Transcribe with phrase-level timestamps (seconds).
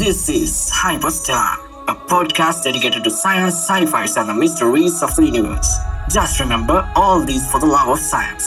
[0.00, 1.44] This is Hyperstar,
[1.88, 5.70] a podcast dedicated to science, sci-fi, and the mysteries of the universe.
[6.16, 8.46] Just remember all these for the love of science.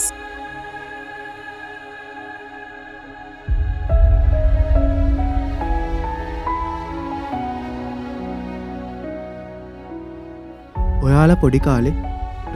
[11.07, 11.93] ඔයාල පොඩි කාලෙ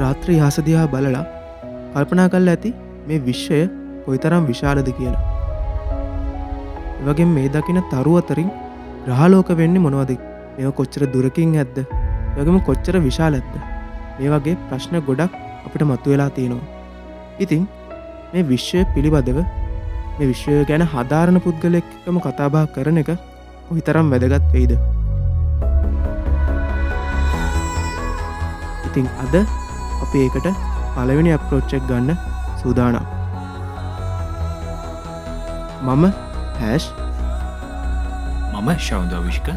[0.02, 1.23] රාත්‍ර හසදිහා බලලා
[1.94, 2.73] කල්පනා කල් ඇති
[3.07, 3.64] මේ විශ්වය
[4.07, 5.23] කොයිතරම් විශාලද කියලා.
[7.02, 8.52] එවගේ මේ දකින තරු අතරින්
[9.06, 10.12] ග්‍රහලෝක වෙන්න මොනවද?
[10.56, 11.78] මෙ කොච්චර දුරකින් ඇද්ද?
[12.42, 13.56] යගම කොච්චර විශාල ඇත්ද
[14.20, 15.34] මේ වගේ ප්‍රශ්න ගොඩක්
[15.66, 16.70] අපිට මත්තු වෙලා තියෙනවා.
[17.44, 17.68] ඉතින්
[18.32, 19.39] මේ විශ්වය පිළිබඳව
[20.18, 23.11] මේ විශ්වය ගැන හදාරණ පුද්ගලෙක්කම කතාබා කරන එක
[23.68, 24.74] කොහිතරම් වැදගත් වෙයිද?
[28.88, 29.36] ඉතිං අද
[30.04, 30.47] අපි ඒකට
[30.96, 32.20] පලවෙනි අප්‍රෝච්චක් ගන්න
[32.64, 33.06] සූදානම්.
[35.86, 36.03] මම
[36.64, 36.86] හැෂ්
[38.64, 39.48] මම ශෞන්දවිශ්ක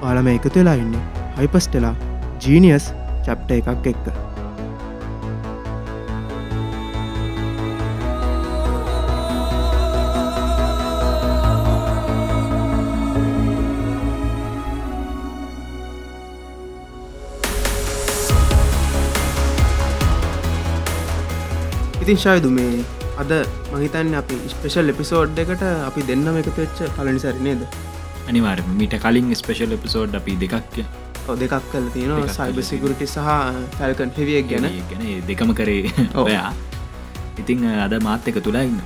[0.00, 0.94] පාලම එකතු වෙලා ඉන්න.
[1.38, 1.94] හයිපස්ටලා
[2.44, 2.86] ජීනියස්
[3.26, 4.06] චප්ට එකක් එක්ක.
[22.02, 23.32] ඉතින් ශයදු මේ අද
[23.72, 27.62] මහිතන් අපි ස්පේෂල් එපිසෝඩ් එකට අපි දෙන්නම එකතු වෙච්ච පලනි සරි නේද?
[28.30, 30.84] අනිවාර මීට කලින් ස්පේෂල් එපිසෝඩ් අපි දෙකක්ය
[31.42, 32.24] දෙකක් කල තියෙනවා.
[32.26, 33.18] දෙකක් සයිබ කළා සිකුරටි සහ
[33.78, 34.66] ෆැල්කන් හෙවියක් ගැන.
[34.90, 35.04] ගැන.
[35.28, 35.92] දෙකම කරේ.
[36.24, 36.50] ඔයා.
[37.40, 38.82] ඉතිං අද මාත් එක තුලා ඉන්න.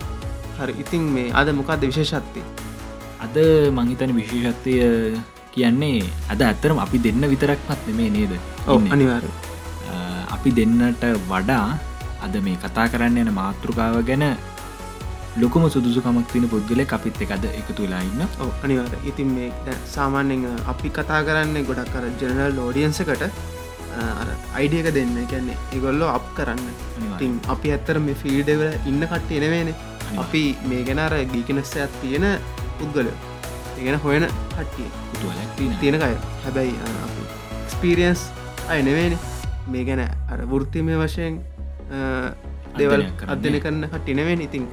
[0.59, 0.75] හරි.
[0.85, 2.45] ඉතින් මේ අද මොකක්ද විශේෂත්ති
[3.25, 3.37] අද
[3.79, 4.77] මංහිතන විශේෂත්වය
[5.57, 8.33] කියන්නේ අද ඇත්තරම අපි දෙන්න විතරක් පත් නෙමේ නේද?
[8.69, 8.93] ඔව ඉන්නේ.
[8.95, 9.25] අනිවාර
[10.37, 11.67] අපි දෙන්නට වඩා
[12.25, 14.25] අද මේ කතා කරන්න යන මාතෘකාව ගැන
[15.43, 18.23] ලොකුම සුදුසුකමක් තින පුද්ගල අපිත් එකද එකතු වෙලා ඉන්න.
[18.43, 23.25] ඔව අනිවාර ඉතින් මේ සාමාන්‍යෙන් අපි කතා කරන්න ගොඩක් කර ජනරල් ෝඩියන්සකට
[24.59, 25.15] අයිඩියක දෙන්න.
[25.33, 26.65] ගැන්නේ ඒගොල්ලෝ අප් කරන්න.
[27.09, 29.73] ඉතින් අපි ඇත්තර මේ ෆීල්ඩවල ඉන්න කට්ට එනවේන
[30.25, 32.27] අපි මේ ගැනර ගීකනස්සයක් තියෙන
[32.79, 33.13] පුද්ගලය.
[33.79, 34.27] ඒගෙන හොයන
[34.57, 34.89] කට්ටිය.
[35.81, 36.13] තියෙනකය
[36.45, 36.75] හැබැයි
[37.65, 38.21] එක්ස්පීරියන්ස්
[38.69, 39.15] අයනවේන
[39.73, 41.39] මේ ගැන අර වෘත්තිමය වශයෙන්
[42.79, 43.03] දෙවල්.
[43.35, 44.65] අධ්‍යන කරන්න කටිනවෙන් ඉතින්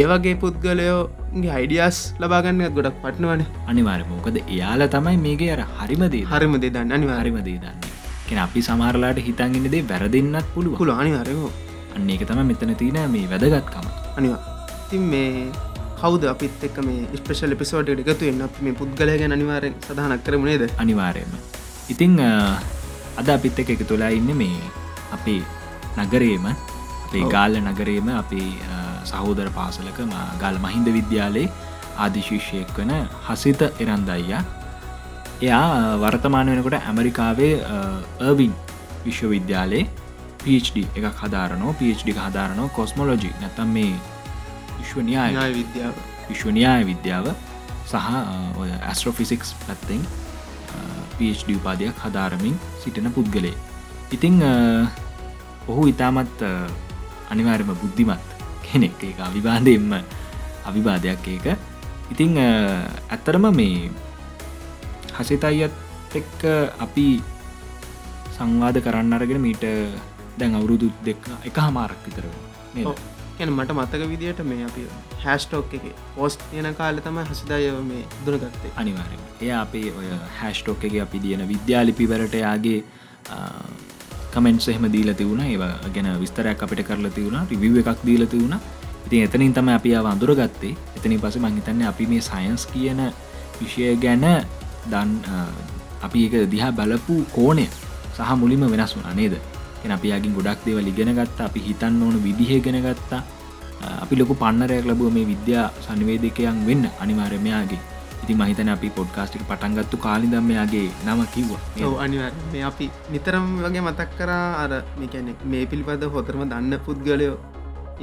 [0.00, 6.92] ඒවගේ පුද්ගලයෝගේ හයිඩියස් ලබාගන්න ගොඩක් පටනවන අනිවාර මොකද එයාල තමයි මේගේ අර හරිමදේ හරිම දෙදන්න
[6.98, 7.78] අනිවාර හරිමදේ දන්න.
[8.28, 11.50] කෙන අපි සමහරලාට හිතන්ගෙනදේ වැරදින්නත් පුළුව පුල අනිවාරයෝ
[11.96, 13.86] අන්න ඒක තම මෙතන තින මේ වැදගත්කම.
[14.18, 14.42] අනිවා
[14.90, 15.30] තින් මේ
[16.00, 20.64] කවද අපිත් එක් මේ ස්පේෂල් පිසෝට එකතු එන්න අප මේ පුද්ගලය ගැන අනිවාරෙන් සඳහනක් කරමුණේද
[20.82, 21.32] අනිවාරයම
[21.94, 22.12] ඉතිං
[23.20, 24.60] අද අපිත් එක එක තුලා ඉන්න මේ
[25.16, 25.40] අපේ
[26.00, 26.46] නගරේම.
[27.34, 28.50] ගාල්ල නගරේම අපේ
[29.10, 29.98] සහෝදර පාසලක
[30.42, 31.48] ගල් මහින්ද විද්‍යාලයේ
[32.04, 32.92] ආදිශිෂ්‍යයෙක් වන
[33.28, 34.42] හසිත එරන්දයියා.
[35.46, 38.52] එයා වර්තමාන වෙනකොට ඇමරිකාවේර්වින්
[39.06, 39.88] විශ්වවිද්‍යාලයේ
[40.44, 43.94] PhD එකක් හදාරනෝ එක හදාරනෝ කොස්මොලොජි නැතම් මේ
[44.78, 45.94] විශ්වනියාය විද්‍යාව.
[46.28, 47.26] විශ්වනියාය විද්‍යාව
[47.90, 47.94] සහ
[48.90, 50.02] ඇස්ට්‍රෝෆිසික්ස් පැත්තෙන්
[51.18, 53.56] PhD උපාදයක් හදාරමින් සිටින පුද්ගලේ
[54.16, 54.34] ඉතිං
[55.68, 56.52] ඔහු ඉතාමත් අ,
[57.30, 58.22] අනිවාර්යම බුද්ධිමත්
[58.64, 58.96] කෙනෙක්.
[59.04, 59.92] එක අවිවාදයෙන්ම
[60.64, 61.46] අවිවාදයක් ඒක.
[62.10, 63.90] ඉතිං ඇත්තරම මේ
[65.18, 65.74] හසිත අයත්
[66.14, 66.42] එක්ක
[66.78, 67.06] අපි
[68.36, 69.64] සංවාද කරන්න අරගෙන මීට
[70.38, 72.24] දැන් අවුරුදු දෙක් එක හමාරක් විතර?
[73.38, 74.82] ගැන මට මතක විදිට මේ අපි
[75.24, 75.84] හැස්ටෝක් එක
[76.14, 78.70] පෝස්ට් තියෙන කාල තම හසිදායව මේ දුරගත්තේ.
[78.76, 80.08] අනිවාරෙන් එය අපේ ඔය
[80.40, 82.80] හැස්ටෝක් එක අපි දියන විද්‍යාලිපිවරට යාගේ
[84.34, 85.56] කමෙන්ට් එහෙම දීල තිවුණ ඒ
[85.94, 88.56] ගැන විස්තරයක් අපිට කරලා තිවුණ රිවිව් එකක් දීල තිවුණ
[89.06, 90.76] ඉතින් එතනින් තම අපි අව අඳුරගත්තේ.
[90.96, 93.00] එතනි පස මහිතන්න අපි මේ සයින්ස් කියන
[93.60, 94.24] විෂය ගැන
[94.92, 95.10] දන්
[96.06, 97.64] අපි එක දිහා බලපු කෝනය
[98.16, 99.34] සහ මුලිම වෙනස් වුන නේද?
[99.84, 101.48] එන අපියාගින් ගොඩක් දේව ලිගෙන ගත්තා.
[101.48, 103.22] අපි හිතන්න ඕන විදිහ ගෙන ගත්තා.
[104.02, 107.80] අපි ලොකු පන්නරයක් ලබුව මේ විද්‍යා සනිවේදකයන් වෙන්න අනිවාර්යමයාගේ
[108.28, 111.60] ඉති මහිතන අපි පොඩ්කාස්ටික පටන්ගත්තු කාලිදම්මයාගේ නම කිව්වා.
[112.04, 117.36] අනිවර මේ අපි නිතරම් වගේ මතක් කරා අර මේකැනෙ මේ පිළිපද හොතරම දන්න පුද්ගලයෝ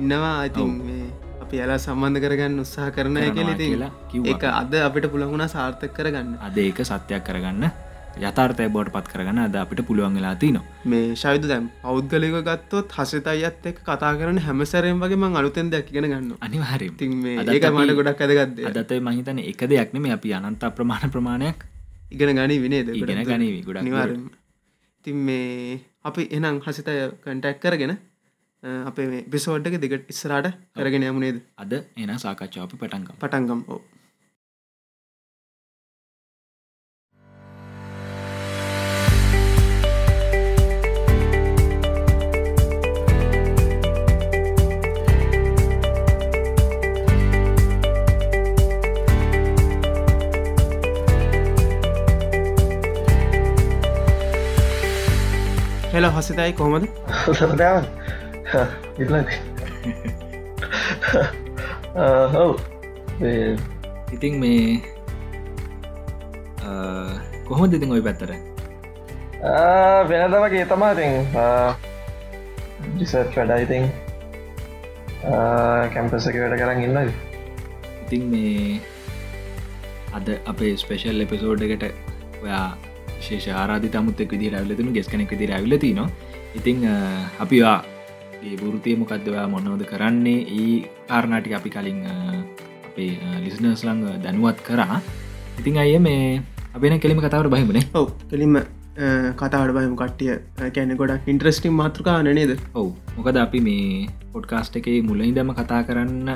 [0.02, 0.50] ඉන්නවා.
[0.88, 1.06] මේ
[1.44, 4.34] අපි ඇලා සම්බන්ධ කරගන්න උත්සාහ කරන කියලා කිව්වා.
[4.34, 6.32] එක අද අපිට පුළහුණ සාර්ථක කරගන්න.
[6.48, 7.70] අද ඒක සත්‍යයක් කරගන්න
[8.18, 13.28] යථර්තය බෝඩ් පත් කරගන්න අද අපිට පුළුවන් වෙලා තිනවා මේ ශයිද දැම් පෞද්ගලික ගත්තොත් හසිත
[13.28, 18.24] අයත් එක් කතා කරන හැමසරයෙන් වගේ මං අලුතෙන් දෙයක් ඉගෙන ගන්න අදත් ඒක මට ගොඩක්
[18.24, 21.68] ඇදගත්ද අදත මහිතන එක දෙයක්නෙම අපි අනන්ත ප්‍රමාණ ප්‍රමාණයක්
[22.12, 24.28] ඉගෙන ගනී විනේද ඉගෙන ගනීවි ගොඩක් නිවාරම
[25.06, 27.98] තින් මේ අපි එනම් හසිතය කටැක් කරගෙන
[28.86, 33.82] අපේ පිසෝඩ්ක දෙකට ඉස්සරට කරගෙන යමුණේද අද එන සාකච්ඡාව පටන්ගම් පටන්ගම් ඕ
[55.96, 56.86] හෙල හසිතයි කොහොමද?
[62.34, 62.50] හව්.
[64.14, 64.82] ඉතින් මේ
[67.46, 68.32] කොහොම දෙතින් ඔයි පැත්තර
[70.10, 71.14] වෙනද වගේ තමා ඉතින්
[72.92, 73.88] ඩිසර්් වැඩයිඉතින්
[75.94, 77.14] කැම්පසක වැඩ කරන්න ඉන්නයි
[78.02, 78.82] ඉතින් මේ
[80.14, 81.88] අද අපේ ස්පේෂල් එපිසෝඩ් එකට
[82.42, 82.68] ඔයා
[83.28, 86.02] ශේෂ ආරාධි තමුත් එක් විදි රැවලතුම ගෙස් කෙනෙක් විදි ඇවිලති න
[86.60, 86.80] ඉතිං
[87.44, 87.78] අපිවා
[88.46, 90.40] ඒ බුෘතිය මොකක්දවා මොන්නවද කරන්නේ?
[90.58, 90.74] ඒ
[91.10, 92.00] කාරණාටි අපි කලින්
[92.88, 93.12] අපේ
[93.44, 94.98] ලිස්නස් ලංඟ දැනුවත් කරා.
[95.60, 96.42] ඉතිං අය මේ
[96.76, 97.86] අපේන කෙලිම කතාවට බහිමනේ.
[98.00, 98.58] ඔව කෙලින්ම
[99.40, 100.36] කතාට බයම කට්ටිය.
[100.76, 106.30] කැනෙ ගොඩක් ඉන්ට්‍රස්ටිම් මාතෘකා නනේද ඔවු මොකද අපි මේ පොඩ්කාස්ට එකේ මුලින්දම කතා කරන්න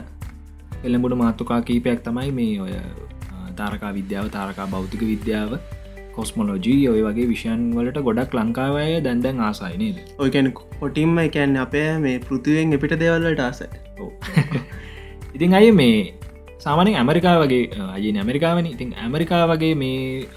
[0.86, 2.74] එල්ලඹුඩ මාතුකා කීපයක් තමයි මේ ඔය
[3.60, 5.52] තාරකා විද්‍යාව තාරකා භෞතික විද්‍යාව
[6.16, 12.78] කොස්මොලෝජී ඔය වගේ විෂයන් වලට ගොඩක් ලංකාවය දැන්දැන් ආසයිනේද ඔයකැන කොටිම්ම එකැන්න අපේ මේ පෘතිවෙන්
[12.78, 13.62] එපිට දෙවල්ලට ආස
[15.36, 15.98] ඉතින් අය මේ
[16.60, 17.64] සාමානෙන් ඇමරිකා වගේ
[17.96, 18.66] අය ඇමරිකාවන.
[18.66, 20.28] ඉතින් ඇමරිකා වගේ මේ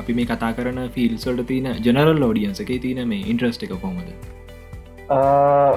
[0.00, 4.08] අපි මේ කතා කරන ෆිල්සල්ට තියන ජනරල් ලෝඩියන්ස එක තියන මේ ඉන්ට්‍රස්ට එක කොමද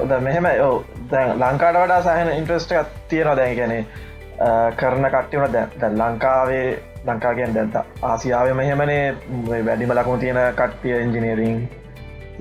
[0.10, 0.72] ද මෙහෙම ඔ
[1.12, 3.56] දැන් ලංකාට වඩා සහන ඉන්ට්‍රස්ට එකක් තියෙනවා දැන්.
[3.60, 3.84] ගැනේ
[4.80, 6.68] කරන කට්ටිවන දැ ලංකාවේ
[7.08, 9.16] ලංකාගෙන් දැන්ත ආසියාව මෙහෙමනේ
[9.68, 11.58] වැඩිම ලකුණු තියෙන කට්ටිය එන්ජිනීරිං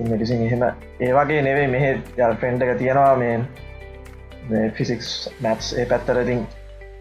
[0.09, 0.63] මෙටිසින් එහෙම.
[0.99, 5.09] ඒවගේ නෙවේ මෙහෙ යල් ෆෙන්ඩ් එක තියෙනවා මේ ෆිසික්ස්
[5.41, 6.45] මැත්ස් ඒ පැත්තරතින්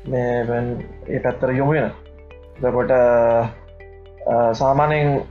[0.08, 0.62] මේ
[1.08, 1.92] ඒ පැත්තර යොමුෙන
[2.60, 2.92] දකොට
[4.54, 5.22] සාමානෙන්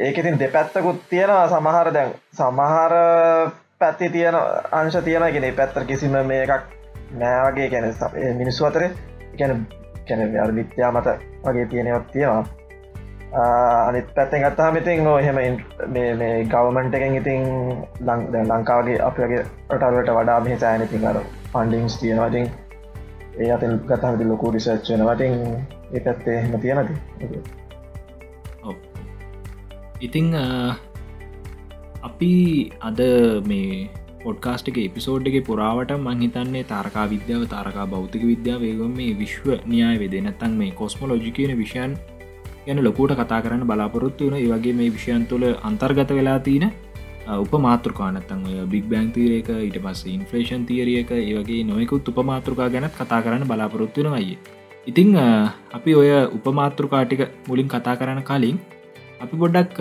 [0.00, 2.10] ඒකඉතින් දෙපැත්තකුත් තියෙනවා සමහර දැන්.
[2.32, 2.92] සමහර
[3.78, 4.36] පැත්ති තියෙන
[4.72, 6.64] අංශ තියෙනගෙන පැත්තර කිසිම මේ එකක්
[7.14, 7.86] නෑවගේ ගැන
[8.36, 8.84] මිනිස්සු අතර
[9.38, 9.66] ගැන
[10.08, 12.44] කැන විත්‍යා මත වගේ තියෙනවත් තියෙනවා.
[13.86, 15.34] අනිත් පැත්තෙන් ගත්තාම ඉතින් නෝ එහෙම
[15.88, 17.42] මේ ගවමන්ට එකෙන් ඉතින්
[18.00, 21.20] ලං ලංකාවගේ අපගේ රටල්වට වඩා මෙහ සෑනතින් අර
[21.52, 22.48] පන්ඩිංස් තියෙනවතින්
[23.38, 25.34] ඒ අතින් ගතහමති ලොකු රිසර්ච් වෙනවටින්
[25.92, 26.94] ඒ පැත්තේ එහෙම තියෙනති
[30.00, 30.34] ඉතිං
[32.02, 32.32] අපි
[32.80, 33.00] අද
[33.46, 33.90] මේ
[34.22, 39.96] පොඩ්කාස්ට් එක එපිසෝඩ් එක පුරාවට මංහිතන්නේ තාරකා විද්‍යාව තාරකා භෞතික විද්‍යාව වේගම මේ විශ්ව න්‍යාය
[40.02, 40.22] වෙදේ.
[40.22, 41.94] නැත්තන් මේ කොස්මොලෝජි කියන විෂයන්
[42.66, 46.66] ගැන ලොකූට කතා කරන්න බලාපොරොත්තු වන ඒවගේ මේ විෂයන් තුළ අන්තර්ගත වෙලා තියන
[47.36, 52.94] උප මාතෘකානත්තන් ඔය බික් බෑන් තීරයක ඊට පස්ස ඉන්ෆලේෂන් තීරියක ඒවගේ නොයකුත් උප මාතෘකා ගැනත්
[52.94, 54.38] කතා කරන්න බලාපොරොත්තුවන අයි
[54.86, 55.12] ඉතිං
[55.72, 58.58] අපි ඔය උපමාතෘකාටික මුලින් කතා කරන්න කලින්
[59.20, 59.78] අපි ගොඩක්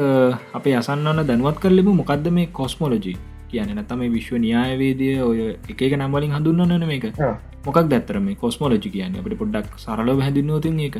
[0.54, 1.90] අපේ අසන්නන්න දැනුවත් කරලිම.
[1.94, 3.18] මොකක්ද මේ කොස්මොලජී
[3.52, 5.40] කියන නතම විශ්ව න්‍යායවේදය ඔය
[5.74, 7.06] එක නම්වලින් හඳුන්නන මේක.
[7.66, 9.18] මොකක් දැත්තර මේ කොස්මෝලජි කියන්න?
[9.22, 10.98] අපට පොඩ්ඩක් සරලව හැදින්නවතින් ඒක.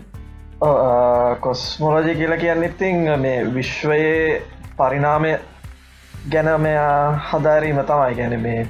[1.46, 4.42] කොස්මෝලජි කියලා කියන්න ඉතිං මේ විශ්වයේ
[4.80, 5.32] පරිනාමය
[6.32, 6.98] ගැන මෙයා
[7.30, 8.16] හදාරීම තමයි.
[8.20, 8.62] ගැන මේ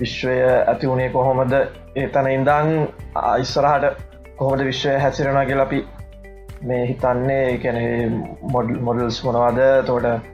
[0.00, 1.54] විශ්වය ඇති වුණේ කොහොමද?
[2.02, 2.70] ඒතන ඉඳං
[3.22, 3.84] අයිස්සරහට
[4.38, 5.80] කොහොමද විශ්වය හැසිරෙන කියලපි
[6.68, 7.44] මේ හිතන්නේ.
[8.54, 9.60] මොඩල් මොඩල්ස් මොනවාද?
[9.86, 10.31] තෝට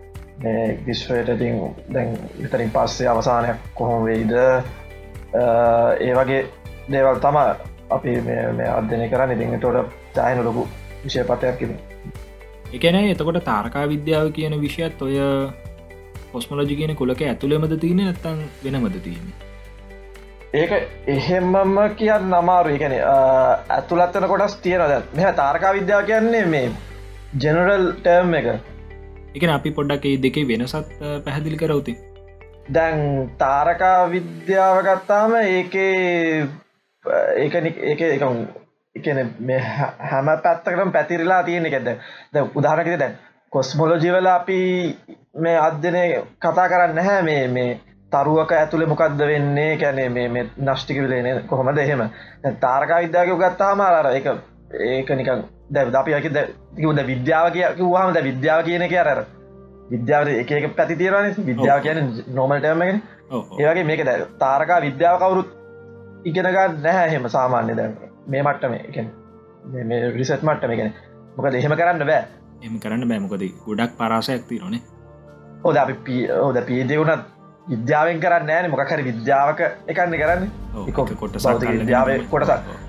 [0.87, 4.33] විශ්වයට තින් දැන් ඉතරින් පස්සේ අවසානයක් කොහොම වෙයිද?
[6.01, 6.43] ඒ වගේ
[6.91, 7.39] දේවල් තම
[7.91, 9.33] අපි මේ අධ්‍යනය කරන්න.
[9.33, 10.69] ඉතින් තොට දායන ලොකු
[11.03, 11.73] විෂය පතයක් කිම
[12.71, 15.19] එකන එතකොට තාරකා විද්‍යාව කියන විෂයත් ඔය
[16.33, 19.31] පොස්මලජි කියන කොලක ඇතුළෙමද තියෙන ඇත්තන් වෙනමද තියෙන
[20.55, 20.73] ඒක
[21.09, 26.67] එහෙමම කියන්න නමාරු එකන ඇතුළත්තන කොටස් තියෙනද මෙහ තාරකා විද්‍යාව කියන්නේ මේ
[27.37, 28.51] ජෙනරල් ටර්ම් එක
[29.35, 30.95] එක අපි පොඩ්ඩක් ඒ දෙකේ වෙනසත්
[31.25, 31.97] පැහැදිලි කරවති
[32.71, 33.05] දැන්
[33.39, 36.49] තාරකා විද්‍යාව ගත්තාම ඒකේ
[37.37, 37.55] ඒක
[37.85, 38.27] ඒක එක
[38.97, 39.63] එකන මේ
[40.11, 41.89] හැම පැත්තකටම පැතිරලා තියෙන එකද
[42.33, 43.19] ද උදාහරකද දැන්
[43.53, 44.61] කොස්මොලෝජිවල අපි
[45.37, 46.03] මේ අධ්‍යනය
[46.39, 47.23] කතා කරන්න නැහැ.
[47.23, 47.81] මේ මේ
[48.13, 49.77] තරුවක ඇතුළෙ මොකක්ද වෙන්නේ?
[49.77, 52.03] කැනේ මේ නෂ්ටික විලේන කොහොමද එහෙම?
[52.61, 54.29] තාරකා විද්‍යාක ගත්තාම අර එක
[54.71, 59.25] ඒක නිකන් දැ අපි යක ද විද්‍යාව කිය වහම ද විද්‍යාව කියන එක අර
[59.91, 63.01] විද්‍යාවට එක පැති තීරන විද්‍යාව කියන නොමල්ටමගෙන
[63.59, 65.49] ඒවගේ මේක ද තාරකා විද්‍යාව කවුරුත්
[66.25, 67.89] ඉගෙනගා නැහැ හෙම සාමාන්‍ය දැ
[68.27, 68.99] මේ මට්ටම එක
[70.15, 70.93] රිසට් මට්ටම ගෙන
[71.37, 72.23] මොක දෙහෙම කරන්න බෑ.
[72.63, 74.83] එම කරන්න බෑමකොද ගොඩක් පරාසයක් තිරනේ
[75.65, 77.25] හොද අපි පී හෝද පීදවුනත්
[77.69, 78.71] විද්‍යාවෙන් කරන්න ෑන.
[78.71, 80.45] මොකහරි විද්‍යාවක එකන්න කරන්න.
[80.93, 82.88] කොට විද්‍යාව කොටසක්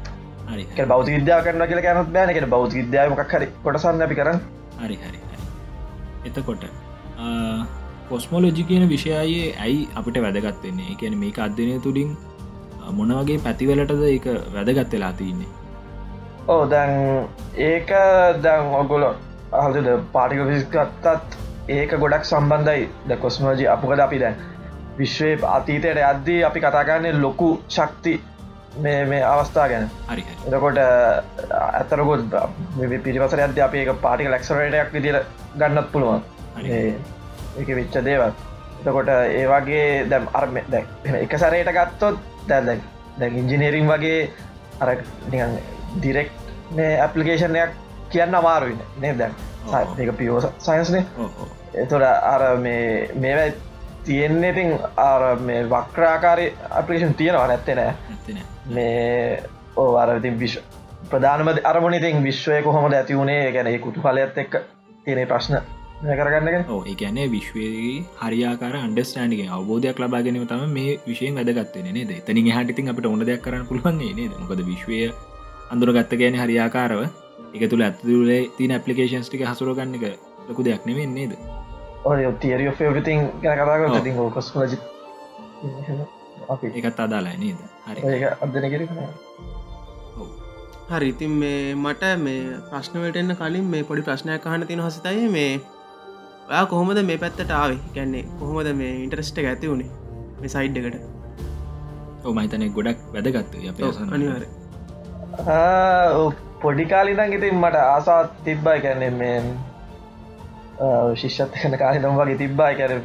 [0.91, 4.39] බෞති විද්‍යා කරන කියල කැනත් බෑනකට බෞති විද්‍යාව මොක්හරි කොටසන්න අපි කරන්න.
[4.83, 5.19] හරි හරි
[6.25, 6.65] එතකොට
[8.09, 12.17] පොස්මෝලෝජි කියන විෂයයේ ඇයි අපිට වැදගත්වෙන්නේ කියන මේක අධ්‍යනය තුළින්
[12.99, 15.49] මොනවගේ පැතිවලටද ඒක වැදගත් වෙලා තින්නේ
[16.47, 16.93] ඕ දැන්
[17.65, 17.91] ඒක
[18.45, 19.05] දැන් ඔගොල
[19.59, 19.75] අහද
[20.13, 21.37] පාටික විස්ගත්තත්
[21.69, 22.87] ඒක ගොඩක් සම්බන්ධයි.
[23.07, 24.35] ද කොස්මෝජි අපකද අපි දැන්
[24.97, 28.13] විශ්වය අතීතයට අද්දී අපි කතාගන්නේ ලොකු ශක්ති
[28.81, 29.89] මේ මේ අවස්ථා ගැන.
[30.47, 30.77] එතකොට
[31.77, 32.21] ඇතරකොත්
[33.03, 35.19] පිරිවසර ඇද අප පාටික ලක්ෂරටයක් විදිර
[35.57, 36.21] ගන්නත් පුළුවන්.
[37.57, 38.35] ඒක වෙච්ච දේවත්
[38.79, 40.83] එතකොට ඒවාගේ දැම් අර්ම දැ
[41.21, 42.17] එක සරයට ගත්තොත්
[42.47, 42.79] දැ
[43.19, 44.19] දැ ඉංජිනේරිම් වගේ
[44.79, 44.95] අර
[45.95, 46.31] ඩිරෙක්්
[46.71, 47.71] මේ ඇපලිකේෂනයක්
[48.09, 49.13] කියන්න අමාරුවන්න නේ.
[49.13, 49.33] දැන්.
[49.99, 51.05] ඒක පියෝ සයින්ස්නේ
[51.73, 53.53] එතොට අර මේ මේවැ
[54.05, 57.93] තියෙන්නේ ඉතින් අර මේ වක්‍රාකාරය අපිේෂන් තියෙනවා නැත්තේ නෑ.
[58.69, 59.43] මේ
[59.75, 60.57] ඕ අරතින් විශ්
[61.09, 64.57] ප්‍රධානම අරමනිතින් විශ්වය කොහොමද ඇති වුණේ ගැන කුතු කලයත් එක්ක
[65.05, 65.55] තියෙන ප්‍රශ්න
[66.01, 67.27] කරගන්නගෙන ඕ එකනේ.
[67.31, 72.11] විශ්වයේ හරියාකාර අන්ඩස්ටාන්ඩික අවබෝධයක් ලබා ගැනීම තම මේ විශයෙන් වැදගත්වන නේද?
[72.11, 74.37] එතනින් හටිතින් අපට ඕන දෙයක් කරන්න පුළුවන්න්නේ නේද?
[74.41, 75.01] මොකද විශ්වය
[75.71, 77.09] අඳුරගත්ත ගැන හරියාකාරව.
[77.55, 80.05] එක තුළ ඇතුලේ තින පපලිකේන්ස් ටික හසුරගන්න එක
[80.49, 81.31] ලොකු දෙයක් නෙවෙන් නේද
[82.05, 83.97] ඔය තිරිය ෆෙවරිතින් ගැන කතාග ඔව්.
[84.03, 84.77] ති කොස් ලජි
[86.49, 87.59] අපි එකත් අදාලා නේද?
[87.87, 87.99] හරි.
[88.13, 88.81] ඒක අදන කෙර
[90.91, 92.41] හරි ඉතින් මේ මට මේ
[92.71, 95.53] ප්‍රශ්නවලට එන්න කලින් මේ පොඩි ප්‍රශ්නයක් අහන්න තින හසිතයි මේ.
[96.49, 97.79] ඔයා කොහොමද මේ පැත්තට ආවේ?
[97.95, 99.89] ගැන්නේ කොහොමද මේ ඉන්ටරස්ට ඇති වුණේ
[100.41, 100.97] මේ සයිඩ් එකට.
[102.25, 103.77] ඕමහිතනය ගොඩක් වැදගත්ත අප
[104.15, 104.43] අනිවාර
[106.61, 109.35] පොඩිකාලිදන් ඉතින් මට ආසාත් තිබ්බයි කැන්නේ මේ
[111.15, 113.01] ශිෂ්ෂත් කන කාලිනම් වගේ තිබ්බයි කැන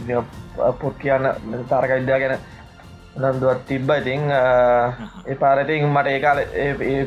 [0.81, 1.31] පොට් කියන්න
[1.69, 2.39] තාරක විද්‍යා ගැන
[3.17, 3.91] නන්දුවත් තිබ්බ.
[3.93, 6.39] ඉතිං ඒ පාරතින් මට ඒකාල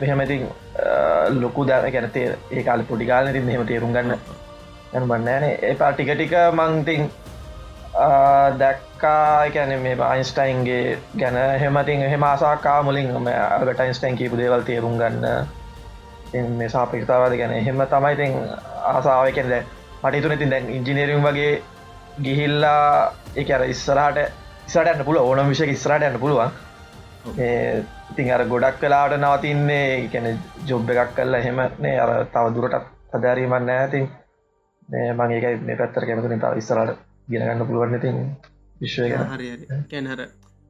[0.04, 0.48] එහෙමතින්
[1.42, 4.20] ලොකු දැන ගැනතේ ඒකාල පොඩිකාල ඉතින් මෙහෙම තේරුම් ගන්න
[4.94, 7.10] යන බන්නෑන ඒ පා ටික ටික මංතින්
[8.60, 9.50] දැක්කා.
[9.50, 15.26] කැන මේ අයින්ස්ටයින්ගේ ගැන හෙමතින් එහෙම ආසාකා මුලින් අල්බට යින්ස්ටයින් කීපු දේවල් තේරුම් ගන්න.
[16.52, 18.40] මේ සාපිකතාවද ගැන එහෙම තමයිඉතින්
[18.84, 19.64] ආසාාවකෙන් දැ
[20.04, 21.52] මටතුන ඉතින් දැන් ඉංජිනීරිම් වගේ
[22.20, 24.18] ගිහිල්ලා එක අර ඉස්සරහට
[24.68, 26.52] ඉස්සටන්න පුල ඕනම් විෂය ඉස්රට යන්න පුළුවන්.
[28.12, 34.10] ඉතින් අර ගොඩක් කලාට නවතින්නේ කැන ජොබ් එකක් කල්ලා හෙමනේ අර තව දුරටත් අධාරීමන්න ඇතින්
[34.90, 37.00] මේ මගේ මේ පැත්තර කැමතුන තව ඉස්සරට
[37.30, 38.20] ගෙනගන්න පුළුවන් ඉතින්
[38.82, 39.50] විශ්වය හරි
[39.90, 40.22] කැනහර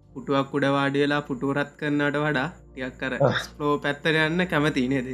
[0.09, 5.07] පුටුවක් උඩ වාඩියලා පුටුවරත් කරන්නට වඩා ටියක් කර ස්ලෝ පැත්තර යන්න කැමති නේද?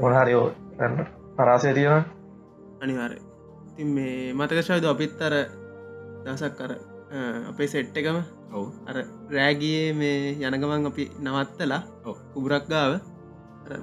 [0.00, 0.46] මොනහරිෝ
[0.78, 1.21] පරාසය
[1.74, 2.04] තියෙන
[2.82, 3.12] අනිවාර
[3.72, 5.34] ඉතින් මේ මතකශයද අපිත් අර
[6.24, 6.72] දසක් කර
[7.48, 8.18] අපේ සෙට් එකම
[8.52, 8.66] ඔවු.
[8.88, 8.96] අර
[9.30, 12.16] රෑගියේ මේ යනගමන් අපි නවත්තලා ඔව්.
[12.34, 12.92] කුබරක් ගාව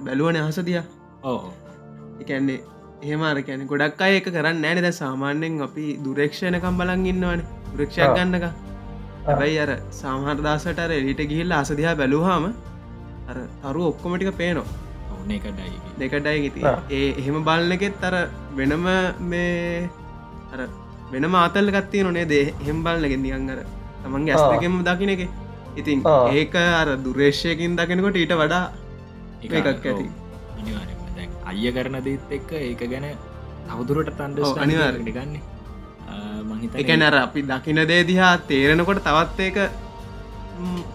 [0.04, 0.80] බැලුවන අහස දිය
[1.22, 1.52] ඕ
[2.20, 2.58] එකන්නේ
[3.02, 7.40] එහෙම අරකැන ගොඩක් අය එක කරන්න ෑනෙ ද සාමාන්‍යෙන් අපි දුරක්ෂණකම් බලන් ඉන්නවන.
[7.70, 8.16] දුරක්ෂයක් ආ.
[8.16, 8.44] ගන්නක
[9.26, 12.44] හැබැයි අර සාහරදාසට අර එලිට ගිහිල්ල අසදිහා බැලූහාම
[13.30, 14.89] අර තරු ඔක්කොමටික පේනවා
[15.36, 16.76] එකටයි දෙකටයි ආ.
[16.90, 18.14] ඒ එහෙම බලන්නකෙත් අර
[18.56, 18.86] වෙනම
[19.30, 19.90] මේ
[20.52, 20.60] අර
[21.12, 23.60] වෙනම ආතල්ල ගත්තේ නොනේ දේ හෙම් බලන්නගෙන් දියන් අර
[24.02, 24.42] තමන්ගේ ආ.
[24.42, 25.22] ඇස්තකෙම දකින එක.
[25.76, 26.02] ඉතින්.
[26.32, 28.64] ඒක අර දුරේශයකින් දකිනකොට ඊට වඩා
[29.42, 30.06] එකක් ඇති.
[31.50, 33.06] අය කරන දේත් එක්ක ඒක ගැන
[33.68, 35.12] තවදුරට තන්ඩ ඔව්, අනිවාර්යෙන්.
[35.16, 35.34] ගන්න.
[36.50, 39.58] මහිත එකන අර අපි දකින දේ දිහා තේරෙනකොට තවත් ඒක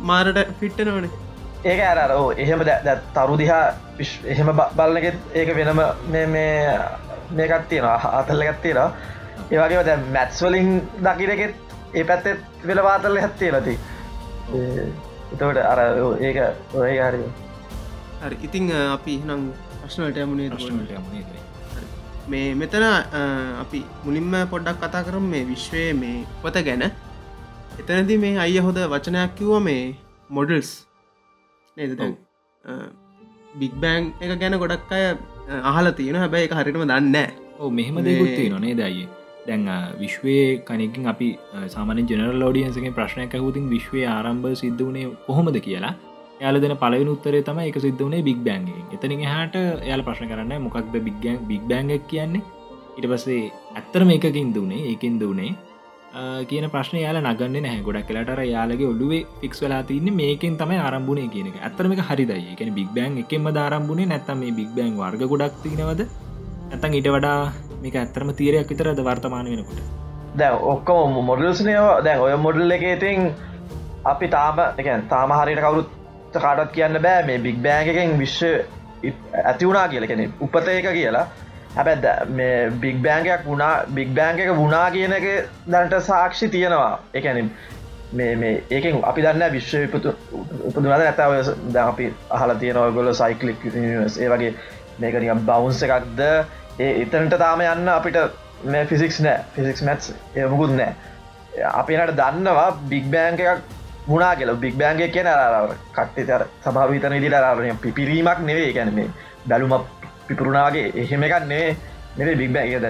[0.09, 1.11] මාරට ෆිට්ට නොනේ
[1.65, 2.63] ඒක ඇර ඕ එහෙම
[3.15, 3.65] තරු දිහා
[4.25, 5.81] එහෙම බලනගෙත් ඒක වෙනම
[6.11, 6.79] මේ මේ
[7.31, 8.89] මේකත් තියෙනවා අතල්ල ගත්තිේනවා
[9.51, 10.69] ඒවගේ දැ මැත්ස්වලින්
[11.01, 11.53] දකිනගෙත්
[11.93, 13.75] ඒ පැත්තෙත් වෙල වාතල්ල හැත්තේ ලති
[15.33, 15.79] එතවට අර
[16.21, 16.37] ඒක
[16.75, 17.23] ඔය හරි.
[18.21, 19.41] හරි ඉතිං අපි නම්
[19.81, 20.49] ප්‍රශ්නවලට යමුණේ
[22.27, 22.85] මේ මෙතන
[23.63, 26.83] අපි මුලින්ම පොඩ්ඩක් කතා කරම් මේ විශ්වය මේ පොත ගැන.
[27.79, 29.95] එතනති මේ අය හොද වචනයක් කිව්ව මේ
[30.29, 30.69] මොඩල්ස්
[31.77, 32.01] නේද.
[33.59, 35.05] බික් බෑන් එක ගැන ගොඩක් අය
[35.71, 37.15] අහල තියෙන හැබැයි එක හරිටම දන්න
[37.59, 39.05] ඕ මෙහෙම දෙකුත්ති නොනේ දයි
[39.47, 39.63] දැන්
[40.01, 41.29] විශ්වයේ කනකින් අපි
[41.75, 45.93] සාමන ජනරල් ෝඩියන්සගේ ප්‍රශ්නයක් හුතින් විශ්වය ආරම්භ සිද්ධ වනේ කොහොමද කියලා.
[46.41, 49.55] යාල දෙන පලවෙන උත්තරේ තම එක සිද්ධ වනේ බික් බෑන්ග එතනින් හට
[49.89, 52.43] යාල ප්‍රශ්න කරන්න මොකක්ද බික්ගන් බික් බෑන්ගක් කියන්නේ?
[52.97, 55.51] ඉට පස්සේ ඇත්තර මේකින් දුනේ ඒකින් දුනේ
[56.49, 57.81] කියන ප්‍රශ්න යාල නගන්න නැහැ.
[57.87, 61.57] ගොඩක් කලට යාලගේ ඔඩුවේ ෆික්ස් වෙලා තින්න මේකින් තමයි ආරම්භුණේ කියන එක.
[61.67, 62.53] ඇතරම හරිදයි.
[62.53, 66.05] එක බික් බෑන් එකෙම ධරම්භුණේ නැත්තම මේ බික් බෑන් වර්ග ගොඩක් තිනවද
[66.71, 69.81] ඇතන් ඊට වඩා මේක ඇත්තරම තීරයක් විතරද වර්තමාන වෙනකොට?
[70.39, 73.29] දැ ඔක්කොම මොඩල්ස්නයෝ දැන් ඔය මොඩල් එක ඉතින්
[74.13, 75.89] අපි තාම එකන් තාම හරිට කවුරුත්
[76.33, 78.63] කාටත් කියන්න බෑ මේ බික් බෑන් එකෙන් විශ්ව
[79.43, 80.07] ඇති වුණා කියල.
[80.07, 81.27] කෙනෙ උපත එක කියලා.
[81.75, 85.25] හැබැ මේ බික් බෑන්ගයක් වුණා බික් බෑන්ක එක වුණා කියන එක
[85.67, 86.99] දැනට සාක්ෂි තියෙනවා.
[87.13, 87.51] එකැන
[88.13, 90.13] මේ මේ ඒකෙන් අපි දන්න විශ්ව විපතු
[90.63, 91.33] උපදුනද නැතාව
[91.73, 94.53] ද අපි අහල තියෙනව ගොල සයිකලික් ඒ වගේ
[94.99, 96.21] මේකනික බවුන්ස එකක්ද?
[96.79, 98.17] ඒ එතනට තාම යන්න අපිට
[98.65, 99.43] මේ ෆිසික්ස් නෑ.
[99.55, 100.95] ෆිසික්ස් මැත්ස් එමුකුත් නෑ.
[101.73, 103.61] අපිනට දන්නවා බික් බෑන්ක එකක්
[104.07, 104.55] මුණනා කියල.
[104.55, 109.09] බික් බෑන්ගේ කියන අර කට්ටේ තර සභාවිතන ඉදිට අරය පිපිරීමක් නෙවේ ගැන මේ
[109.47, 109.75] බැලුම
[110.27, 111.67] පිපුරුණාගේ එහෙම එකක් නේ
[112.17, 112.85] නෙවේ බික් බෑගද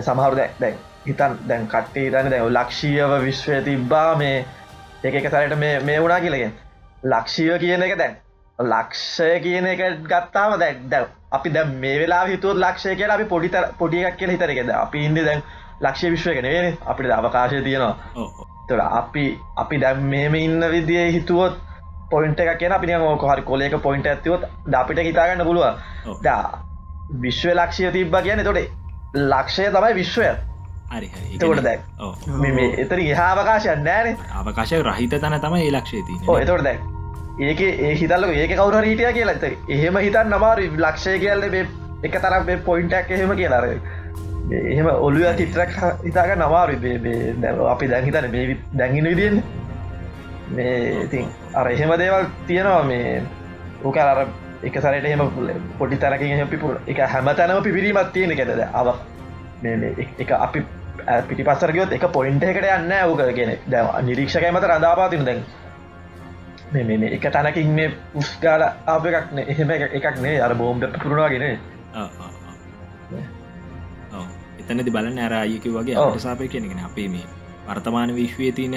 [0.00, 0.76] සමහරු දැ දැන්
[1.06, 4.36] හිතන් දැන් කට්ටේ තන දැ ලක්ෂීයව විශ්වය තිබ්බා මේ
[5.04, 6.54] එක එක සරට මේ මේ වුණා කියලගෙන්
[7.04, 8.14] ලක්ෂීය කියන එක දැන්.
[8.58, 13.50] ලක්ෂය කියන එක ගත්තාම දැ දැ අපි දැ මේ වෙලා හිතුවත් ලක්ෂය කියලා අපි පොඩි
[13.78, 15.42] පොඩියක් කියල හිතරකෙද අපි ඉන්න දැන්
[15.80, 17.96] ලක්ෂය විශ්වය නෙවේ අපිට අවකාශය තියෙනවා.
[18.68, 19.24] තොර අපි
[19.56, 21.58] අපි දැම් මේම ඉන්න විදිිය හිතුවොත්
[22.10, 26.40] පොයින්ට එක කියෙන අපි ෝක හරි කොලේක පොයින්ට ඇතිවොත් අපිට හිතාගන්න පුළුව දා
[27.20, 28.58] විශ්ව ලක්ෂය තිබ්බ කියන තොට
[29.14, 30.34] ලක්ෂය තමයි විශ්වය.
[30.92, 31.80] එතකොට දැක්
[32.38, 36.80] මේ එතර හාවකාශය නෑන අවකාශය රහිත තන තමයි ලක්ෂේති එතොට දැක්
[37.40, 41.44] ඒක ඒ හිතල්ල ඒක කවුර හිටිය කියලා ඇත එහෙම හිතන් නමාර ලක්ෂය කියල්ල
[42.02, 43.68] එක තරක් පොයින්ටක් එහෙම කියලාර
[44.52, 46.78] එහෙම ඔලුව චිත්‍රක් හිතාක නවාරු
[47.68, 49.42] අපි දැන්හිතන මේ දැඟින විදියෙන්
[50.50, 53.22] මේ ඉතින් අර එහෙම දේවල් තියෙනවා මේ
[53.84, 54.26] ඕක අර
[54.62, 55.22] එක සරට එහෙම
[55.78, 58.88] පොඩි තරකින් පිපුර එක හැම තැනම පිපිරීමත් තියෙන එකෙද අව
[60.18, 60.64] එක අපි
[61.28, 65.44] පිටි පස්සරගයොත් එක පොයින්ට එකට යන්න ඕක කියෙන දැ නිරීක්ෂකයි මත රඳාපාතින දැන්
[66.72, 70.40] මේ එක තැනකින් මේ උස්ගාල අප එකක් එහෙම එකක් නේ.
[70.40, 71.58] අර බෝම්ට පුරුණවාගෙන
[74.60, 77.26] එතනති බලන්න අර අයක වගේ අපට සාපය කෙනෙගෙන අපේ මේ
[77.66, 78.74] වර්තමාන විශ්වය තියන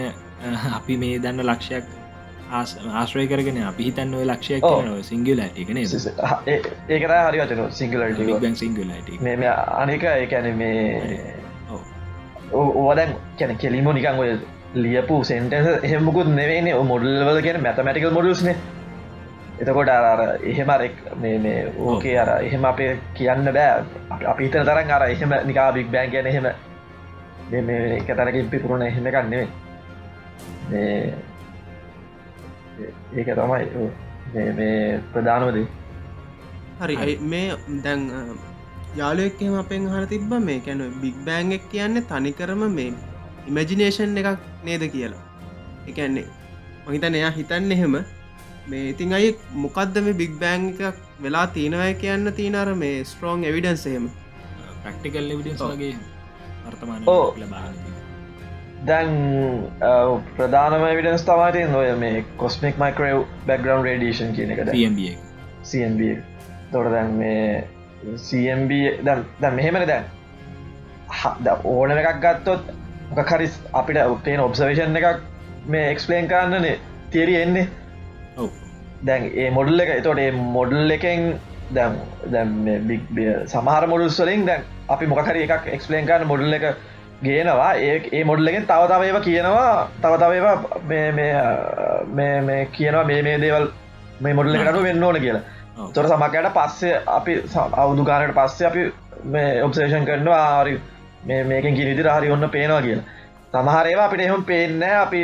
[0.75, 1.85] අපි මේ දන්න ලක්ෂයක්
[2.51, 4.63] ආශ්‍රය කරගෙන අපි හිතන්න ඔය ලක්ෂයක්
[5.03, 8.05] සිංගල එකන ඒකර හරි වචන සිංගල
[8.55, 11.33] සිංගලට මේ අනික ඒැන මේ
[12.53, 14.31] ඕවදැන් කැන කෙලිමෝ නිකං ඔය
[14.75, 18.53] ලියපු සෙන්ටස එහෙමකුත් නෙවෙන්නේ මොඩල්වල කියෙන මැතමටිකල් මොඩස්න
[19.59, 23.85] එතකොට අර එහෙමරෙක් මේ ඕකේ අර එහෙම අපේ කියන්න බෑ.
[24.25, 26.47] අපි හිතන තරන් අර එහෙම නිකා බික් බෑන් කියන එහෙම.
[27.49, 29.03] මේ එක තැනකින් පිපුරුණ එහෙම
[30.67, 31.15] කන්නෙවේ
[33.15, 33.89] ඒක තමයි
[34.55, 35.59] මේ ප්‍රධානවද
[36.79, 37.45] හරි මේ
[37.83, 38.01] දැන්
[38.95, 42.93] යාලුවෙක්ම අපෙන් හර තිබ්බ මේ කැන බික් බෑන් එක් කියන්නේ තනිකරම මේ
[43.47, 45.23] ඉමජිනේෂන් එකක් නේද කියලා.
[45.87, 46.27] එකන්නේ
[46.87, 47.97] මහිතන එයා හිතන්න එහෙම.
[48.67, 54.09] මේ ඉතින් අයි මොකක්ද මේ බික් බෑන් එකක් වෙලා තියෙනවය කියන්න තියනර මේ ස්ට්‍රෝන් එවිඩන්සේම
[54.83, 55.93] ප්‍රක්ටිකල් එවිඩන්ස්ගේ
[56.65, 57.25] වර්තමාන ඕ
[58.87, 59.13] දැන්
[60.35, 65.09] ප්‍රධානම විඩන්ස් තමාට නොය මේ කොස්මික් මයිකරව් බැක්ග්‍රවන්් රඩියෂන් කියන එක CMB
[65.63, 66.11] CMB
[66.71, 67.63] තොට දැන් මේ
[68.17, 68.71] CMB
[69.03, 70.05] දැන් මෙහෙමන දැන්.
[71.65, 72.71] ඕන එකක් ගත්තොත්
[73.11, 75.21] මොකහරි අපිට උත්තේන ඔබ්සවේෂන් එකක්
[75.67, 76.79] මේ එක්ස්පලේන් කරන්නනේ.
[77.11, 77.67] තේරි එන්නේ.
[79.05, 81.39] දැන් ඒ මොඩල් එක එතොට ඒ මොඩල් එකෙන්
[81.73, 81.97] දැම්
[82.31, 82.53] දැම්
[83.47, 86.77] සමහර මොඩල් වලින් දැන් අපි මොකහරි එකක් එක්ස්පලේන් කරන්න මොඩල් එක
[87.23, 87.73] ගේනවා.
[88.11, 89.89] ඒ මොඩල්ලගෙන් තවතාව ඒවා කියනවා.
[90.01, 90.55] තවතාව කියනවා
[92.11, 92.41] මේ
[93.21, 93.67] මේ දේවල්
[94.21, 95.43] මේ මොඩල් එකනු වෙන්න ඕන කියලා.
[95.93, 97.33] තොර සමකයට පස්සේ අපි
[97.73, 98.83] අවුදු ගානට පස්සේ අපි
[99.25, 100.75] මේ ඔබ්සේෂන් කරනවා ආරි
[101.25, 103.05] මේකෙන් කිරිදි රහරි ඔන්න පේනවා කියලා.
[103.53, 105.23] සමහරේවා අපිට එහෙම පේන්න අපි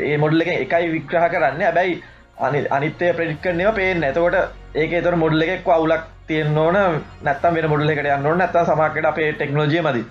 [0.00, 1.62] ඒ මොඩල් එක එකයි වික්‍රහ කරන්න.
[1.62, 2.02] ඇබැයි
[2.38, 4.36] අනි අනිත්තය ප්‍රඩික් කරනව පේෙන් ඇතකොට
[4.74, 6.76] ඒක තොර මොඩල් එකක් අවුලක් තියෙන් ඕන.
[7.22, 10.04] නැත්තම් වෙන මොඩල් එකට යන්න නැත්ත සමකට අපේ ටෙක්නෝජිය මදි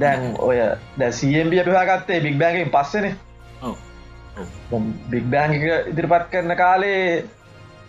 [0.00, 0.58] දැන් ඔය
[0.98, 3.06] දැ සම්බ අපිවාගත්තේ බික් බෑගෙන් පස්සන.
[5.10, 7.24] බික් බෑන් ඉදිරිපත් කරන කාලේ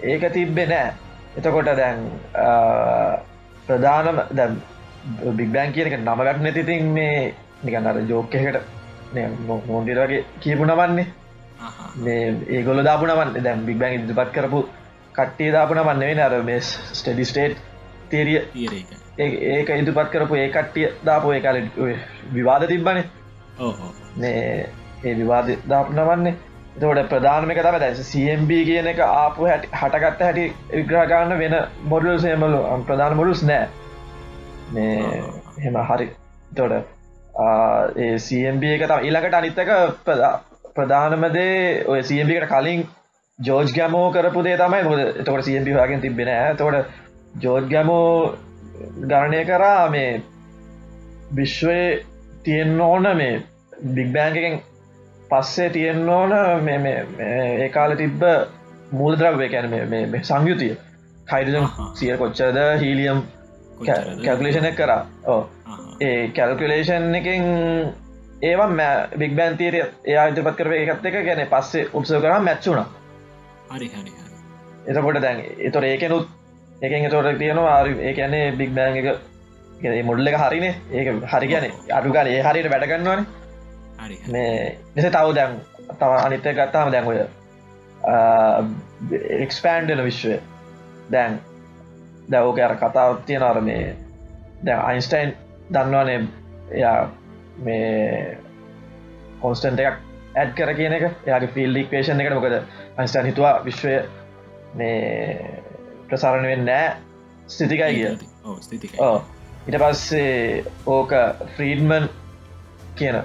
[0.03, 0.93] ඒක තිබ්බෙ නෑ.
[1.37, 1.97] එතකොට දැන්
[3.67, 4.61] ප්‍රධානම දැම්
[5.33, 8.61] බික්බෑන් කියනක නමගත් නැතිතින් මේ නිකන් අර ජෝකකට
[9.67, 11.07] නොන්ඩිර වගේ කියපු නවන්නේ
[11.97, 14.65] මේ ඒගොල දාපුනවන් දැම් බික්බෑන් ඉදිපත් කරපු
[15.13, 17.57] කට්ටිය දාපුන වන්නවෙන අර මේ ස්ටඩි ස්ටේට්
[18.09, 18.41] තේරිය
[19.17, 21.57] ඒක ඉදිපත් කරපු ඒ කට්ටිය දාපු ඒ කාල
[22.33, 23.05] විවාද තිබ්බනේ.
[24.17, 24.69] මේ
[25.03, 26.35] ඒ විවාද දාපනවන්නේ.
[26.73, 32.59] තවට ප්‍රධානමක තම දැ සම්B කියන එක ආපු හැට හටගත්ත හැටි විග්‍රහගන්න වෙන මොඩල් සේමලු
[32.87, 33.67] ප්‍රධාන මොඩුස් නෑ.
[34.73, 35.21] මේ
[35.63, 36.07] හෙම හරි.
[36.55, 36.73] තොට
[38.19, 39.71] සම්B එක තම ඉළඟට අනිත්තක
[40.75, 42.87] ප්‍රධානමදේ ඔය සම්බිකට කලින්
[43.39, 44.81] ජෝජ් ගැමෝ කරපු දේ තමයි.
[45.25, 46.87] තොට සම්බි වගෙන් තිබෙන තොට
[47.43, 48.07] ජෝජ් ගැමෝ
[49.03, 50.21] ගණනය කරා මේ
[51.33, 51.79] විශ්වය
[52.43, 53.33] තියෙන්න්න ඕන මේ
[53.95, 54.59] බික් බෑන්කෙන්
[55.29, 56.31] පස්සේ තියෙන්න්න ඕන
[57.19, 58.23] ඒ කාල තිබ්බ
[58.91, 60.75] මූල්ද්‍රව්ය කැන මේ සංයුතිය.
[61.27, 63.23] හයිඩජම් සිය කොච්චද හීලියම්
[63.81, 65.01] කැල්කුලේෂන කරා.
[65.27, 65.41] ඕ
[66.01, 67.45] ඒ කැල්කුලේෂන් එකින්
[68.41, 72.85] ඒවා මෑ බික් බෑන් තීරය එයා ඉදිපත් කරව එකත් එක ගැන පස්සේ උපසව කරම මැච්චුණ
[74.85, 76.29] එතකොට දැන් එතොර ඒකනුත්
[76.81, 79.07] එකෙන් තොට තියෙනවා ආරි ඒ ඇනේ බික් බෑන් එක.
[80.05, 80.75] මුල්ල එක හරිනේ.
[80.91, 83.25] ඒක හරි කියන අඩුගල ඒ හරියට වැඩගන්නවන
[84.27, 85.59] මේ නිස තව දැන්
[85.99, 87.19] තම අනිත ගත්තාම දැන්ඔය
[89.39, 90.39] එක්ස්පෑන්ඩන විශ්වය.
[91.11, 91.39] දැන්
[92.29, 93.95] දැවෝක අර කතාවත් තියෙන අර මේ
[94.65, 95.35] දැ අයින්ස්ටයින්
[95.73, 96.19] දන්නවානේ
[96.71, 97.09] එයා
[97.57, 98.37] මේ
[99.41, 99.97] කොන්ස්ටන්ට එකක්
[100.35, 101.09] ඇඩ් කර කියන එක.
[101.27, 102.55] එයාගේ ෆිල් ලික්වේෂන් එකට මොකද
[102.97, 103.99] අයින්ස්ටන් හිතුවා විශ්වය
[104.75, 105.60] මේ
[106.11, 106.89] ප්‍රසාරණ වෙන්න නෑ
[107.47, 108.09] ස්ථිතිකයි කිය.
[109.67, 111.13] ඉට පස්සේ ඕක
[111.55, 112.07] ෆ්‍රීඩ්මන්
[112.95, 113.17] කියන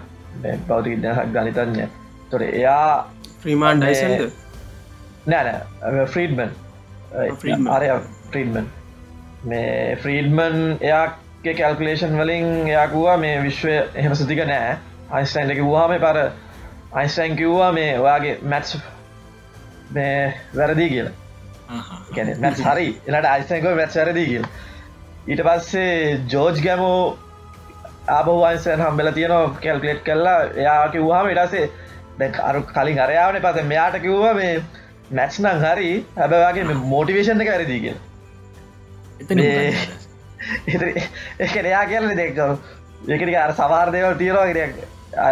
[0.69, 1.87] බෞතික දහක් ගනිතඥ
[2.31, 3.11] තොට එයා
[3.45, 4.33] ්‍රීමාන් ඩයිසන්ද?
[5.27, 6.51] නෑනෑ ෆ්‍රීඩ්මන්.
[7.71, 7.93] අරය
[8.31, 8.67] ෆ්‍රීඩ්මන්.
[9.45, 14.77] මේ ෆ්‍රීඩ්මන් එයාගේ කැල්කලේෂන් වලින් එයාකුවා මේ විශ්වය එහෙම සතික නෑ.
[15.11, 16.19] අයිස්ටයින් එක වහම පර
[16.93, 18.77] අයිස්ටයින් කිව්වා මේ ඔයාගේ මැත්ස්
[19.91, 21.26] මේ වැරදිී කියලා
[21.69, 22.89] හරි.
[23.07, 24.47] එලට අයිස්ටයින්ක මැත් වැරදිී කියල.
[25.29, 27.19] ඊට පස්සේ ජෝජ් ගැමෝ
[28.11, 31.71] ආබවයින්සන් හම්බෙල තියනවා කැල්කලෙට් කරලා එයා කිව්වාම ඉටසේ
[32.19, 34.53] දැ අරු කලින් අරයාවන පස මෙයාට කිව්වා මේ
[35.13, 35.93] මැච් නං හරි.
[36.17, 37.97] හැබවාගේ මෝටිවේෂන් එක වැරදිී කිය
[39.21, 41.07] එතන ඒ
[41.41, 42.59] එක එයා කියල දෙක්කරු
[43.09, 44.47] ඒකට අර සවාර් දේවල් තීරවා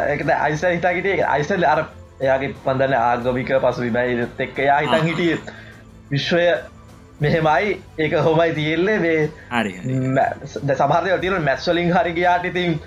[0.09, 1.85] එක අයිස හිතාකිට අයිසල් අර
[2.21, 5.39] එයාගේ පන්දන්න ආගමික පසු විබයි එක්ක යා හිතන් හිටිය
[6.11, 6.47] විශ්වය
[7.21, 9.73] මෙහෙමයි ඒක හොමයි තියෙල්ලේ මේ හරි
[10.75, 12.81] සමහරය තින මැත්වලින් හරි ගයාට ඉතින්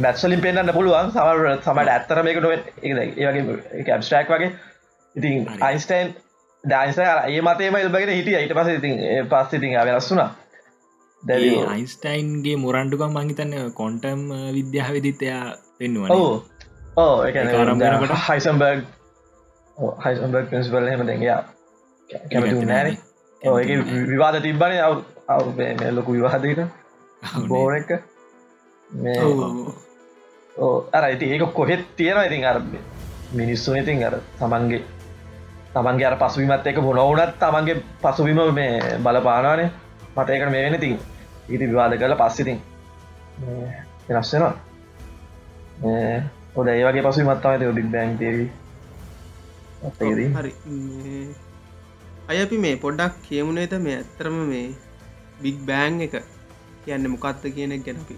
[0.00, 1.10] මැත්වලින් පෙන්න්න පුළුවන්.
[1.10, 4.52] සමර සමට ඇත්තර මේක නොව ඒගේ ඇබස්ටක් වගේ
[5.16, 5.48] ඉතින්.
[5.60, 6.14] අයින්ස්ටයින්
[6.64, 8.36] ඩයින්ස ඒ මතේම ඉල්බගෙන හිටිය.
[8.36, 8.96] ඊට පස ඉතින්
[9.28, 10.30] පස්ස ඉතින් වෙනස්සුනා
[11.22, 14.22] දැ අයින්ස්ටයින්ගේ මුරන්ඩුකම් මහිතන්න කොන්ටම්
[14.54, 15.42] විද්‍යාව විදිත්තයා
[15.78, 16.44] පෙන්නුවන ඕ
[16.96, 17.24] ඕ?
[18.28, 18.84] හයිසම්බර්ග්
[20.06, 21.40] හයිසම්බර්ග පින්සිපල් හෙම දෙගයා
[22.12, 22.88] කැමති නෑන
[23.42, 23.70] ඒක
[24.08, 24.94] විවාද තිබ්බන අව්
[25.90, 26.60] ලොකු විවාදීට
[27.48, 27.90] බෝර එක.
[30.92, 32.24] අර ඉති ඒක කොහෙත් තියෙනවා.
[32.24, 32.58] ඉතින් අර
[33.32, 34.82] මිනිස්සු ඉතින් අර තමන්ගේ
[35.72, 39.70] තමන්ගේ අර පසුවිමත් එක බොනවුනත් තමන්ගේ පසුවිම මේ බලපානානේ
[40.16, 40.98] මට ඒකට මේ වෙන තින්
[41.48, 42.58] ඉති විවාද කල පස්සිතින්
[44.08, 44.54] වෙනස්සෙනවා
[46.56, 48.50] හොද ඒ වගේ පසු මත්තාව ඩික් බෑන් තේරී
[50.32, 50.52] හරි
[52.32, 54.68] අය අපි මේ පොඩ්ඩක් කියමුණේත මේ ඇත්තරම මේ
[55.42, 56.14] බිග් බෑන් එක
[56.84, 58.16] කියන්න මොකක්ද කියනෙක් ගැනපි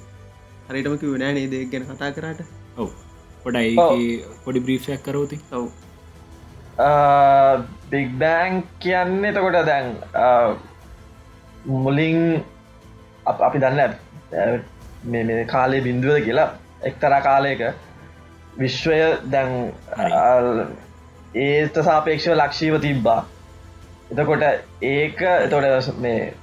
[0.68, 2.40] හරිටම කිවනෑ නේදක් ගැන කතා කරට.
[2.76, 2.88] ඔව.
[3.44, 5.66] පොඩයි පොඩි බ්‍රීෆයක් කරෝති ඔව්.
[7.90, 9.86] බිග් බෑන් කියන්නේ එතකොට දැන්
[11.66, 12.42] මුලින්
[13.26, 13.94] අප- දන්න
[15.04, 16.48] මේ මේ කාලේ බින්දුවද කියලා
[16.82, 17.60] එක්තරා කාලයක
[18.58, 19.72] විශ්වය දැන්
[21.34, 23.20] ඒත සාපේක්ෂව ලක්ෂීව තිබ්බා
[24.10, 24.44] එතකොට
[24.82, 26.34] ඒක එතොට මේ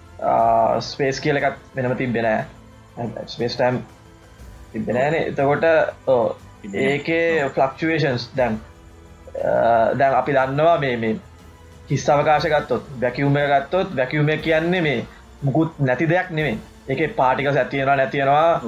[0.82, 2.45] ස්පේස් කියල එකත් වෙනම තිබෙනෑ
[3.28, 3.82] ස්පේස් ටම්
[4.71, 5.67] තිබෙනෑන එතකොට.
[6.74, 8.60] ඒකේ ෆලක්ෂුවේෂන්ස් දැන්
[9.97, 11.15] දැන් අපි දන්නවා මේ මේ
[11.89, 15.00] හිස් අවකාශ ගත්තොත් වැැකිවුම ගත්තොත් වැැකිවුම කියන්නේ මේ
[15.43, 16.58] මුකුත් නැති දෙයක් නෙමේ
[16.89, 18.62] ඒක පාටික ඇතියෙනවා නැතියෙනවා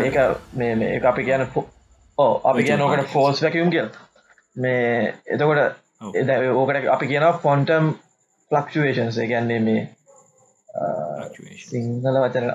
[0.00, 0.16] ඒක
[0.54, 1.46] මේ අපි කියන
[2.18, 3.12] ඕ අපි ඕකට particles.
[3.12, 3.88] ෆෝස් වැැකියුම් කියල.
[4.56, 5.76] මේ එතකොට
[6.54, 7.92] ඕකට අපි කියන ෆොන්ටම්
[8.50, 9.82] ෆලක්ෂුවේෂන්ස් ගැන්නේ මේ.
[11.62, 12.50] සිංහල වචන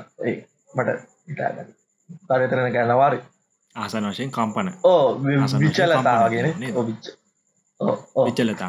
[0.73, 0.89] මට
[2.27, 3.19] කරතරන ගැනවාරි
[3.75, 4.73] ආසන වශයෙන් කම්පන.
[4.83, 5.19] ඕ
[5.59, 6.53] විචලතාවගෙන?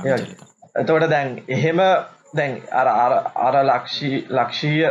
[0.05, 1.81] විචලතා එතවට දැන් එහෙම
[2.37, 2.89] දැන් අර
[3.39, 4.91] අර ලක්ෂී ලක්ෂීය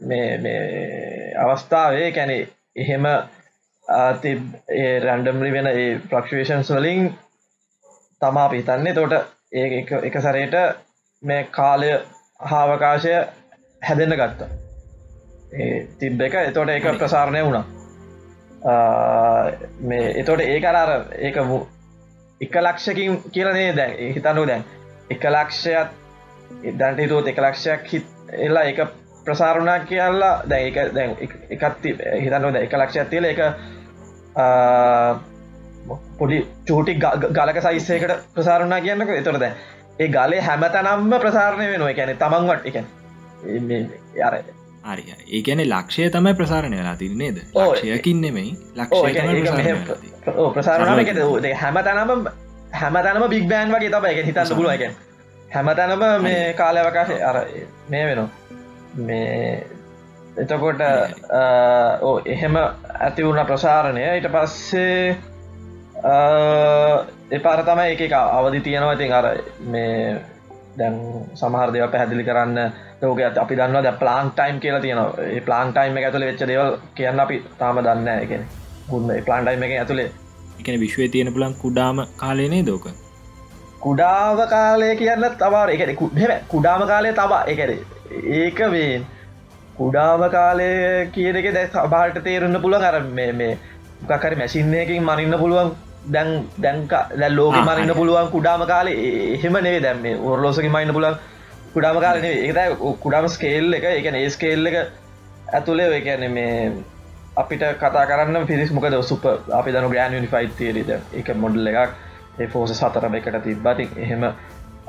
[0.00, 2.36] මේ අවස්ථාවේ කැනෙ
[2.76, 3.06] එහෙම
[3.86, 7.08] ඒ රැන්ඩම්ලි වෙන ඒ ප්‍රක්ෂේෂන්ස් වලින්
[8.20, 9.14] තමා පිතන්නේ තෝට
[9.52, 9.66] ඒ
[10.02, 10.56] එක සරයට
[11.22, 11.90] මේ කාලය
[12.40, 13.12] හාවකාශය
[13.82, 14.48] හැදෙන්න ගත්ත.
[15.98, 16.34] තිබ්බ එක.
[16.34, 16.98] එතෝට ඒක හරි.
[16.98, 17.64] ප්‍රසාරණය වුණා.
[19.80, 21.36] මේ එතෝට ඒ අර ඒක
[22.40, 23.96] එක ලක්ෂකින් කියලනේ දැන්?
[24.14, 24.64] හිතනු දැන්.
[25.10, 25.88] එක ලක්ෂයක්
[26.78, 28.82] දැන්ට හිතුවත් එක ලක්ෂයක් හිත් එල්ලා එක
[29.24, 33.40] ප්‍රසාරුණා කියලා දැ එක දැන් එක- එකත් ති- හිතන්නව දැන් එක ලක්ෂයක් තියල එක
[36.18, 36.94] පොඩි චූටි
[37.32, 39.08] ගලක සයිස්සයකට ප්‍රසාරුණා කියන්නක.
[39.10, 39.54] එතොර දැන්
[39.98, 41.90] ඒ ගලේ හැමතනම්ම ප්‍රසාරණය වෙනවා.
[41.90, 42.76] එකැනෙ තමන්වට එක
[44.24, 45.02] අර හරි.
[45.28, 47.42] ඒකැන ලක්ෂය තමයි ප්‍රසාරණය වෙලා තිර නේද?
[47.54, 48.56] ඔව්, ලක්ෂයකින් නෙමයි.
[50.36, 52.30] ඕ ප්‍රසාරණය සරලව එක හැමතනම
[52.74, 55.04] හැමතනම බික් බෑන් වගේ තබ එක හිතන්න පුළුව එක
[55.50, 57.36] හැමතැනම මේ කාලයවකාශ අර
[57.88, 58.28] මේ වෙනවා.
[58.98, 59.66] මේ
[60.36, 60.80] එතකොට
[62.02, 64.02] ඕ එහෙම ඇති වුණ ප්‍රසාරණය.
[64.08, 65.16] ඊට පස්සේ
[67.30, 68.94] එපාර තමයි එක අවධි තියෙනවා.
[68.94, 69.26] ඉතින් අර
[69.60, 70.18] මේ
[70.76, 70.96] දැන්
[71.34, 72.58] සමහර දෙව පැහැදිලි කරන්න
[73.02, 75.40] ලෝක අපි දන්න ද ප්ලාන් ටයිම් කියලා තියෙනවා.
[75.46, 78.46] ප්ලාන් ටයිම් එක ඇතුළ වෙච්ච දෙවල් කියන්න අපි තාම දන්න එකෙන
[78.90, 80.10] ගුන්න ප්ලාන් ටයිම් එක ඇතුළේ
[80.60, 82.88] එකන විශ්වය තියෙන පුලන් කුඩාම කාලයනේ දෝක
[83.80, 85.98] කුඩාව කාලය කියන්න තවා එක
[86.48, 87.44] කුඩාම කාලය තබා.
[87.46, 87.70] එකර
[88.40, 89.04] ඒක වේ
[89.76, 90.68] කුඩාම කාලය
[91.14, 93.58] කියන එක දැ සබාට තේරන්න පුළුව අර මේ මේ
[94.04, 95.74] ගකරි මැසින්නයකින් මරින්න පුළුවන්
[96.06, 98.98] දැන් දැන්ක දැ ලෝක මරන්න පුළුවන් කුඩාම කාලේ
[99.34, 101.16] එහෙම නේ දැම්ම ඔරලෝසක මයින්න පුලන්
[101.74, 102.66] කුඩාම කාලන ඒ
[103.00, 104.76] කුඩාම ස්කේල් එක එකන ඒ ස්කේල් එක
[105.52, 106.52] ඇතුළේ කියන මේ
[107.36, 108.96] අපිට කතා කරන්න පිරිස් මොකද?
[109.02, 111.90] සුප අපි දන ග්‍රෑන් නිිෆයි් තේරද එක මොඩල් එකක්.
[112.38, 114.24] ඒ ෆෝස සතර එකට තිබ්බති එහෙම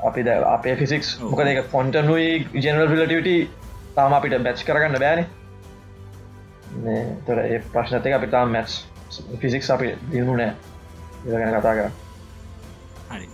[0.04, 3.50] අපි ද අපේ ෆිසික්ස් මොකද එක ෆොන්ටනුයි ජනල් පිලටිවිට
[3.94, 5.26] තාම අපිට බැච් කරගන්න බෑන.
[7.26, 8.80] තොර ඒ ප්‍රශ්නතක අපි තාම මැට්ස්
[9.38, 10.52] ෆිසික්ස් අපි දිනු නෑ
[11.26, 11.90] ගැන කතා කර
[13.10, 13.28] හරි.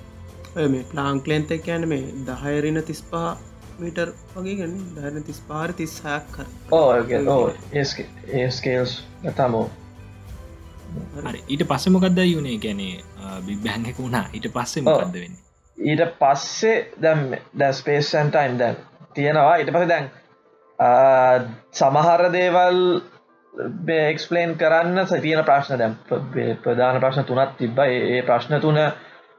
[0.75, 3.31] මේ ප්ලාංක්ලෙන්ත කියන්න මේ දහයරන තිස්පා
[3.79, 6.47] මීටර් වගේ ගන්න දරන තිස් පාර තිස්හයක් කර
[8.42, 8.92] ඒස්කේල්ස්
[9.25, 9.66] ගතාමෝ
[11.49, 12.94] ඊට පස්ස මොකක්ද යුනේ ගැනේ
[13.47, 14.27] බිබ්බැංගක වුණා.
[14.37, 15.37] ඊට පස්සේ මොකක්ද වෙන්න?
[15.79, 17.25] ඊට පස්සේ දැම්
[17.59, 18.77] දැ ස්පේස්න්ටයිම් දැන්
[19.14, 19.57] තියෙනවා.
[19.57, 20.07] ඊට පස දැන්
[21.73, 22.79] සමහර දේවල්
[23.54, 27.78] එක්ස්පලේන් කරන්න සතියන ප්‍රශ්න දැම් ප්‍රධාන ප්‍රශ්න තුනත් තිබ්බ.
[27.78, 28.80] ඒ ප්‍රශ්න තුන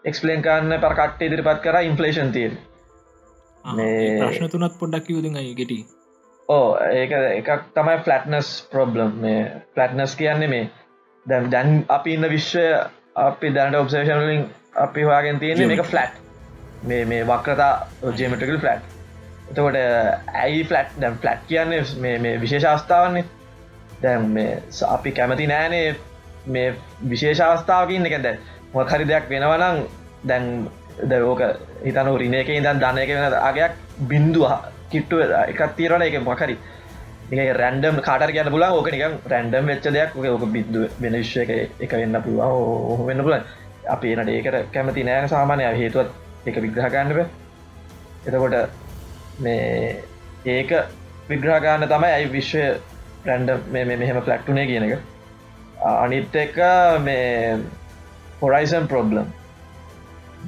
[0.06, 2.50] එක්ස්පලේන් කරන්න පරකට්ට ඉදිරිපත් කර ඉන්ෆලේෂන් තිය
[3.64, 5.74] ප්‍රශ්න තුනත් පොඩ්ඩක් යුදන් ගෙට.
[6.50, 10.70] ඕ ඒක එකක් තමයි ෆලට්නස් ප්‍රොබ්ලම් මේ ෆලට්නස් කියන්නේ මේ
[11.26, 12.66] දැම් දැන් අපි ඉන්න විශ්වය
[13.18, 14.46] අපි දැනට ඔබ්සේෂන්ලින්
[14.78, 16.22] අපි හවාගෙන් තියෙන එක ෆලට්
[16.84, 18.94] මේ මේ වක්‍රතා ජේමටිකල් ෆලට්
[19.48, 19.80] එතකොට
[20.36, 23.26] ඇයි ෆලට් දැම් ෆලට් කියන්නේ මේ විශේෂ අවස්ථාවන්නේ
[24.06, 24.52] දැම් මේ
[24.90, 25.86] අපි කැමති නෑනේ
[26.48, 26.68] මේ
[27.10, 28.28] විශේෂාවස්ථාවකින් එකද
[28.74, 29.84] මො හරි දෙයක් වෙනවනං
[30.24, 30.46] දැන්
[31.06, 31.44] දෝක
[31.84, 33.74] හිතන රිනයක ඉදන් දන්නයක වෙන අගයක්
[34.08, 34.56] බින්දුව
[34.92, 36.58] කිට්ටුව එකත් තීරණ එක මොකරි
[37.32, 40.16] රැන්ඩම් කාට කියන්න පුලා ඕක නික රැන්ඩම් වෙච්ච දෙයක්.
[40.16, 42.46] ඕක බිද්දුව වෙන විශ්ය එක එක වෙන්න පුළුවන්.
[42.46, 43.44] ඕහ වෙන්න පුලන්
[43.88, 45.28] අපි එනට ඒකට කැමති නෑ.
[45.28, 46.10] සාමානය හේතුවත්
[46.46, 47.20] එක විග්‍රහගන්නව
[48.26, 48.70] එතකොට
[49.40, 50.04] මේ
[50.46, 50.72] ඒක
[51.30, 52.64] විග්‍රහගන්න තමයි ඇයි විශ්වය
[53.26, 55.00] රැන්ඩ මෙහෙම පලක්ටුනේ කියන එක.
[55.78, 56.56] අනිත් එක
[57.02, 57.58] මේ
[58.42, 59.26] හොරයිසන් ප්‍රොබ්ලම්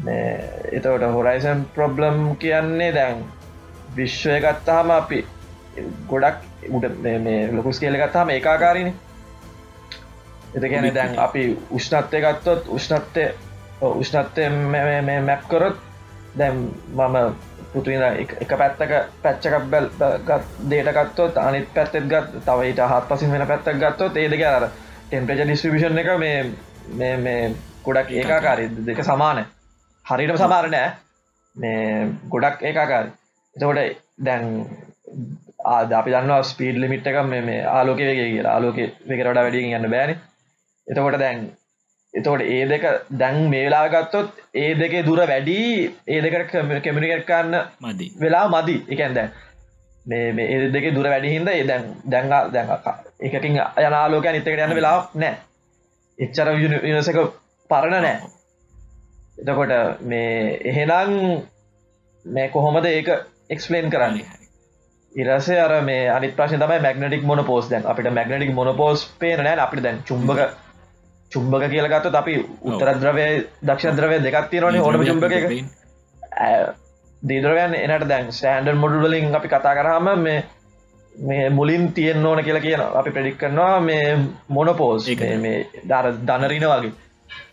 [0.05, 3.25] එතවට හොරයිසන් ප්‍රොබ්ලම් කියන්නේ දැන්
[3.95, 5.25] විශ්වය ගත්තාහම අපි
[6.07, 8.93] ගොඩක් උට මේ ලොකුස් කියල ගත්තාම ඒකාකාරණ
[10.53, 13.27] එත ගැන දැන් අපි උෂ්ණත්වය ගත්තොත් උෂ්ණත්වය
[13.81, 14.47] උෂ්ණත්වය
[15.21, 15.77] මැප් කරොත්
[16.37, 17.17] දැම් මම
[17.77, 18.03] පුතුන
[18.43, 19.89] එක පැත්තක පැච්චකක් බැල්
[20.71, 26.03] දේට ගත්තොත් අනිත් පැත්තෙත් ගත් තවයිට හත් පසින් වෙන පැත්තක් ගත්තොත් ඒදක අර ටෙම්පේජ ඩිස්්‍රිපිෂන්
[26.03, 27.53] එක මේ මේ
[27.85, 28.69] ගොඩක් ඒකාකාරී.
[28.87, 29.45] දෙක සමාන
[30.05, 30.89] හරිට සමාරනෑ
[31.55, 33.11] මේ ගොඩක් ඒකාකාරි.
[33.55, 33.79] එතකොට
[34.25, 34.45] දැන්
[35.65, 38.53] ආද අපි දන්නවා ස්පීඩ් ලිමිට් එක මේ ආලෝක වගේ කියලා.
[38.55, 38.77] ආලෝක
[39.09, 40.17] වෙකරට වැඩියෙන් යන්න බෑන.
[40.87, 41.39] එතකොට දැන්
[42.13, 45.57] එතකොට ඒ දෙක දැන් මේලා ගත්තොත් ඒ දෙකේ දුර වැඩි
[46.05, 48.05] ඒ දෙකට කෙමිනිකට් කන්න මදි.
[48.19, 48.75] වෙලා මදි.
[48.89, 49.31] එකන් දැන්
[50.05, 52.67] මේ ඒ දෙක දුර වැඩිහින්ද ඒ දැන් දැන්ගා දැන්
[53.21, 55.35] එකකින් යනාලෝක නිතකට යන්න වෙලා නෑ
[56.17, 56.49] එච්චර
[56.81, 57.19] විනිසක
[57.69, 58.17] පරණ නෑ
[59.37, 61.13] එතකොට මේ එහෙනම්
[62.25, 63.09] මේ කොහොමද ඒක
[63.49, 64.21] එක්ස්පලේන් කරන්න?
[65.15, 67.85] ඉරසේ අර මේ අනි ප්‍රශ තම මැගනටික් මොන පෝස් දැන්.
[67.85, 69.59] අපිට මැගනටික් මොන පෝස් පේන නෑ.
[69.59, 70.39] අපිට දැන් චුම්බක
[71.31, 73.25] චුම්බක කියලගත්ත අපි උත්තරද්‍රවය
[73.61, 75.33] දක්ෂ ද්‍රවය දෙකත්ති රනේ ඕනම චුම්බක
[77.21, 80.43] දීදරවයන් එනට දැන් සෑන්ඩර් මොඩුවලින් අපි කතා කරහම මේ
[81.15, 84.17] මේ මුලින් තියෙන් ඕන කියලා කියන අපි ප්‍රඩික් කරනවා මේ
[84.49, 86.91] මොනපෝස් මේ දර දනරින වගේ.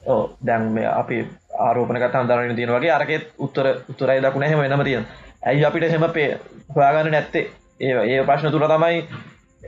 [0.07, 1.27] ඕ දැන් මේ අපි
[1.59, 5.07] ආරෝපන කතා දරන තියෙන වගේ අරකෙත් උත්තර උත්තරයි දකුණ හෙම වෙනම තියෙන
[5.43, 6.41] ඇයි අපිට හෙම පේ
[6.77, 7.51] හොයාගන්න නැත්තේ?
[7.81, 9.09] ඒ ඒ ප්‍රශ්න තුර තමයි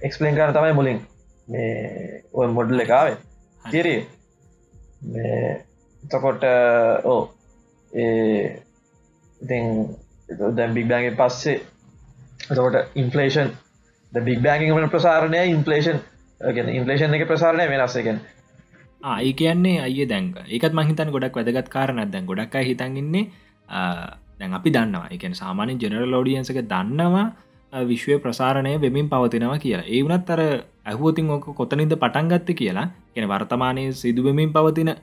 [0.02, 1.00] එක්ස්පලේන් කරන තමයි මුලින්
[1.48, 3.16] මේ ඔය මොඩල් එකාවේ
[3.70, 4.00] තිරේ
[6.02, 6.42] එතකොට
[7.04, 7.20] ඕ
[7.92, 8.62] ඒ
[9.40, 11.60] දැන් බික් බෑන්ගේ පස්සේ
[12.46, 13.50] එතකොට ඉන්ෆලේෂන්
[14.12, 16.00] බික් බෑගින් වන ප්‍රසාරණය ඉන්ෆලේෂන්
[16.40, 18.20] ගෙන ඉන්ෆලේෂන් එක ප්‍රසාරණය වෙනස්සගෙන
[19.02, 19.80] ආයි කියන්නේ.
[19.80, 23.24] අය දැන් ඒකත් මහිතන් ගොඩක් වැදගත් කාරණත් දැන් ගොඩක් අයි හිතන්ගන්නේ
[24.38, 25.08] දැන් අපි දන්නවා.
[25.10, 27.26] එකන සාමාන්‍ය ජෙනරල් ෝඩියන්සක දන්නවා
[27.82, 29.86] විශ්වය ප්‍රසාරණය වෙමින් පවතිනවා කියලා.
[29.86, 30.40] ඒ වනත් අර
[30.84, 32.88] ඇහුවතින් ඕක කොතනින්ද පටන්ගත්ත කියලා.
[33.14, 34.94] ගෙන වර්තමානය සිදුවමින් පවතින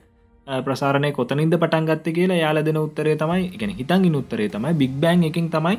[0.46, 5.50] ප්‍රසාරණය කොතනින්ද පටන්ගත්ත කියලා යාල දෙන උත්තරේ තමයි එකෙන හිතන්ගින් උත්තරේ තමයි බික් බෑන් එකින්
[5.50, 5.78] තමයි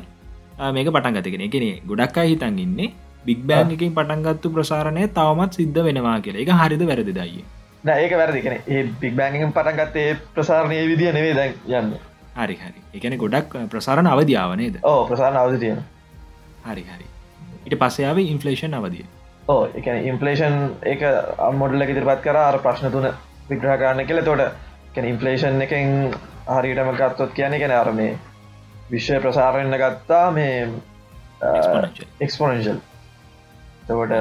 [0.70, 2.88] මේක පටන්ගතගෙන එකනේ ගොඩක් අයි හිතන් ඉන්නේ
[3.24, 6.42] බික් බෑන් එකින් පටන්ගත්තු ප්‍රසාරණය තවමත් සිද්ධ වෙනවා කියලා.
[6.42, 7.44] එක හරිද වැරදි දයි
[7.86, 8.42] ඒක වැරදි.
[8.42, 11.92] කෙන ඒ බික් බෑන්ගෙන් පටන්ගත්තේ ප්‍රසාරණය විදිිය නෙවේ දැන් යන්න.
[12.36, 12.80] හරි හරි.
[12.94, 15.84] එකන ගොඩක් ප්‍රසාරණ අවධාවනේද ඕ ප්‍රසාරණ අවධ තියෙන
[16.68, 17.06] හරි හරි.
[17.66, 19.04] ඉට පස්සයාව ඉන්ෆලේෂන් අවදිය
[19.48, 20.56] ඕ එක ඉන්ෆලේෂන්
[20.92, 21.04] එක
[21.48, 23.10] අම්මොඩල ඉදිරිපත් කර අර ප්‍රශ්න තුන
[23.50, 24.22] විග්‍රහ කරන්න කියල.
[24.24, 26.14] තොට ඉන්ෆලේෂන් එකෙන්
[26.56, 28.18] හරිටම ගත්තොත් කියන කෙන අර මේ
[28.90, 30.68] විශ්වය ප්‍රසාරන්න ගත්තා මේ
[32.20, 32.78] එක්ස්පොනශල්
[33.88, 34.14] තකොට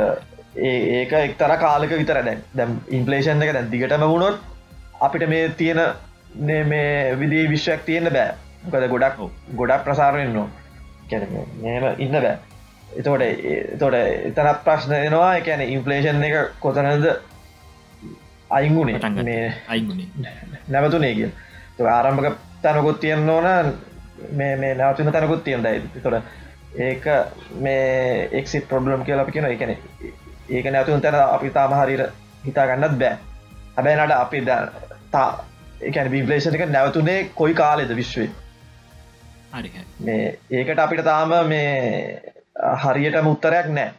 [0.71, 4.37] ඒක එක්තර කාලක විතර දැන් දැම් ඉන්පලේෂන් එක දැන් දිගටම වුණොත්
[5.07, 5.81] අපිට මේ තියෙන
[6.71, 8.35] මේ විදි විශ්වයක් තියෙන බෑ.
[8.93, 9.19] ගොඩක්
[9.55, 9.89] ගොඩක්
[11.05, 12.37] ප්‍රසාරෙන්න්න මෙම ඉන්න බෑ.
[12.91, 13.23] එතකොට
[13.79, 17.07] තොට එතනත් ප්‍රශ්න දෙනවා එකැන ඉන්පලේෂන් එක කොතනද
[18.49, 20.07] අයිගුණේ මේ අයිගුණේ
[20.69, 21.29] නැවතුනේ කිය
[21.89, 23.75] ආරම්භක තැනකොත් තියන්න ඕන
[24.31, 26.23] මේ මේ නවතින තැනකුත් තියන්දයි තොට
[26.79, 27.05] ඒක
[27.59, 29.75] මේ එක්සිත් ප්‍රබ්ලම් කියල අපි කියෙන එකන
[30.49, 32.07] ඒක නැතුන් තැන අපි තාම හරිර
[32.45, 33.17] හිතා ගන්නත් බෑ.
[33.75, 34.45] හැබැයිනට අපි
[35.11, 35.27] තා
[35.81, 38.29] එකැන බිපලේෂණ එක නැවතුනේ කොයි කාලෙද විශ්වේ
[40.01, 42.21] මේ ඒකට අපිට තාම මේ
[42.83, 43.91] හරියටම උත්තරයක් නෑ.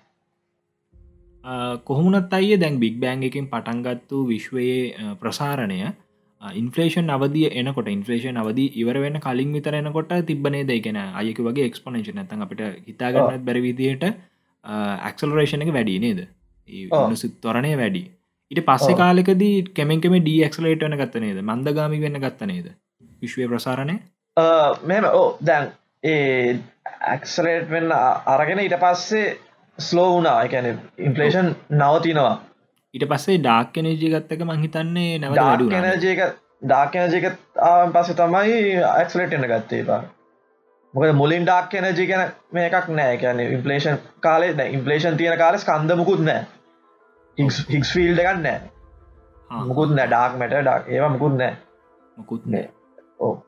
[1.84, 5.78] කොහොමුණත් අයිය දැන් බික් බෑන් එකින් පටන්ගත්තු විශ්වයේ ප්‍රසාරණය
[6.42, 12.14] ඉන්ෆලේෂන් අවදිය එනකොට ඉන්ෆලේෂන් අවද ඉවර වෙන කලින් විතර එනකොට තිබනේ දෙකෙන අයක වගේ එක්ස්පනේෂ
[12.14, 14.04] නැතන් අපිට හිතාගන්නත් බැරිවිදියට
[14.64, 16.20] ඇක්සලරේෂණ එක වැඩි නේද?
[17.40, 18.02] තොරණය වැඩි
[18.50, 21.38] ඉට පස්සෙ කාලෙකදී කෙමෙන්කම ඩක්ලේට වන ගත්ත නේද?
[21.42, 22.68] මන්දගාමි වෙන්න ගත්ත නේද?
[23.22, 23.96] විශ්වය ප්‍රසාරණය
[24.36, 25.70] මෙම ඕ දැන්
[26.04, 26.58] ඒ
[27.02, 27.92] ඇක්සලේට් වෙන්න
[28.26, 29.38] අරගෙන ඊට පස්සේ
[29.78, 30.68] ස්ලෝ වුනා එකැන
[30.98, 32.34] ඉන්පලේෂන් නවතිනවා.
[32.94, 36.20] ඊට පස්සේ ඩාක්කනජය ගත්තක මහිතන්නේ නැව ඩාක්නජයක
[36.62, 37.30] ඩාක්නජයක
[37.94, 40.02] පස්ස තමයි ඇක්සලේට් එන්න ගත්තේ පා
[40.94, 43.18] මොකද මුලින් ඩාක් එනජි ගැන මේ එකක් නෑ.
[43.18, 46.46] කියන ඉන්පලේෂන් කාලේ ද ඉන්පලේෂන් තියෙන කාලෙ කන්ද මුකුත් නෑ.
[47.38, 48.60] හික්ස් ෆිල්ඩ එකන්න නෑ.
[49.64, 50.08] මුකුත් නෑ.
[50.08, 51.54] ඩාක් මැට ඩක් ඒවා මුකුත් නෑ.
[52.16, 52.68] මුකුත් නෑ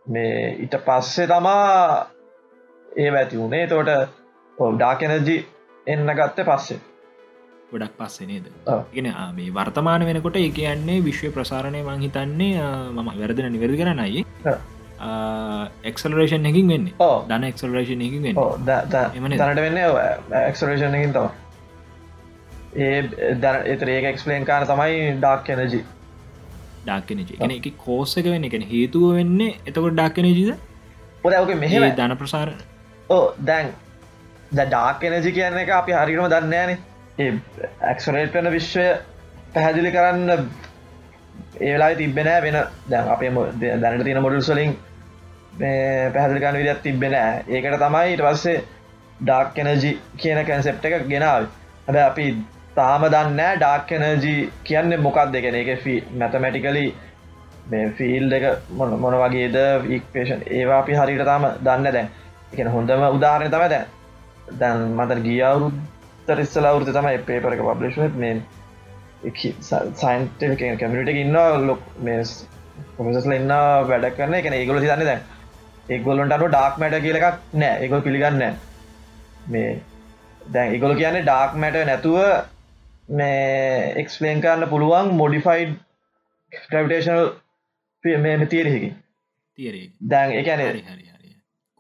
[0.07, 2.07] මේ ඉට පස්සේ තමා
[2.97, 3.67] ඒ ඇති වුණේ.
[3.67, 3.91] තෝට
[4.77, 5.37] ඩාකනජි
[5.87, 6.81] එන්න ගත්ත පස්සේ.
[7.71, 8.47] ගොඩක් පස්සේ නේද?
[8.93, 12.55] ගෙන මේ වර්තමාන වෙනකොට ඒ කියන්නේ විශ්ව ප්‍රසාරණය මං හිතන්නේ
[12.93, 14.25] මම වැරදින නිවැරදි කරනයි
[15.85, 16.89] එක්සලරේෂන් එකින් වෙන්න.
[17.29, 18.37] දන එක්සලරේෂන් එකින් වෙන්න.
[19.35, 19.79] තනට වෙන්න
[20.43, 21.29] එක්සලරේෂන් එකින් තම
[22.79, 22.99] ඒ
[23.67, 25.85] එතර ඒක එක්ස්පලේන් කාන තමයි ඩාක් කනජි
[26.81, 30.57] ඩාක්කනජ එන එක කෝස්සක වෙන්න එකන හේතුව වෙන්න එතකොට ඩාක්කනජීද
[31.23, 32.55] පොදක මෙහෙම ධන ප්‍රසාර.
[33.11, 33.73] ඕ දැන්
[34.51, 36.77] ද ඩාක් එනජි කියන එක අපි හරිම දන්නේන
[37.19, 37.31] ඒ
[37.83, 38.89] ඇක්සරේට් වන විශ්වය
[39.55, 40.49] පැහැදිලි කරන්න
[41.63, 43.31] ඒලා තිබෙන වෙන දැන් අපේ
[43.79, 44.77] දැනට තියෙන මොඩල් සොලින්
[45.59, 48.63] පැහදිලිකන්න විදිත් තිබෙන ඒකට තමයි ඉට පස්සේ
[49.21, 51.49] ඩාක් එනජි කියන කැන්සෙප් එක ගෙනාව
[51.87, 52.27] හැබ අපි
[52.79, 56.87] තාම දන්න ඩාක් එනජී කියන්න මොකක් දෙකෙන එක ෆී මැතමැටිකලි
[57.67, 59.57] මේ ෆිල් එක මොන මොන වගේද
[59.91, 62.11] ඉක්පේෂන් ඒවා අපි හරිට තාම දන්න දැන්
[62.53, 63.87] එක හොඳම උදාහරණ තම දැන්.
[64.55, 68.37] දැන් මතර ගිය අවුරුත්තර ඉස්සල අවුරත තමයි පේපර එක පබ්ලිෂ් මේ
[69.97, 70.47] සයින්ට
[70.79, 72.23] කැමිට ඉන්න ලොක් මේ
[72.97, 74.51] පොසල ඉන්න වැඩ කරන එක.
[74.53, 75.23] ඒගොල දන්න දැන්
[75.89, 78.45] ඒගොලොන්ට අනු ඩාක් මැට කියල එකක් නෑ ඒගොල් පිළිගන්න
[79.49, 79.69] මේ
[80.49, 82.19] දැන් ඒගොල කියන්නේ ඩාක් මැට නැතුව
[83.09, 85.77] මේ එක්ස්පලේන් කරන්න පුළුවන් මොඩිෆයිඩ්
[86.53, 87.29] ට්‍රවිටේශනල්
[88.21, 88.91] මේ තියරෙහි
[90.07, 90.61] දැන් එකන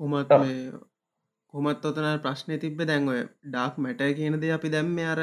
[0.00, 0.32] කොමත්
[1.54, 5.20] කොමත් ඔතන ප්‍රශ්නය තිබ්බ දැන්ඔය ඩාක් මැට කියනද අපි දැම්ම අර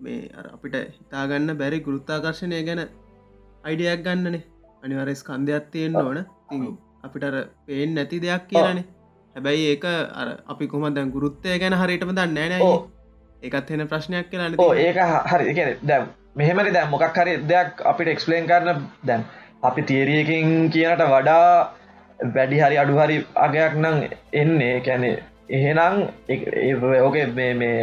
[0.00, 2.82] මේ අපිට හිතාගන්න බැරි ගෘත්තාකර්ශණය ගැන
[3.64, 4.42] අයිඩියක් ගන්නනේ.
[4.82, 6.18] අනිවර ස්කන්ධයක් තියෙන්න්න ඕන.
[7.02, 7.24] අපිට
[7.66, 8.84] පේෙන් නැති දෙයක් කියනේ
[9.36, 9.84] හැබැයි ඒක
[10.46, 12.60] අපි කොම දැන් ගුරුත්තය ගැන හරිටම දන්න නෑ
[13.42, 14.98] ඒකත් එෙන ප්‍රශ්නයක් කියලන්න ඕ ඒක
[15.32, 15.76] හරි.
[15.90, 16.04] දැම්
[16.40, 19.24] මෙහෙමරි දැම් මොකක් හරි දෙයක් අපිට එක්ස්පලේන් කරන්න දැම්
[19.68, 21.48] අපි තේරියකින් කියනට වඩා
[22.36, 23.16] වැඩි හරි අඩු හරි
[23.46, 23.98] අගයක් නං
[24.42, 24.80] එන්නේ.
[24.86, 25.10] කැනෙ
[25.48, 25.94] එහෙනම්
[27.06, 27.26] ඕකේ
[27.62, 27.78] මේ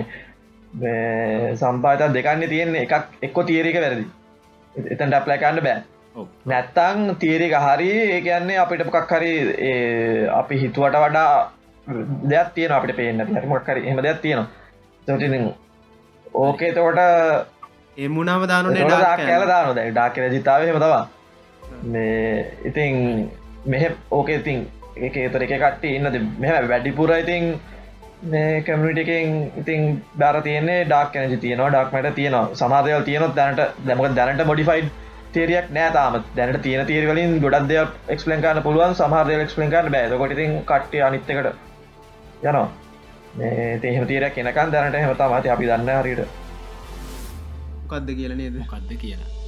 [1.61, 2.85] සම්පාත දෙකන්න තියෙන්නේ.
[2.87, 4.05] එකක් එක්කො තීරක වැරදි.
[4.93, 5.83] එතන් ඩප්ලයිකන්න බෑ.
[6.51, 9.33] නැත්තං තීරක හරි ඒ කියන්නේ අපිට මොකක් හරි
[10.39, 11.27] අපි හිතුවට වඩා
[12.31, 13.27] දෙයක් තියෙන අපට පේන්න.
[13.35, 14.47] හරිමක් හරි එම දෙයක් තියෙනවා
[15.09, 15.27] තොටි
[16.41, 16.99] ඕකේ තෝට
[18.05, 20.79] එමුණාව දානු කෑල දානු දැ ඩාකර ජිතාව හෙම.
[20.83, 21.03] තවා
[21.85, 22.93] මේ ඉතින්
[23.65, 24.59] මෙහ ඕකේ ඉතින්
[25.07, 27.45] එක ඒතර එක කට්ටි ඉන්නද මෙහ වැඩිපුර ඉතින්
[28.31, 32.49] මේ කමිටිකින් ඉතින් බැර තියන්නේ ඩක් කනජ තියනවා ඩක්මට තියනවා.
[32.61, 34.89] සමාදයල් තියනොත් දැනට දැමක දැනට මොඩිෆයිඩ්
[35.33, 40.19] තේරයක් නෑතාම දැනට තියෙන තේරවලින් ගොඩක් දෙයක් එක්ස්පලන් කරන්න පුළුවන් සමහරය එක්ස්පලන් කරන්න බෑ.
[40.21, 41.33] කොටිතින් කට්ටි අනිත්තකට
[42.43, 42.67] යනවා
[44.07, 46.21] තීරයක් එනකන් දැනට හෙමතා මති අපි දන්න හරිට
[47.89, 48.55] කක්ද කියල නේද?
[48.67, 49.38] කක්ද කියලා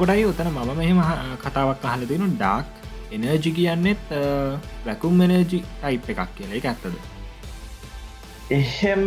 [0.00, 1.00] එතකොටයි උතන මම මෙහෙම
[1.38, 2.66] කතාවක් අහල දෙනු ඩාක්
[3.12, 4.12] එනර්ජි කියන්නෙත්
[4.86, 6.56] වැකුම් එනර්ජි ටයිප් එකක් කියලා.
[6.56, 6.94] එක ඇත්තද?
[8.50, 9.04] එහෙම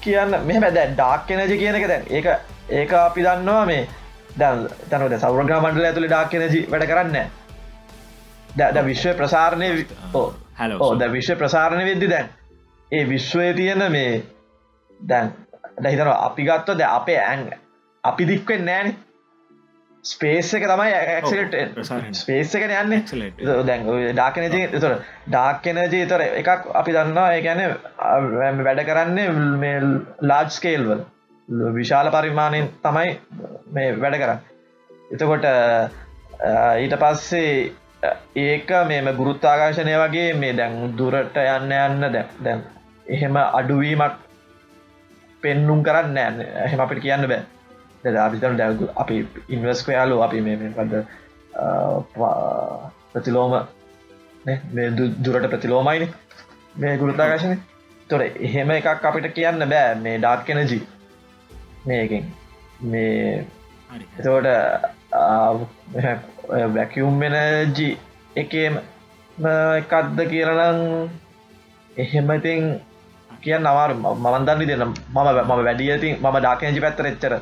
[0.00, 2.26] කියන්න මෙ බැද ඩාක් එනජි කියන එක දැන් ඒක
[2.70, 3.88] ඒක අපි දන්නවා මේ
[4.34, 7.16] දැන් තනද සෞරග්‍රා මණ්ඩල ඇතුළි ඩාක් එනජි වැඩ කරන්න
[8.74, 9.72] ද විශ්වය ප්‍රසාරණය
[10.14, 12.30] ඕ ද විශ්ව ප්‍රසාරණය වෙද්දි දැන්
[12.92, 14.22] ඒ විශ්වය තියෙන මේ
[15.00, 15.34] දැන්
[15.82, 17.44] දැහිතන අපි ගත්ව ද අපේ ඇන්
[18.04, 18.94] අපි දික්වෙන් නෑන
[20.06, 21.54] ස්පේස් එක තමයි ඇක්ලට
[22.14, 22.94] ස්පේස් එක යන්න.
[23.66, 24.96] දැන් ඩාකනජී තොර
[25.26, 27.62] ඩාක්කනජී තොර එකක් අපි දන්නවා ඒ ගැන
[28.62, 29.78] වැඩ කරන්නේ
[30.22, 31.02] ලාජ් ස්කේල්වල
[31.72, 33.16] විශාල පරිමාණයෙන් තමයි
[33.72, 34.44] මේ වැඩ කරන්න.
[35.10, 35.50] එතකොට
[36.76, 37.50] ඊට පස්සේ
[38.36, 42.64] ඒක මේම ගුරුත්තාකාශනය වගේ මේ දැන් දුරට යන්න යන්න දැ දැන්
[43.08, 44.24] එහෙම අඩුවීමක්
[45.42, 47.55] පෙන්නුම් කරන්න එහෙම අපිට කියන්න බෑ
[48.16, 48.60] අපිතන
[48.96, 49.16] අපි
[49.48, 50.94] ඉන්වස්කයාලු අපි මේපද
[53.12, 53.52] ප්‍රතිලෝම
[55.24, 56.08] දුරට ප්‍රතිලෝමයින.
[56.76, 57.54] මේ ගුරුතාකාශන
[58.08, 60.82] තොර එහෙම එකක් අපිට කියන්න බෑ මේ ඩාක් කෙනජී
[61.86, 62.24] මේකින්
[62.82, 63.46] මේ
[63.94, 64.48] එතවට
[66.66, 67.92] වැැකියුම් වෙනජී
[68.36, 68.74] එකම
[69.76, 70.80] එකක්ද කියලනම්
[71.96, 72.64] එහෙම ඉතින්
[73.42, 77.34] කියන්න අවාර මන්දන්නි දෙන්න මම මම වැඩියති මම ඩාකනජි පැත්තර එච්චර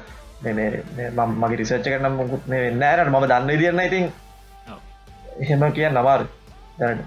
[0.43, 4.07] මගේ රිසච්ච කරන මුකුත් මේ වෙන්න ඇරට ම දන්න දිරන්න ඉතින්?
[5.43, 6.21] එහෙම කියන්න අමාර
[6.79, 7.03] දැනට.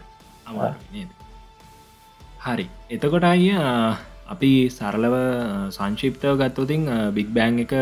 [2.45, 2.65] හරි.
[2.95, 3.45] එතකොට අය
[4.33, 5.15] අපි සරලව
[5.75, 6.81] සංශිප්තව ගත්තවතින්
[7.17, 7.73] බික් බෑන් එක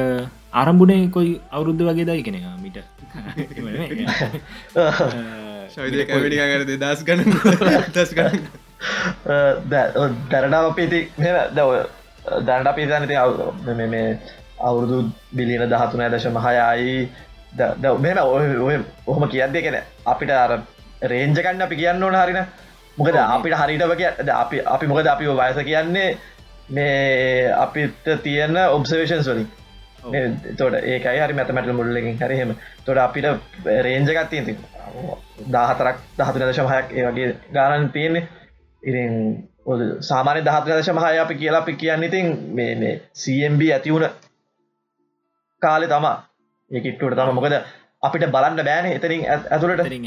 [0.60, 2.78] ආරම්භුණේ කොයි අවුරුද්ධ වගේ දයි කෙන මිට.
[6.84, 7.20] දස් ගන
[7.96, 8.38] දස් ගන්න
[9.72, 11.00] දැරටාව අපිති
[11.58, 11.70] දව
[12.48, 13.16] දැනට අපි දනති
[13.94, 14.08] මේ
[14.60, 17.10] අවුරුදු බිලියන දහතුන දශම හයයි.
[18.62, 18.78] ඔය
[19.08, 20.62] ඔහොම කියද්දය කෙන අපිට අර
[21.04, 22.46] රේන්ජකන්න අපි කියන්න ඕන හරින.
[22.98, 26.18] මොකද අපිට හරිටව කිය අපි අපි මොකද අපි වයස කියන්නේ?
[26.70, 29.50] මේ අපිට තියෙන ඔබ්සවේෂන්ස් වලින්.
[30.58, 33.26] තොට ඒකයි හරි මැතමැටල මුල්ලකින් හරිහෙම තොට අපිට
[33.66, 34.58] රේන්ජකත් තියති
[35.52, 38.28] දාහතරක් දහතු දශම හයක් ඒ වගේ ගානන් තියෙන්නේ.
[38.84, 39.14] ඉරින්
[40.02, 44.10] සාමාන්‍ය දහත දශම හය අපි කියලා අපි කියන්න ඉතින් මේ CMB ඇතිවුණ
[45.62, 46.16] කාලෙ තමා.
[46.72, 47.34] ඒකිට්ටුවට තම.
[47.34, 47.56] මොකද
[48.04, 49.84] අපිට බලන්න බෑන එතරින් ඇතුළට.
[49.84, 50.06] හටන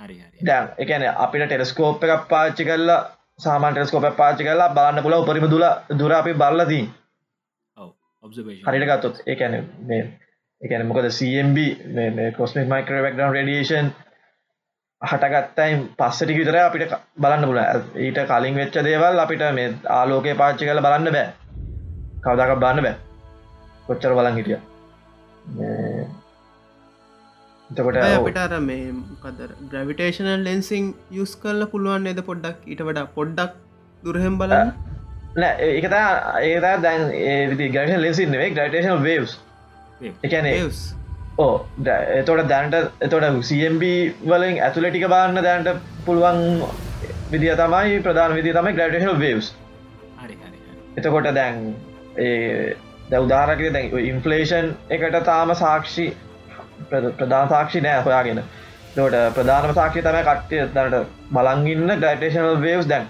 [0.00, 3.00] හරි දැන් එකන අපිට ටෙලස්කෝප් එකක් පාච්චි කල්ලා
[3.38, 6.84] සාමාන් ටෙස්කෝප පාච්චි කල්ලා බලන්න පුල උපරිම දුල දුර අපි බල්ලදී
[8.64, 10.02] හරිට ගත්තොත් ඒකැන මේ
[10.62, 11.58] එකන මොකද CMB
[12.36, 13.90] කොස්මික් මයිකර වක්ඩන් රඩියේෂන්
[15.02, 17.60] හටගත්තයි පස්සටි විතර අපිට බලන්න පුල
[18.00, 21.26] ඊට කලින් වෙච්ච දේවල් අපිට මේ ආලෝකය පාච්චි කල බලන්න බෑ.
[22.22, 22.96] කවදක බන්න බෑ
[23.86, 24.58] කොච්චර බලන් හිටිය.
[27.70, 28.90] එතකොට අපිට අර මේ
[29.22, 32.66] කදර ග්‍රවිටේෂනල් ලෙන්සිං යුස් කරල පුළුවන් එද පොඩ්ඩක්?
[32.66, 33.56] ඊට වඩා පොඩ්ඩක්
[34.02, 34.76] දුරහෙම් බලන්න.
[35.36, 36.04] නෑ ඒකතා
[36.42, 39.34] ඒතා දැන් ඒවිදි ග්‍රටන් ලෙසින් ග්‍රටේෂන් වේස්
[40.22, 40.48] එකන
[41.38, 41.52] ඕ
[42.14, 43.90] එතොට දැන්ට එතොට CMB
[44.24, 45.68] වලින් ඇතුලටික බාන්න දැන්ට
[46.06, 46.40] පුළුවන්
[47.30, 49.52] විදිිය තමයි ප්‍රධාන විදි තමයි ග්‍රටේෂන් වේස්
[50.96, 51.60] එතකොට දැන්
[53.10, 56.06] ද උදාරකය දැ ඉන්ෆලේෂන් එකට තාම සාක්ෂි
[56.90, 58.42] ප්‍රධාන සාක්ෂි නෑ හොයාගෙන.
[58.96, 61.04] දට ප්‍රධානම සාක්ෂි තම කට්ටය දට
[61.34, 63.08] බලංගන්න ග්‍රටේෂනල් වේවස් දැන්.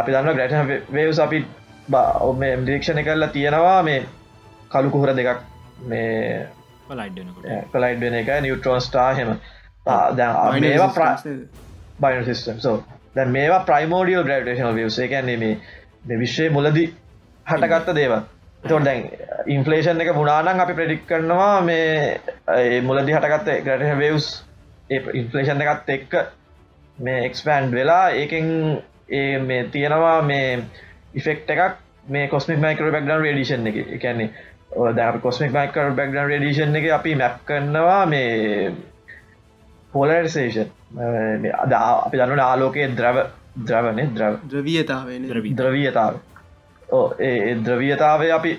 [0.00, 1.44] අපි දන්න ග්‍රටන වේවස් අපි
[2.28, 4.00] ඔම දික්ෂණ කරලා තියෙනවා මේ
[4.70, 5.40] කළු කුහර දෙකක්.
[5.82, 6.46] මේ
[7.72, 9.32] කලයිඩ් වෙන එක නිියවට්‍රෝන් ස්ටාහෙම
[10.60, 11.32] මේවා ප්‍ර
[12.02, 12.76] බයින සිස්ටම් සෝ
[13.16, 16.86] දැ මේවා ප්‍රයිමෝඩියල් ග්‍රටේෂනල් වස් එකන්නේ මේ විශ්වය මුලදි
[17.46, 18.35] හටගත්ත දේවත්
[18.66, 19.06] තොට දැන්
[19.48, 24.28] ඉන්ෆලේෂන් එක මුණනාන් අපි ප්‍රඩික් කරනවා මේ මුලදි හටගත්ත ග්‍රට වස්
[24.90, 26.18] ඉන්ෆලේෂන් එකත් එක්ක
[26.98, 28.52] මේ එක්ස්පෑන්් වෙලා ඒකෙන්
[29.10, 30.58] ඒ මේ තියෙනවා මේ
[31.14, 33.76] ඉෆෙක්් එකක් මේ කොස්මික් මයිකර බක්ඩන් රඩිෂන් එක.
[33.90, 34.30] එකන්නේ
[34.92, 38.72] ද කොස්මික් මයිකර බක්ඩන් රඩිෂන් එක අපි මැප් කරනවා මේ
[39.92, 40.70] පොලර්සේෂන්
[41.54, 43.18] අද අපි දන්නට ආලෝකයේ ද්‍රව
[43.58, 44.40] ද්‍රවන ද්‍රව.
[44.46, 45.08] ද්‍රවියතාව
[45.54, 46.14] ද්‍රවියතාව
[46.88, 48.52] ඒ ද්‍රවියතාවය අපි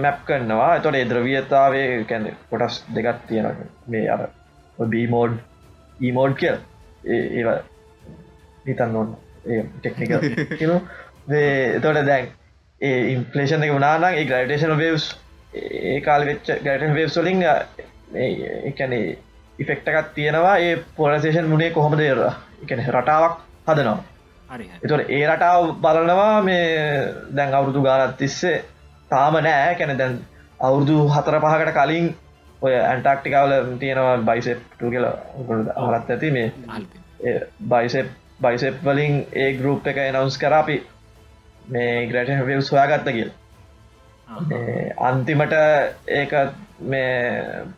[0.00, 0.76] මැප් කරනවා.
[0.76, 4.28] එතොට ඒ ද්‍රවියතාවේ කැන කොටස් දෙකත් තියෙන මේ අර
[4.86, 5.36] බීමෝඩ්
[6.00, 6.54] ඊමෝඩ් කිය
[7.06, 7.56] ඒ
[8.66, 10.10] හිතන්න ඕන්න ඒ ටෙක්නික
[11.76, 12.30] එතොට දැන්
[12.80, 15.10] ඒ ඉන්පලේෂන් එක වනානම් ඒ ග්‍රයිටේෂන වස්
[15.54, 17.44] ඒ කාල වෙච්ච ගටන් වේස් වලින්
[18.64, 19.18] එකනේ
[19.58, 20.56] ඉෆෙක්ටකත් තියෙනවා.
[20.58, 24.11] ඒ පොලසේෂන් මුණේ කොහොමද එකන රටාවක් හදනවා
[24.52, 26.64] එතුට ඒ රටාව බලනවා මේ
[27.30, 28.64] දැන් අවුරුදු ගානත් තිස්සේ
[29.10, 29.74] තාම නෑ.
[29.76, 30.18] කැන දැන්
[30.60, 32.08] අවුරුදු හතර පහකට කලින්
[32.62, 35.06] ඔය ඇන්ටක්ටිකාවල තියෙනවා බයිසෙප්ටු කියල
[35.82, 36.48] හරත් ඇති මේ
[37.66, 40.76] බයිසෙප් බයිසෙප් වලින් ඒ ගරුප් එක එනවස් කරාපි
[41.68, 43.30] මේ ග්‍රට වස් හොයාගත්ත කියල්.
[45.02, 45.56] අන්තිමට
[46.10, 46.34] ඒක
[46.86, 47.16] මේ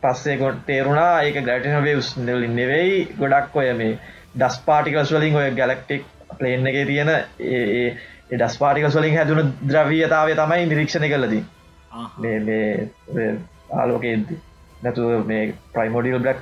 [0.01, 2.99] පස්සේ ගොඩ තේරුණා ඒක ග්‍රටන වස් නලින් නෙවෙයි.
[3.15, 3.95] ගොඩක් ඔය මේ
[4.35, 7.85] ඩස් පාටිකස් වලින් ඔය ගැලක්ටික් ප්ලේන් එක තියෙන ඒ
[8.31, 11.43] ඩස් පාටිකස් වලින් හැදුණු ද්‍රවීයතාවය තමයි නිරීක්ෂණ කලදී
[12.19, 13.29] මේ
[13.81, 14.39] ආලෝකෙද්දි
[14.83, 16.41] නැතු මේ ප්‍රයිමෝඩියල් බ්ලක්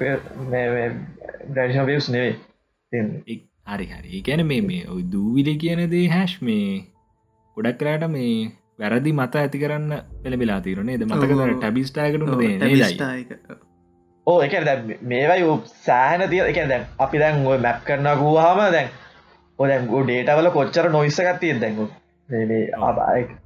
[1.54, 2.36] ග්‍රේෂන් වස් නෙවේ
[3.72, 4.22] හරි හරි.
[4.22, 6.84] ගැන මේ මේ ඔයි දූවිලි කියන දේ හැෂ් මේ
[7.58, 8.34] ගොඩක් කරට මේ
[8.80, 9.92] වැරදි මත ඇති කරන්න
[10.24, 12.22] පෙළබෙලා තීරනේ ද මතක ටැබිස්ටාකට
[14.28, 14.54] ඕ එක.
[15.04, 15.56] මේවයි
[15.86, 18.92] සෑහන තිය එක දැන් අපි දැන් ඔය මැප් කරන ගූහම දැන්
[19.60, 21.90] ඔදැන් ඩේටවල කොච්චර නොයිස්සගත් තිය දැඟු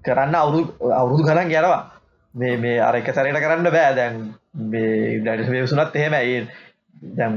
[0.04, 1.82] කරන්න අවුරු අවුරුදු ගණන් ගැනවා
[2.34, 3.96] මේ මේ අර එක සැරට කරන්න බෑ.
[3.96, 4.16] දැන්
[4.66, 6.48] මේ ඩට වේසුනත් එහෙම ඒ
[7.16, 7.36] දැම්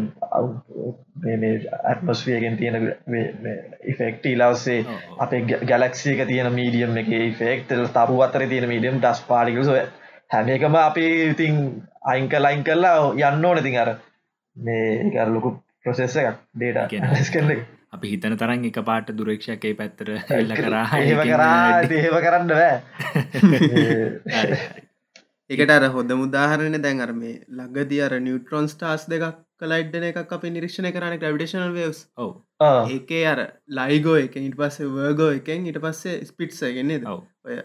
[1.84, 2.76] ඇත්මස්වියගෙන් තියෙන
[3.84, 4.84] ඉෆෙක්ට ඉලවස්සේ
[5.18, 9.72] අපේ ගැලක්සික තියෙන මීඩියම් එක ෆෙක්ටල් තරු අතර තියෙන මීඩියම් ඩස් පාඩිකස
[10.30, 11.58] හැම එකම අපි ඉතින්
[12.04, 13.90] අයිංක ලයින් කරලා යන්න ඕන තින් අර.
[14.56, 16.88] මේ කරලොකු ප්‍රසෙස්ස එකක් ඩේට
[17.28, 22.76] කරන්න අපි හිතන තරන් එක පාට දුරක්ෂකේ පැත්තර එල්ල කරා ඒව කරා ඒව කරන්න බෑ.
[25.50, 30.54] එකට අර හොඳ මුදාහරණ දැන් අර මේ ලගදි අර නිියුටරෝන් ස්ටාස් දෙකක් කලයිඩ්න එකක් අපි
[30.54, 32.32] නිරීක්ෂණ කරන ග්‍රවිඩේශනල් වස් ඔව.
[32.94, 37.26] ඒකේ අර ලයිගෝ එක ඉට පස්සේ වර්ගෝ එකෙන් ඉට පස්සේ ස්පිට්ස ගෙන්නේ ඔව.
[37.44, 37.60] ඔය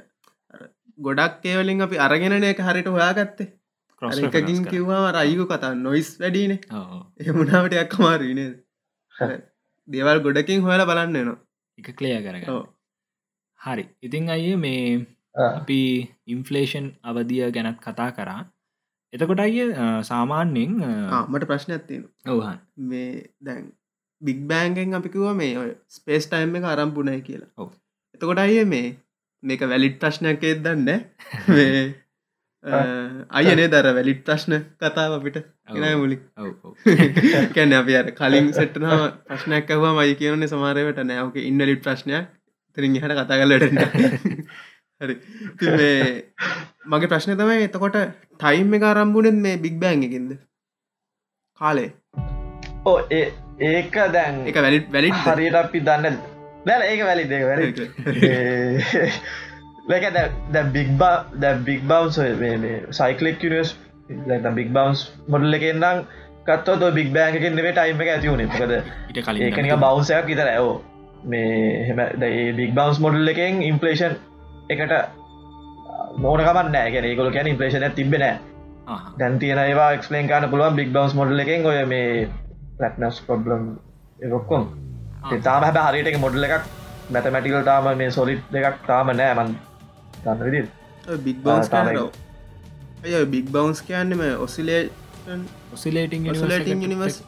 [0.99, 3.51] ගොඩක් ඒවලින් අපි අරගෙනන එක හරිට හොයාගත්තේ.
[4.29, 6.61] එකකින් කිව්වා රයිගු කතා නොයිස් වැඩීනේ.
[7.23, 8.53] එමුණාවට අක්කමාරීනේ
[9.87, 11.37] දේවල් ගොඩකින් හොයලා බලන්න නවා
[11.77, 12.43] එක කලයා කරග
[13.59, 13.85] හරි.
[14.01, 15.05] ඉතිං අය මේ
[15.35, 15.79] අපි
[16.27, 18.41] ඉන්ෆලේෂන් අවධිය ගැනත් කතා කරා.
[19.13, 19.55] එතකොට අය
[20.03, 20.71] සාමාන්‍යෙන්
[21.29, 23.09] මට ප්‍රශ්නයක් තියෙන ඔවහන් මේ
[23.41, 23.63] දැන්
[24.21, 27.51] බික් බෑන්ගෙන් අපිකුව මේ ස්පේස් ටයිම් එක අරම්පුනයි කියලා.
[27.57, 27.69] ඔව්.
[28.15, 28.87] එතකොට අය මේ
[29.43, 30.89] මේක වැලිට් ප්‍රශ්නයක් ඒත් දන්න
[32.65, 35.43] අයනේ දර වැලිට් ප්‍රශ්න කතාව අපිට.
[35.69, 36.19] එන මුලි.
[37.55, 42.27] කැන අපි අර කලින් සෙට්ටනම ප්‍රශ්නයක් ඇවා මයි කියවන්නේ සමාරයට නෑවක ඉන්න ලිට් ප්‍රශ්නයක්.
[42.77, 43.63] තරින් හට කතා කලට
[45.01, 45.15] හරි.
[45.45, 46.23] ඉතින් මේ
[46.87, 47.97] මගේ ප්‍රශ්න තමයි එතකොට
[48.39, 50.37] ටයිම් එක ආරම්භුණෙත් මේ බික් බෑන් එකින්ද?
[51.61, 51.93] කාලේ
[52.85, 56.17] ඕ ඒ ඒක දැන් එක වැලිට් වැලිට් හරියට අපි දන්න
[56.65, 57.25] දැල ඒක වැලි
[59.85, 62.15] දෙක වැලි ලක ද බික්බා ද බික් බවන්ස්
[62.91, 63.75] සයිකලෙක් නිස්
[64.53, 66.05] බික් බවන්ස් මොඩල් එකෙන්නම්
[66.45, 68.47] කත්ව බික් බෑන්කින් නෙවේ ටයිම එක ඇතිවුණේ
[69.19, 70.81] කලින් ඒකනික බවන්සයක් ඉතර ඇෝ
[71.25, 72.01] මේ හෙම
[72.55, 74.17] බික් බවන්ස් මොඩල් එකෙන් ඉම්පලේෂන්
[74.69, 74.93] එකට
[76.17, 78.25] මෝනකමන්න ගැන ඒකොල කියන ඉම්පලේෂන තිබෙන
[79.19, 82.27] දැන් තියෙන ඒවා එක්ස්ලේන් කාන පුළුවන් බික් බවන්ස් මොඩල් එකෙන් ඔය මේ
[82.77, 83.69] පලටනස් ප්‍රබ්ලම්
[84.29, 84.67] රොක්කොම්
[85.43, 86.73] තාම හැ හරිට එක මොඩල් එකක්
[87.11, 89.55] මැතමැටිකල් තාම මේ සොලිට් දෙකක් තාම නෑමන්
[90.45, 90.61] විදි
[91.25, 94.79] බික් බවන්ස් ඇය බික් බවන්ස් කියන්නම ඔසිලේ
[95.73, 97.19] ඔසිලේටිං Oscillating universe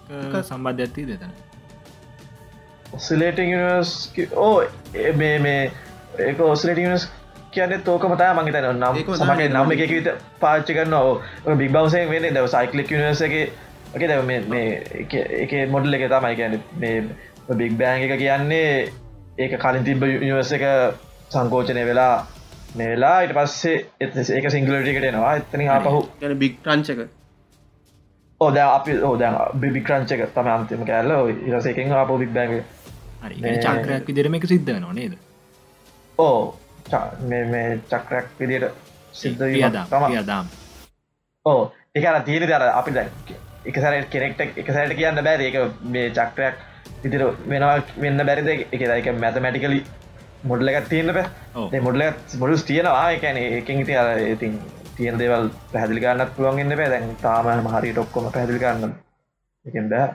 [0.44, 1.32] සම්බන්ධ ඇති දෙතන
[2.94, 3.54] ඔසිලේටිං
[4.36, 4.56] ඕ
[5.16, 5.62] මේ මේ
[6.28, 7.08] ඒක ඔස්ලේටිස්
[7.52, 12.30] කියන්න තෝකමතා මගේ තැන නම් සමගේ නම් එක විත පාච්චි කරන්න ඕ බික් බවසේ වෙන
[12.34, 13.36] දව සයිකලික් නිස එක.
[13.96, 14.66] එක දැව මේ
[15.44, 16.56] එක මොඩල් එක තමයි කියන්න.
[16.82, 16.96] මේ
[17.62, 18.92] බික් බෑන් එක කියන්නේ
[19.38, 20.66] ඒක කලින් තිබ නිවර්ස එක
[21.34, 22.16] සංකෝචනය වෙලා
[22.78, 25.36] මේලා ඉට පස්සේ එ ඒක සිංගලටිකට එනවා.
[25.36, 27.08] එතන ආපහු ගැන බික් ට්‍රංචක
[28.42, 29.24] ඕද අපි ඕද
[29.56, 31.30] බිබි ක්‍රංචක තම අන්තිම කෑල්ල.
[31.48, 32.32] ඉරසකෙන් ආප බික්
[33.24, 35.18] හරි චක්‍රයක් විදිරම එක සිද්ධ නවා නේද?
[36.20, 36.40] ඕ
[37.24, 38.72] මේ චක්‍රයක් විදියට
[39.14, 39.44] සිද්ධ
[39.90, 40.56] තම යදාම්
[41.46, 41.60] ඕ
[41.96, 43.08] එකන තියෙන දර අපි දැ
[43.66, 45.58] එකසර කෙනෙක්ට එකසරට කියන්න බෑ ඒක
[45.88, 46.66] මේ චක්‍රයක්
[47.04, 48.48] ඉතිර වෙනවා වෙන්න බැරිද?
[48.48, 49.82] එක එක මැතමැටිකලි
[50.44, 51.10] මොඩල එකත් තියෙන
[51.56, 51.70] ඔව්.
[51.72, 52.04] පේ මොඩල
[52.40, 53.12] මොඩස් තියෙනවා.
[53.18, 54.60] එකන එකින් ඉති අර ඉතින්
[54.98, 56.90] තියෙන දේවල් පැදිලි ගන්නත් පුළුවන්ගන්න බෑ.
[56.90, 58.94] දැන් තාම හරි ටොක්කොම පැදිලි ගන්න
[59.66, 60.10] එකෙන් බෑ.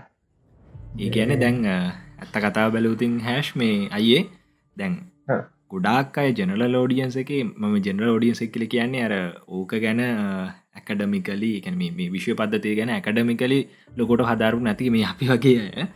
[0.98, 4.26] ඒ ගැන දැන් ඇත්ත කතාව බැලූතින් හැෂ් මේ අයේ
[4.76, 5.00] දැන්.
[5.72, 9.14] ගොඩාක් අය ජනල ලෝඩියන්ස එක මම ජනල ෝඩියන්ස එකල කියන්නේ අර
[9.48, 13.60] ඕක ගැන ඇකඩමිකලි එක මේ විශ්ව පද්ධතිය ගැන ඇකඩමිකලි
[13.96, 15.86] ලොකොට හදාරු නැති මේ අපි වගේ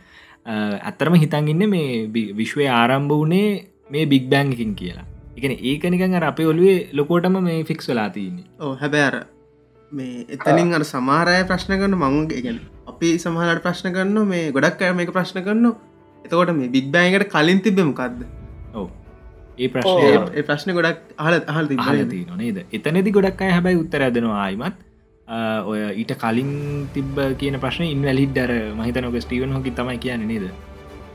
[0.47, 2.07] ඇත්තරම හිතන්ගන්න මේ
[2.39, 3.51] විශ්වය ආරම්භ වනේ
[3.89, 5.05] මේ බික් බෑන් එකින් කියලා.
[5.37, 8.47] එකන ඒකනිකන් අර අපේ ඔලුවේ ලොකෝටම මේ ෆික්ස් වෙලා තියන්නේ.
[8.63, 9.13] ඕ හැබැර
[9.91, 12.59] මේ එතනින් අර සමාරය ප්‍රශ්න කරන මංගේ ගැන
[12.93, 15.67] අපි සමහලට ප්‍රශ්න කරන්න මේ ගොඩක් අය මේක ප්‍රශ්න කරන්න
[16.25, 18.25] එතකොට මේ බික් බෑන්කට කලින් තිබෙමකක්ද
[18.73, 18.89] ඔව.
[19.57, 20.09] ඒ ප්‍රශ්නය
[20.39, 22.59] ඒ ප්‍රශ්න ගොඩක් අහල අහල් අහල තියන නේද?
[22.77, 24.77] එතනදි ගොඩක් අය හැබැයි උත්තර ඇදෙනවා ආයිමත්.
[25.69, 26.51] ඔය ඊට කලින්
[26.95, 30.45] තිබ්බ කියන ප්‍රශ්න ඉන්වැලිඩ්ඩර මහිතනක ස්ටීවන් හොකි තමයි කියන නේද?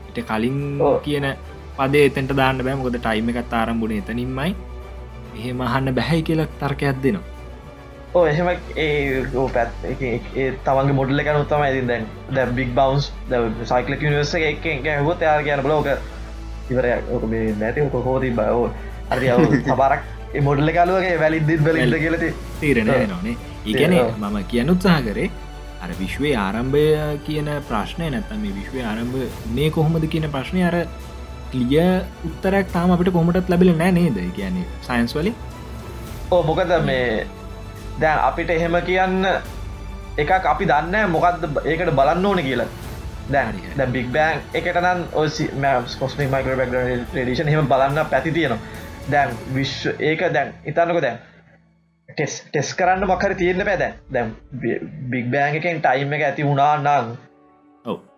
[0.09, 0.57] ඊට කලින්.
[1.05, 1.27] කියන
[1.77, 4.55] පදේ එතට දාන්න බෑමකොද ටයිම එකත් ආරම්භුණ එතනින්මයි.
[5.37, 7.27] එහෙම අහන්න බැහැයි කියලා තර්කයක් දෙනවා.
[8.15, 8.47] ඕ එහෙම
[8.85, 9.21] ඒ
[9.53, 9.71] පැත්
[10.65, 12.03] තමන්ගේ මොඩල්ල එකන උත්තම ඇති දැන්
[12.35, 13.05] ද බික් බවන්ස්
[13.71, 14.67] සයිකල නිවස එක
[15.07, 15.87] හොත් යාර කියන බලෝක
[17.31, 18.67] මේ නැති හෝති බයෝ
[19.15, 20.01] අරි සබරක්
[20.49, 22.29] මොඩල්ල කලුවගේ වැලිද්දිත් බලිද කියලති.
[23.13, 24.13] නොනේ ඒගැන ඔව්.
[24.21, 25.29] මම කියන්න උත්සාහ කරේ
[25.83, 26.85] අර විශ්වය ආරම්භය
[27.25, 29.17] කියන ප්‍රශ්නය නැත්තම මේ විශ්වය ආරම්භ
[29.57, 30.75] මේ කොහොමද කියන ප්‍රශ්නය අර
[31.59, 31.79] ලිය
[32.27, 34.17] උත්තරක් තාම අපිට කොමටත් ලැබිල නෑ නේද?
[34.37, 35.35] කියන්නේ සයින්ස් වලින්.
[36.31, 37.27] ඕ මොකද මේ
[38.01, 39.27] දැන් අපිට එහෙම කියන්න
[40.23, 42.69] එකක් අපි දන්න මොකක්ද ඒකට බලන්න ඕන කියලා.
[43.77, 44.99] ද බික් බෑන් එකටනම්
[45.87, 46.73] ස්කොස්මික් මයිකර බක්
[47.11, 48.59] ඩේෂන් හෙම බලන්න පැති තියෙනවා.
[49.11, 51.19] දැන් විශ්ව ඒක දැන් ඉතන්නක දැන්.
[52.09, 53.93] ටෙස් ටෙස් කරන්න මකර තියෙන පැ දැන්.
[54.13, 54.33] දැම්
[55.11, 57.07] බික් බෑන් එකෙන් ටයිම් එක ඇති වුණා නං ඔව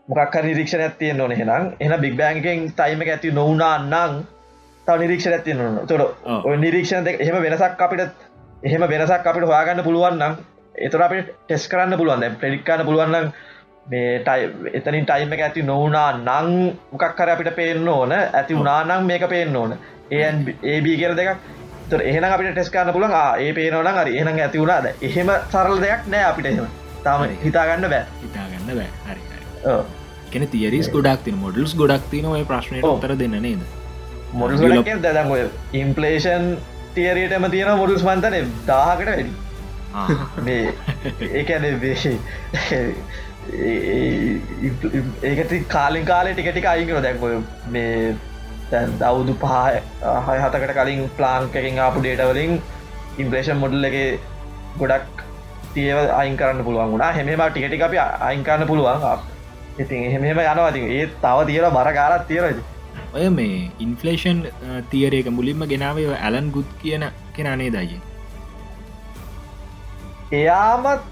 [0.08, 4.24] මොකක් නිරීක්ෂණ ඇතියෙන් නොන හෙනම් එන බික් බෑන්කෙන් ටයිම ඇති නොවනා නං
[4.88, 6.26] තව නිරීක්ෂණ ඇති නොන තොට
[6.60, 8.28] නිරීක්ෂණ එහෙම වෙනසක් අපිට
[8.64, 10.36] එහෙම වෙනසක් අපිට හොයාගන්න පුළුවන් නම්
[10.76, 12.38] එතුර අපිට ටෙස් කරන්න පුළුවන්.
[12.40, 13.34] ප්‍රඩික්කන්න පුළුවන්න්න
[13.88, 16.50] මේ ටයි එතනින් ටයිම එක ඇති නොවනා නං
[16.92, 18.12] මොකක්කර අපිට පේන්න ඕන.
[18.12, 19.78] ඇති වුනානම් මේක පේන්න ඕන.
[20.12, 21.38] ඒන් ඒබී කියල දෙකක්.
[21.90, 24.18] තුර එහෙන අපිට ටෙස් කරන්න පුළන් ඒ පේනවන හරි.
[24.18, 26.68] එහෙන ඇති වුණාද එහෙම සරල දෙයක් නෑ අපිට එහෙම.
[27.04, 27.30] තාම.
[27.44, 28.04] හිතාගන්න බෑ.
[28.22, 28.92] හිතාගන්න බෑ.
[29.06, 29.35] හරි.
[30.32, 32.98] කෙන තිරිස් ගොඩක් තින මොඩල්ස් ගොඩක් තින ඔය ප්‍රශ්නයට ඔව්.
[32.98, 33.62] උත්තර දෙන්න නේද?
[34.34, 34.66] මොඩල්
[35.32, 35.44] ඔය
[35.74, 36.48] ඉම්පලේෂන්
[36.96, 39.34] තියරයටම තියෙන මොඩුස් මන්තන දාහකට වැඩි.
[40.44, 40.74] මේ
[41.34, 41.66] ඒකැන
[45.24, 47.36] ඒකති කාලින් කාලේ ටිකටික අයිකන දැක්කොය
[47.70, 48.16] මේ
[48.72, 49.54] තැන් දවුදු පහ
[50.28, 52.58] හය හතකට කලින් ප්ලාංකකින් ආපු ඩේටවලින්
[53.18, 53.98] ඉම්පලේෂන් මොඩල් එක
[54.80, 55.24] ගොඩක්
[55.76, 57.14] තියව අයින් කරන්න පුළුවන් වුණා.
[57.14, 59.02] හෙමම ටිකටි අපි අයින් කරන්න පුළුවන්
[59.80, 62.60] ඉතින් එහෙම යනවාති ඒ තව තියෙන බර කාරත් තියෙරද
[63.14, 64.46] ඔය මේ ඉන්ෆලේෂන්
[64.92, 68.00] තියරේක මුලින්ම ගෙනාවේ ඇලන් ගුත් කියන කෙනනේ දයි
[70.34, 71.12] එයාමත්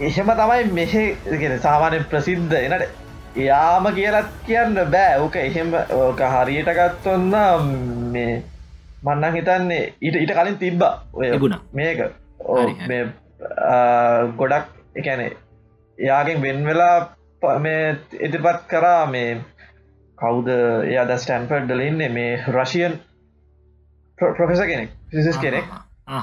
[0.00, 1.04] එහෙම තමයි මෙහෙ
[1.58, 2.84] සාමානය ප්‍රසිද්ධ එනට.
[3.36, 5.18] එයාම කියලත් කියන්න බෑ.
[5.18, 7.34] ඕක එහෙම ඕක හරියට ගත්තොන්න
[8.12, 8.42] මේ
[9.04, 10.82] මන්නන් හිතන්නේ ඊට ඊට කලින් තිබ්බ
[11.12, 11.60] ඔය තිබුණා.
[11.72, 11.98] මේක.
[12.40, 12.66] ඕ
[14.38, 15.36] ගොඩක් එකැනේ
[15.98, 16.96] එයාගෙන් වෙන් වෙලා
[17.58, 19.40] මේ ඉදිරිපත් කරා මේ
[20.18, 20.48] කවුද
[20.84, 22.92] එයා ද ස්ටන්ෆර්ඩ් දලඉන්නේ මේ රශයන්
[24.18, 25.64] ප්‍රොෆෙස කෙනෙක් ෆිසිස් කෙනෙක්.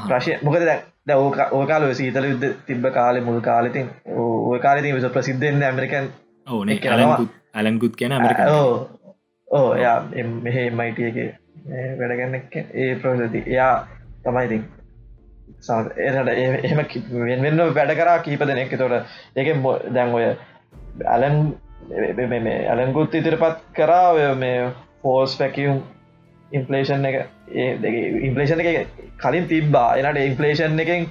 [0.10, 5.06] රශය මොකද දැ ද ඕක ඕකාල සීතල යුද්ධ තිබ්බ කාලෙ මුල් කාලෙතින් ඔය කාලති විස
[5.06, 6.10] ප්‍රසිද්ධෙන්න්න ඇමරිකන්
[6.48, 6.80] ඕනේ.
[7.54, 8.12] ඇලන්ගුත් කියන
[8.50, 8.90] ඕ
[9.48, 11.30] ඕ එයා එම්- මෙහෙ මයිටියගේ
[12.00, 12.36] වැඩගන්න
[12.74, 13.74] ඒ ප්‍රසති එයා
[14.24, 14.64] තමයිඉතින්
[15.98, 16.30] එනට
[16.66, 16.80] එහම
[17.42, 18.78] වෙන්න වැඩ කරා කීප දෙනෙක්.
[18.78, 18.94] තොට
[19.38, 19.48] ඒක
[19.94, 20.26] දැන් ඔය
[21.16, 21.38] ඇලන්
[22.72, 24.70] ඇලන්ගුත් ඉතිරපත් කරා මේ
[25.02, 25.82] ෆෝස් පැකියුම්
[26.52, 27.18] ඉන්පලේෂන් එක
[28.28, 28.88] ඉන්පලේෂන් එක
[29.24, 29.96] කලින් තිබ්බා.
[29.98, 31.08] එනට ඉන්පලේෂන් එකෙන්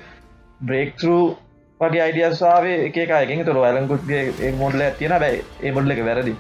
[0.69, 1.19] බ්‍රේක්රු
[1.81, 6.35] වගේ අයිඩියස්ාවේ එකකායකින් තුර ඇලන්කුත්ගේ මොඩල තියෙන බැයි ඒ මොඩල එක වැරදි.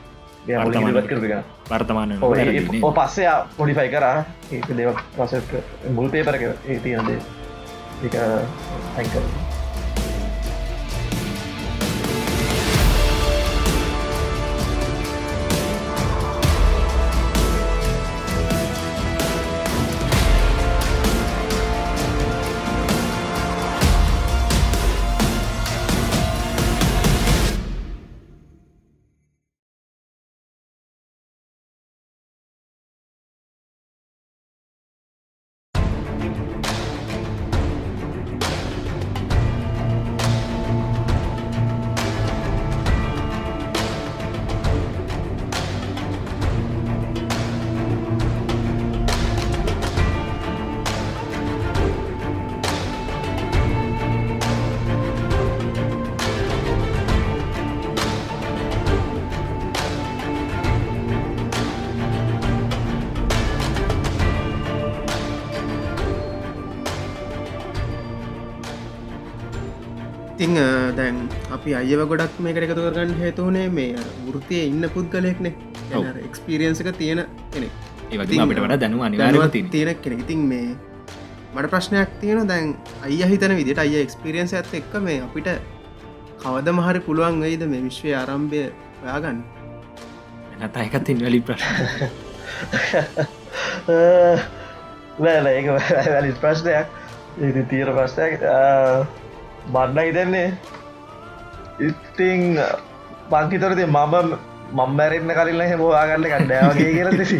[0.46, 1.34] වර්තමාන කරපික
[1.70, 2.16] වර්තමාන
[2.82, 4.24] ඕ පස්සේ පොඩිෆයි කරා.
[4.52, 5.32] ඒ දේව පස
[5.96, 7.20] මුල් පේපරක ඒ තියනදේ
[8.06, 8.14] එක
[8.96, 9.49] ඇකර
[71.60, 75.52] අපි අයව ගොඩක් මේකට එකතු කරගන්න හේතුවනේ මේ වෘතිය ඉන්න පුද්ගලයෙක්නේ.
[76.24, 77.20] එක්ස්පිරියන්සක තියෙන
[77.52, 77.72] කෙනෙක්.
[78.08, 80.22] ඒවගේ ඉතින් අපිට වඩ දැනු දැනුවත් අනිවාරතින තියෙන කෙනෙක්.
[80.24, 80.68] ඉතින් මේ
[81.54, 82.72] මට ප්‍රශ්නයක් තියෙන දැන්
[83.04, 85.52] අය හිතන විදිට අය එක්ස්පිරියන්ස ඇත් එක්ක මේ අපිට
[86.40, 88.64] කවද මහරි පුළුවන් වෙයිද මේ විශ්වය ආරම්භය
[89.04, 89.44] ඔයාගන්න
[90.58, 92.08] නැත එකත් ඉන්වලි ප්‍රශ්න.
[95.24, 96.86] වැල ඒක වැලි ප්‍රශ්නයක්.
[97.44, 98.40] ඉති තීර ප්‍රශ්නයක්.
[99.68, 100.48] බන්න හිතන්නේ
[101.80, 102.58] ඉතිං
[103.30, 104.36] පංකිතරති මම
[104.72, 107.38] මම්බැරෙන්න්න කලින්ල හෙම වාගන්න කණ්ඩෑවගේ කියල දෙසි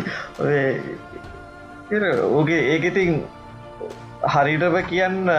[2.30, 3.22] ඕගේ ඒක ඉතින්
[4.26, 5.30] හරිටම කියන්න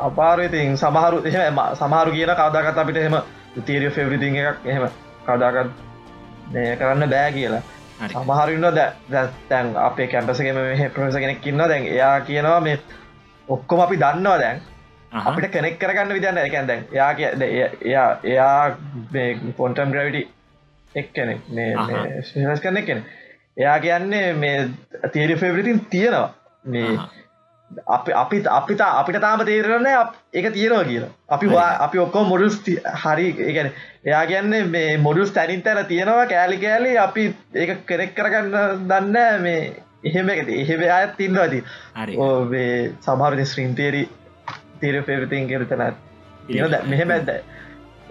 [0.00, 3.16] අපාරතින් සමහරු එහම සමහරු කියන කවදාකත් අපිට එහෙම
[3.62, 4.88] තීරිය ෆෙවරිති එකක් එහෙම
[5.26, 5.70] කදාකත්
[6.78, 7.62] කරන්න බෑ කියලා.
[8.04, 8.66] සමහරන්න
[9.50, 10.58] දැන් අපේ කැම්පසගේම
[10.94, 12.78] ප්‍රස කෙනෙක් ඉන්න දැන් එයා කියනවා මේ
[13.48, 14.60] ඔක්කොම අපි දන්නවා දැන්
[15.12, 17.10] අපිට කෙනෙක් කරගන්න විදන්න එකැන් දැන් යා
[17.82, 18.76] එයා එයා
[19.56, 20.26] පොන්ටම් ග්‍රවිටි
[20.94, 21.70] එක් කෙනෙක් මේ
[22.22, 23.04] ශස් කරන කෙන
[23.56, 24.68] එයා කියන්නේ මේ
[25.12, 26.34] තීරි ෆෙවරිතින් තියෙනවා.
[26.64, 26.98] මේ
[27.86, 29.86] අපි අපි අපිට අපිට තාම තේරන්න
[30.32, 31.10] එක තියෙනවා කියලා.
[31.28, 31.46] අපි
[31.78, 32.60] අපි ඔක්කෝ මොඩුස්
[32.96, 33.32] හරි.
[33.54, 33.72] ගැන
[34.04, 36.26] එයා කියන්නේ මේ මොඩුස් තැනින් තැන තියෙනවා.
[36.26, 39.72] කෑලි කෑලි අපි ඒ කෙනෙක් කරගන්න දන්න මේ
[40.04, 41.64] එහෙම එහෙම අයත් තින්න ඇති
[42.18, 42.46] ඕ
[43.00, 44.08] සමහරති ස්ත්‍රීන්තේරි
[44.80, 45.82] තීර පෙවිතින් කෙරතන
[46.86, 47.30] මෙහෙම ඇද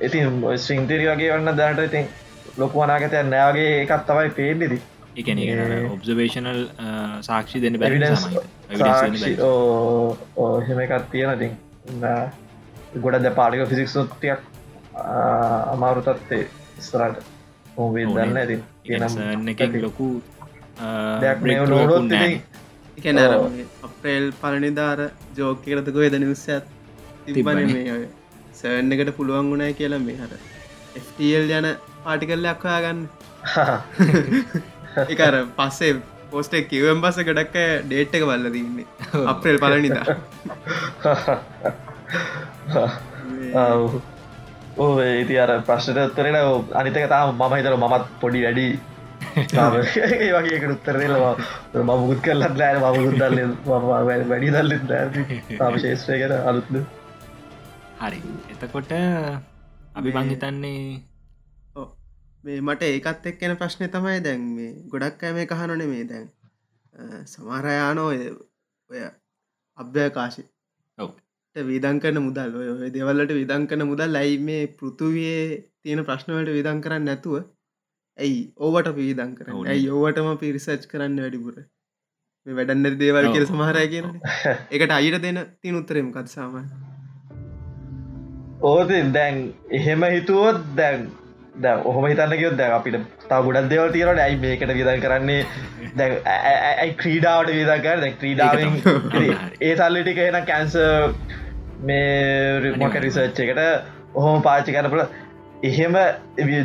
[0.01, 2.11] ඉතින් ස්ත්‍රීන්තේරි වගේ වන්න දැනට ඉතින්
[2.57, 4.82] ලොකු වනාගතය නෑවගේ එකත් තමයි පේෙන්ෙදී
[5.18, 5.39] එකන
[5.89, 6.61] ඔබ්සවේශනල්
[7.22, 7.91] සාක්ෂි දෙන්න බැ
[10.63, 11.49] හෙම එකත් තියෙන ති
[12.99, 14.41] ගොඩ ද පාලික ෆිසික් සොත්තියක්
[15.70, 16.43] අමාරු තත්වේ
[16.80, 17.18] ස්තරට
[17.78, 18.57] ඕවේ දන්න ඇති.
[19.82, 20.07] ලොකු
[22.98, 23.20] එකන
[23.84, 25.00] අප්‍රේල් පලනිධාර
[25.38, 26.66] ජෝකකරතක වෙද නිවස්සත්
[27.28, 27.96] තිබන මේ
[28.56, 30.34] සෑන් එකට පුළුවන් වුණයි කියලා මේ හර
[30.98, 31.68] FTL යන
[32.04, 33.02] පාටිකල්ල අක්වා ගන්න
[35.08, 35.93] එකර පස්සේ
[36.30, 38.88] පෝස්ටේ කිවම් බස ගඩක් ඩේට් එක බල්ල දන්නේ
[39.26, 40.06] අප්‍රේල් පලනිදා
[44.78, 46.38] ඕ ඒති අර ප්‍රශ්ට උත්තරෙන
[46.76, 48.68] අනිතක තාම මම හිතර මමත් පොඩි වැඩි
[49.36, 51.34] වගේ උත්තරෙලවා
[51.74, 53.40] මම මුකුත් කරලත් ලෑන මමුකුත් දල්ල
[54.30, 54.72] වැඩි දල්ල
[55.58, 56.78] තාම ශේෂ්‍රය කර අලුත්ද
[58.00, 58.22] හරි
[58.54, 58.94] එතකොට
[59.96, 60.80] අපි බංහිතන්නේ
[62.44, 66.28] මේ මට ඒකත් එක් කෙන ප්‍රශ්නය තමයි දැන් මේ ගොඩක් ඇම කහනොන මේ දැන්
[67.26, 69.02] සමහරයානෝ ඔය
[69.78, 70.44] අභ්‍යකාශි
[71.56, 75.44] විදන් කරන මුදල් ඔය දෙවල්ලට විදන් කරන මුදල් ලයි මේ පෘතුවයේ
[75.82, 77.44] තියෙන ප්‍රශ්නවලට විදන් කරන්න නැතුව
[78.18, 78.41] ඇයි?
[78.59, 79.68] ඕවට පීදන් කරන්න.
[79.68, 79.88] ඇයි?
[79.91, 81.55] ඕවටම පිරිසච් කරන්න වැඩිපුර.
[82.45, 84.07] මේ වැඩන්නර දේවල් කියර සමහරය කියන
[84.72, 86.57] එකට අයිට දෙන තින් උත්තරෙම කත්සාම
[88.63, 89.39] ඕති දැන්
[89.72, 91.07] එහෙම හිතුවොත් දැන්
[91.57, 95.41] ද ඔහොම හිතන්න කියොත් දැ අපිට තා ගොඩක් දෙවල් තියෙනට ඇයි මේකට විදන් කරන්නේ?
[95.95, 98.72] දැ ඇයි ක්‍රීඩාවට විදකර දැ ක්‍රීඩාවෙන්
[99.61, 100.80] ඒ සල්ලිටික එන කැන්ස
[101.82, 102.07] මේ
[102.61, 103.63] රිමොක රිසර්ච් එකට
[104.16, 105.25] ඔහොම පාච්චි කරනපට
[105.68, 105.97] එහෙම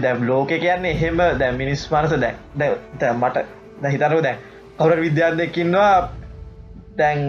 [0.02, 3.44] දැම් ලෝක කියන්නේ එහෙම දැ මිනිස් මනස දැ දැ මට
[3.82, 4.38] දැහිතරුව දැන්
[4.78, 5.92] කවර විද්‍යාදකින්වා
[6.96, 7.20] දැන්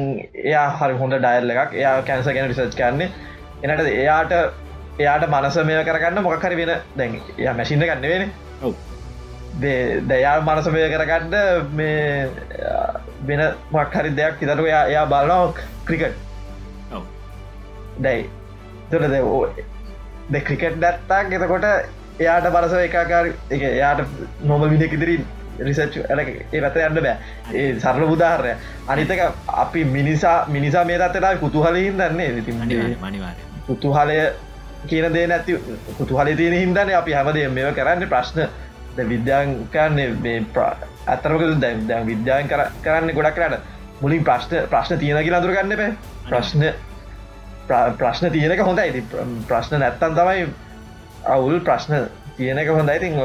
[0.45, 3.09] එයා හරි හොඳ ඩයිල් එකක් එයා කැන්ස ගැන රිසර්ච් කරන්නේ
[3.63, 4.33] එනට එයාට
[4.99, 8.31] එයාට මනසමය කරගන්න මොකහරි වෙන දැන් එය මැසිින්න ගන්න වෙන
[10.07, 11.35] දයා මනසමය කරගන්න
[11.73, 12.29] මේ
[13.27, 15.43] වෙන මක්හරි දෙයක් හිතරු එයා බලනෝ
[15.85, 16.17] ක්‍රිකට්
[17.99, 18.29] දැයි
[18.89, 19.13] තුරද
[20.31, 21.65] ද ක්‍රිකට් දැත්තාක් එතකොට
[22.19, 23.25] එයාට පරස එකකාර
[23.55, 24.01] එක එයාට
[24.43, 25.15] නොම විදික් ඉදිරි
[25.59, 27.15] රිසච් ඒ පැත යන්න බෑ.
[27.53, 28.53] ඒ සරල බුදාහරය
[28.87, 29.21] අනිතක
[29.63, 32.51] අපි මිනිසා මිනිසා මේ තත්තරා කුතුහලින් දන්නේ ති
[33.67, 34.17] කුතුහලය
[34.87, 35.57] කියන දේ නැති
[35.97, 38.39] කුතුහල තියෙන හින්දන අපි හැමදේ මෙව කරන්න ප්‍රශ්න.
[39.09, 40.39] විද්‍යාංකන්නේ මේ
[41.07, 42.49] ඇතරමක දැම් දැම් විද්‍යාන්
[42.83, 43.59] කරන්න ගොඩක් කරන්න.
[44.01, 45.91] මුලින් ප්‍රශ්න ප්‍රශ්න තියෙන කියලා දුරගන්න බෑ
[46.29, 46.63] ප්‍රශ්න
[48.01, 49.01] ප්‍රශ්න තියනක හොඳ ඇති
[49.47, 50.43] ප්‍රශ්න නැත්තන් තමයි
[51.35, 51.95] අවුල් ප්‍රශ්න
[52.37, 53.17] තියනක හොඳ ඉතින්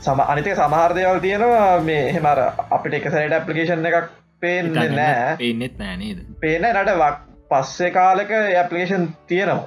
[0.00, 1.80] සම අනිතක සමහර්දයවල් තියෙනවා.
[1.90, 4.08] මේ හෙමර අපිට එක සැට ඇපලිකේෂන් එකක්
[4.40, 5.36] පේන්න නෑ.
[5.42, 7.16] පේනෙත් නෑනේද පේන නට වක්
[7.50, 9.66] පස්සේ කාලක ඇපලිකේෂන් තියෙනවා.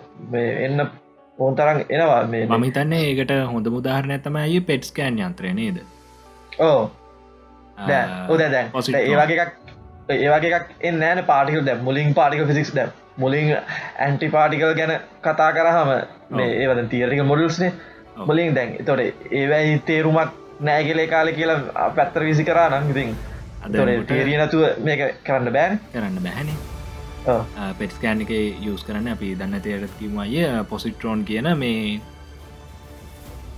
[0.65, 0.88] එන්න
[1.38, 2.24] ඕන්තරන් එනවා.
[2.34, 5.80] මේ මම හිතන්නේ ඒකට හොඳ මුදාහරණ ඇතම අය පෙට්ස්කෑන් යන්ත්‍රය නේද?
[6.59, 6.82] ඕ
[7.88, 8.67] දැ උද දැන්
[8.99, 9.53] ඒවගේ එකක්
[10.17, 13.49] ඒවගේ එකක් එන්නෑන පාටිකල් දැ මුලින් පාටික ෆිසික්ස් දැම් මුලින්
[13.99, 15.89] ඇන්ටිපාටිකල් ගැන කතා කරහම
[16.32, 17.72] මේ ඒවද තියරික මොඩල්ස්නේ
[18.22, 19.01] මුලින් දැන් තොට
[19.32, 23.16] ඒවැයි තේරුමක් නෑගෙලේ කාලෙ කියලා පැත්තර විසි කරා නම් ඉතින්
[24.07, 25.80] තේරිය නැතුව මේක කරන්න බෑන්.
[25.93, 26.57] කරන්න බැහැනේ
[27.78, 28.32] පෙටස්කෑන් එක
[28.66, 32.01] යස් කරන්න අපි දන්න තේරත් කිවමය පොසිට්‍රෝන් කියන මේ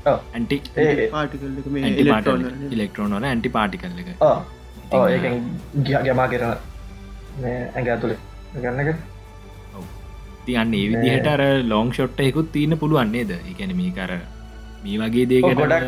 [0.06, 0.62] ඇන්ටි
[2.72, 4.10] ඉලෙක්ට්‍රෝනල ඇන්ටි පාටිකල් එක
[4.94, 6.54] ඒ ගැමා කරන
[7.46, 8.20] ඇඟ ඇතුළේ
[8.58, 9.15] ගන්නක
[10.48, 14.12] තියන්න විදිහට අර ලෝං ෂොට්ට එකුත් තියන්න පුළුවන්න්නේද එකැන මේ කර
[14.84, 15.86] මේ වගේ දේ ගොඩක්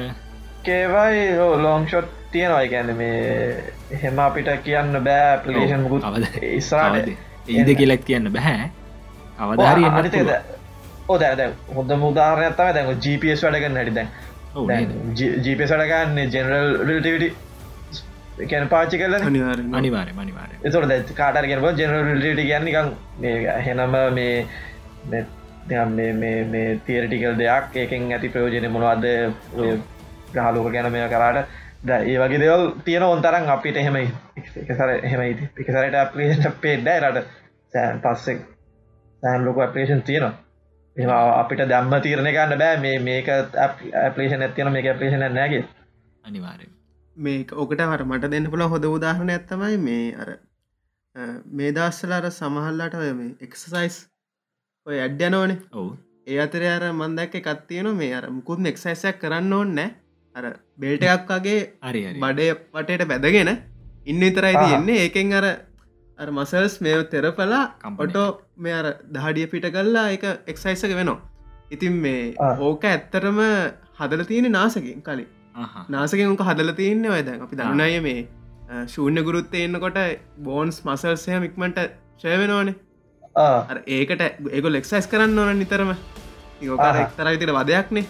[0.64, 1.24] කේවයි
[1.66, 2.68] ලෝං ෂොට් තියෙනවා.
[2.68, 6.03] ගැන මේ එහෙම අපිට කියන්න බෑ පලේෂන් මුකුත්.
[6.51, 7.10] ඉස්රාට
[7.47, 8.70] ඒද කියලක් කියන්න බැහැ
[9.39, 10.32] අවධාරය අනිතද
[11.08, 13.93] ඕ දැ දැ හොඳ මුදාහරනත්තම දැන් GPS වැඩගන්න හැටි.
[13.95, 14.10] දැන්?
[15.45, 17.30] ජීපස් වැඩගන්න ජෙනරල් රිටිවිටි
[18.46, 23.98] කැන පාචි කරලන අනිවාරෙන් අනිවාරය අනිවාරය එතොට දැ කාටර කියෙන ජෙනරල් රිටි කියන්නකම් මේ හෙනම
[24.14, 24.48] මේ
[25.06, 25.26] මේ
[25.88, 29.06] මේ මේ මේ තියරටිකල් දෙයක් ඒකෙන් ඇති ප්‍රයෝජනය මොනවද?
[30.34, 31.48] ගහලෝක ගැන මේ කරාට.
[31.80, 37.26] ද ඒ වගේ දෙවල් තියෙන ඔන්තරන් අපිට එහෙම එකසර එහෙම එකසරට අපලේෂන් පේඩ්ඩ රට
[37.74, 38.40] සෑන් පස්සෙක්
[39.24, 40.34] සෑන් ලොක අපලේෂන් තියෙනවා.
[40.98, 42.80] එම අපිට දම්ම තීරණ ගන්න බෑ.
[42.80, 43.30] මේ මේක
[44.06, 45.64] අපලේෂන් ඇතියන මේක අපලේෂන් නෑගේ
[46.24, 46.76] අනිවාරය
[47.18, 50.30] මේ ඕකට හර මට දෙන්න පුළ හොද උදාහරණ ඇත්තමයි මේ අර
[51.51, 53.95] මේ දස්සල අර සමහල්ලට ඔය මේ එක්සසයිස්
[54.88, 55.89] ඔය ඇඩ්‍යනෝනේ ඔවු.
[56.28, 59.80] ඒ අතර අර මන්දැක්ක කත්තියන මේ අර මුකුත් එක්සයිසයක් කරන්න ඕන්න
[60.36, 60.45] අර
[60.78, 63.51] බෙල්ට එකක් වගේ හරි බඩය පටයට බැදගෙන
[64.05, 64.53] ඉන්න විතරයි.
[64.55, 64.99] තියෙන්නේ.
[64.99, 65.47] ඒකෙන් අර
[66.20, 71.20] අර මසල්ස් මේ තෙරපලා කම්පන ඔටෝ මේ අර දහඩිය පිට කල්ලා එක එක්සයිසක වෙනවා.
[71.72, 72.22] ඉතින් මේ.
[72.59, 73.41] ඕක ඇත්තරම
[73.99, 75.86] හදල තියෙන නාසකින් කලින් ආහා.
[75.89, 77.41] නාසකෙන් උක හදල තියන්නේ ඔය දැන්.
[77.41, 78.20] අපි දන්නය මේ
[78.88, 79.97] ශූන්‍ය ගුරුත් එන්නකොට
[80.43, 81.80] බෝන්ස් මසල්සය මික්මට
[82.22, 82.76] ශයවෙනවානේ
[83.72, 85.91] අර ඒකට ඒක ලෙක්සයිස් කරන්න ඕන නිතරම.
[87.01, 88.05] එක්තර විතර වදයක්නේ.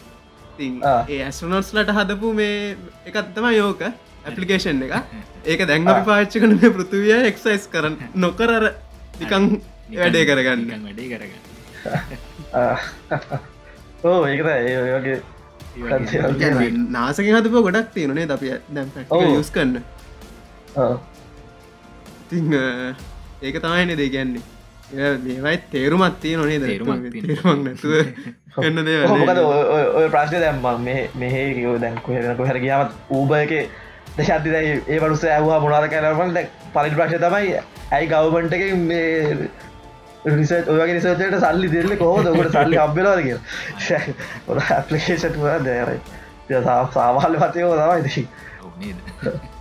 [1.07, 2.75] ඒ ඇස්ටනොට්ස්ලට හදපු මේ
[3.05, 4.93] එකත්තම යෝක ඇපලිකේෂන් එක.
[5.45, 8.51] ඒක දැන් අපි පාච්චි කන මේ පෘතිවිය එක්සයිස් කරන්න නොකර
[9.19, 9.61] නිකං නිකන්-
[9.95, 10.65] වැඩේ කරගන්න.
[10.65, 11.43] නිකන් වැඩේ කරගන්න.
[14.03, 15.36] ඕ ඒකත ඒ කියන්නේ
[16.89, 18.87] නාසක හදපු ගොඩක් තියෙනනේ අපි දැම්.
[19.39, 19.81] යස් කන්න
[22.27, 22.53] ඉතිං
[23.41, 24.41] ඒක තමයින දේ ගැන්නේ
[25.17, 26.59] මේවයි තේරුමත් තිය නොනේ.
[26.61, 26.89] තේරුමක්
[27.63, 27.93] නැතුව
[28.55, 29.41] කන්න දේ මොකද
[29.95, 30.65] ඔය- ප්‍රශ්ය දැම්ම
[31.15, 33.53] මෙහෙ යෝ දැන් කොහරක හැර ගියාමත් ඌබ එක
[34.17, 37.55] දශත්ති දැයි ඒ වරුස ඇවා මොනාද කැලවල් දැ පලිට ප්‍රශ්ය තමයි.
[37.91, 38.63] ඇයි ගවමන්ට එක
[40.27, 43.37] මේ රිස ඔයගේ නිසට සල්ලි දෙල්ල කෝද කට සල්ලි අබ්බෙලාද කිය
[44.47, 45.99] ඔ ඇපලිකේෂට දෑරයි
[46.93, 48.25] සාමාල පතයෝ තමයි
[48.61, 48.99] ඔව් නේද?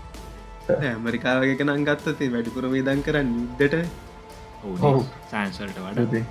[0.87, 3.77] ඇමරිකාවගේ නංගත්තති වැඩිපුර වේදන් කරන්න ඉද්දට
[4.65, 5.01] ඔව්
[5.31, 6.23] සයින්සල්ට වඩ.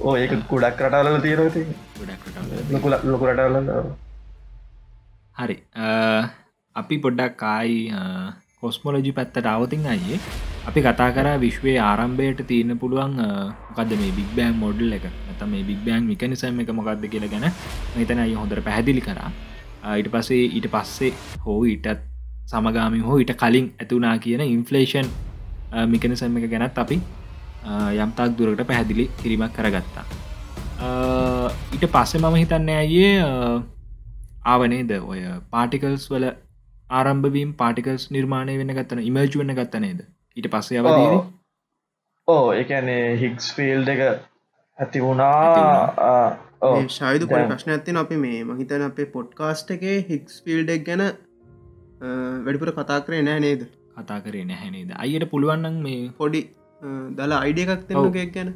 [0.00, 0.80] ඕ ඒක කුඩක්
[1.98, 2.64] ගොඩක් රටවල.
[2.70, 3.56] ලොකුල ලොකුරටවල
[5.36, 5.56] හරි.
[5.74, 5.86] අ,
[6.76, 7.78] අපි පොඩ්ඩක් කායි
[8.64, 10.18] කොස්මොලජි පැත්තට අවතින් අයේ
[10.68, 13.28] අපි කතා කර විශ්වයේ ආරම්භයට තියෙන පුළුවන් අ,
[13.68, 15.04] මොකක්ද මේ බික් බෑන් මොඩල් එක?
[15.30, 17.46] ඇත මේ බික් බෑන් මිකනිසම් එක මොකක්ද කියල ගැන
[17.96, 19.30] මෙතන අය හොඳර පැහැදිලි කරා.
[19.84, 21.12] අ, ඊට පස්සේ ඊට පස්සේ
[21.44, 21.88] හෝ ඊටත්
[22.48, 25.06] සමගාමි හෝ ඊට කලින් ඇතුනා කියන ඉන්ෆලේෂන්
[25.92, 26.98] මිකනිසම් එක ගැනත් අපි
[27.64, 30.04] අ, යම්තාක් දුරට පැහැදිලි කිරීමක් කරගත්තා.
[30.80, 30.88] අ,
[31.74, 33.12] ඊට පස්සේ මම හිතන්න අයේ
[34.44, 35.20] ආවනේද ඔය
[35.52, 36.24] පාටිකල්ස් වල
[36.98, 40.00] ආරම්භවීම් පාටිකල්ස් නිර්මාණය වෙන ගත්තන ඉමර්ජ් වන්න ගත්ත නේද?
[40.36, 41.14] ඊට පස්සේ අවදීර
[42.28, 44.02] ඕ එකනේ හික්ස් ෆිල්් එක
[44.78, 46.38] ඇති වුණා.
[46.96, 47.46] ශයිද පොඩ.
[47.50, 51.02] ප්‍රශ්න ඇතින අපි මේ මහිතන අපේ පොඩ්කාස්ට් එකේ හික්ස් ෆිල්ඩක් ගැන
[52.44, 53.66] වැඩිපුර කතා කරේ නෑ නේද?
[53.96, 56.40] කතා කරේ නැහැනේද අයට පුළුවන්නම් මේ පොඩි
[57.18, 57.82] දලා අයිඩිය එකක්.
[57.90, 58.54] දෙන්නකෙක් ගැන.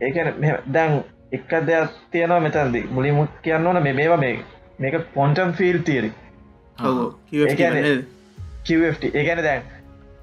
[0.00, 0.28] ඒකන
[0.76, 0.92] දැන්
[1.38, 2.82] එක දෙයක් තියෙනවා මෙතැන්දි.
[2.96, 4.36] මුලින්ම කියන්න ඕන මේ මේවා මේ
[4.80, 6.10] මේක පොන්ටම් ෆිල් තීරි
[9.12, 9.62] ඒගැන දැන්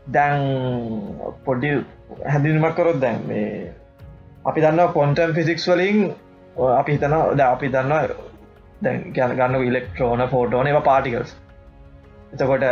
[0.07, 0.41] දැන්
[1.45, 1.69] පොඩි
[2.25, 3.73] හැදිනීමක් කරොත් දැන් මේ
[4.45, 6.01] අපි දන්න කොන්ටම් ෆිසික්ස් වලින්
[6.71, 8.13] අපි හිතන ද අපි දන්න
[8.81, 11.35] දැන් ගැන ගන්න ඉලෙක්ට්‍රෝන ෆෝටෝන ඒවා පාටිකල්ස්
[12.33, 12.65] එතකොට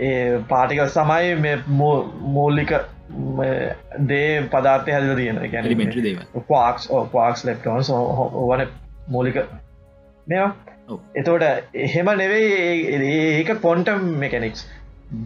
[0.00, 2.72] ඒ පාටිකල් සමයි මේ මූල්ලික
[3.34, 3.76] මේ
[4.08, 5.42] දේ පදාර්ථය හැදල තියෙන
[6.00, 8.66] දේව පක්ස් පක්ස් ලෙක්ටෝන්ස් ඕවන
[9.08, 9.42] මූලික
[10.26, 10.50] මෙවා
[11.14, 14.66] එතෝට එහෙම නෙවෙයි ඒක පොන්ටම් මෙකනික්ස්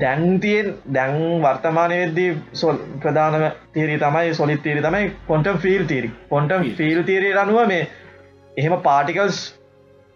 [0.01, 3.45] දැන්තියෙන් දැන් වර්තමානය වෙද්දී සොල් ප්‍රධානම
[3.75, 6.65] තීරී තමයි සොලිත් තීරි තමයි quantum field theory quantum.
[6.77, 7.89] Field theory අනුව මේ
[8.57, 9.39] එහෙම පාටිකල්ස්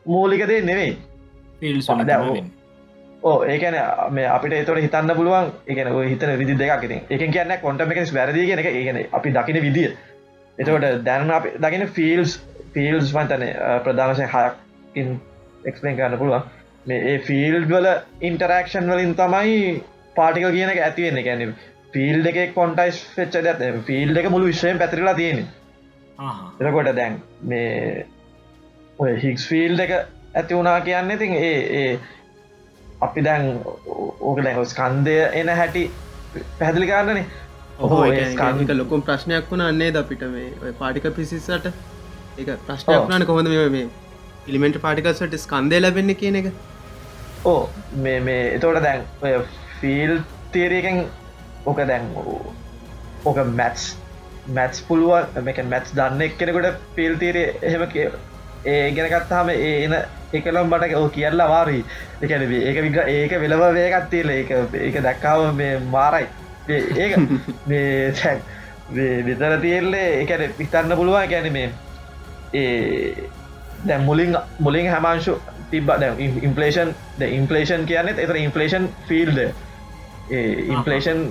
[0.06, 0.98] මූලිකදේ නෙවෙයි.
[1.60, 2.36] ෆිල් ඔව්.
[3.22, 3.76] ඕ ඒකන
[4.10, 7.00] මේ අපිට එතොට හිතන්න පුළුවන් එකන හිතන විදි දෙක ඉතින්.
[7.10, 8.66] එක කියන්න කොන්ටම එකස් වැරදි එක.
[8.66, 9.92] ඒගෙන අපි දකින විදිිය.
[10.58, 12.40] එතකොට දැන අප දකින ෆිල්ස්
[12.74, 13.44] ෆිල්ස් වන්තන
[13.84, 15.20] ප්‍රධානශය හයක්කින්
[15.64, 16.42] එක්ස්පලන් කරන්න පුළුවන්.
[16.86, 17.86] මේ ඒ ෆිල්ඩ් වල
[18.22, 19.60] ඉන්ටරක්ෂන් වලින් තමයි
[20.16, 21.54] පාටිකල් කියන එක ඇතිවෙන්න ගැන
[21.94, 25.44] ෆිල්් එක කොන්ටයිස් ෆෙච්ච ඇත ෆිල්් එක මුළු විශ්වයෙන් පැතිරලා තියෙන
[26.60, 28.04] එතකොට දැන් මේ
[28.98, 31.98] ඔය හික්ස් ෆිල්් එක ඇති වුණා කියන්න ඉතින් ඒ ඒ
[33.00, 33.48] අපි දැන්
[34.22, 35.88] ඕක දැන් ස්කන්දය එන හැටි
[36.58, 37.26] පැහැදිලි කාරණනේ
[37.80, 42.56] ඔහෝ ඒ ඒක ලොකුම් ප්‍රශ්නයක් වුණ අන්නේ ද අපිට මේ පාටික පිසිස්සට ඔව්.
[42.66, 43.88] ප්‍රශ්නයක් වුණන කොහොඳ මේ
[44.46, 46.52] ඉලිමෙන්ට පාටිකල්සට ස්කන්දය ලැබෙන්නේ කියන එක?
[47.44, 47.60] ඕ
[47.98, 49.04] මේ මේ එතෝට දැන්
[49.80, 50.18] ෆිල්
[50.52, 51.04] තේරයකෙන්
[51.66, 52.10] ඕක දැන්
[53.24, 53.88] ඕක මැත්ස්
[54.50, 58.08] මැත්ස් පුළුවන් මේක මැත්ස් දන්න එක් කෙනෙකුට පිල් තීරේ එහෙම කිය
[58.66, 59.94] ඒ ගෙනගත්තාම ඒන
[60.32, 61.84] එකලම් බට ඕ කියල්ලා වාරී
[62.22, 66.28] එකන ඒක විග ඒක වෙලව වේකත් තියල ඒක ඒක දැක්කාව මේ මාරයි.
[66.68, 67.16] ඒක
[67.68, 68.40] මේ සැන්
[69.26, 71.70] විතර තියල්ලේ එකට පිතන්න පුළුවන් ගැන මේ
[72.54, 73.28] ඒ
[73.84, 75.36] දැ මුලින් මුලින් හැමාංශු
[75.70, 75.92] තිබ
[76.42, 79.38] ඉම්පලේෂන් ද ඉම්පලේෂන් කියන්නෙත් එතර ඉම්පලේෂන් ෆිල්ඩ
[80.68, 81.22] ඉම්පලේෂන්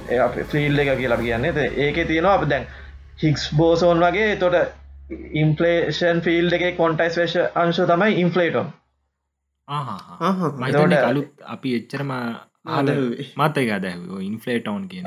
[0.46, 2.68] ෆිල් එක කියලා කියන්න ඒක තියෙනවා අප දැන්
[3.20, 4.56] හික්ස් බෝසෝන් වගේ තොට
[5.36, 8.72] ඉම්පලේෂන් ෆිල් එක කොන්ටයිස් වේශ අංශ තමයි ඉම්පලේටම්
[10.60, 12.12] මයිතට අලුත් අපි එච්චරම
[13.38, 15.06] මත එක දැ ඉන්ෆලේටවන් කියන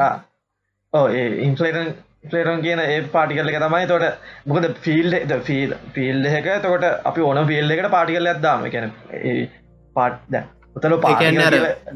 [0.92, 1.94] ඕ ඒ ඉන්ෆලේටන්
[2.30, 3.86] ෆලේටන් කියන ඒ පාටිකල්ල එක තමයි.
[3.86, 4.04] තොට
[4.46, 5.16] මොකද ෆිල්
[5.48, 6.50] ෆිල් ෆිල් එක.
[6.64, 8.92] තකොට අපි ඕන ෆිල් එකට පාටිකල්ල ඇත්දාම කැන
[9.96, 10.36] පාට්
[10.76, 11.38] උතල පාන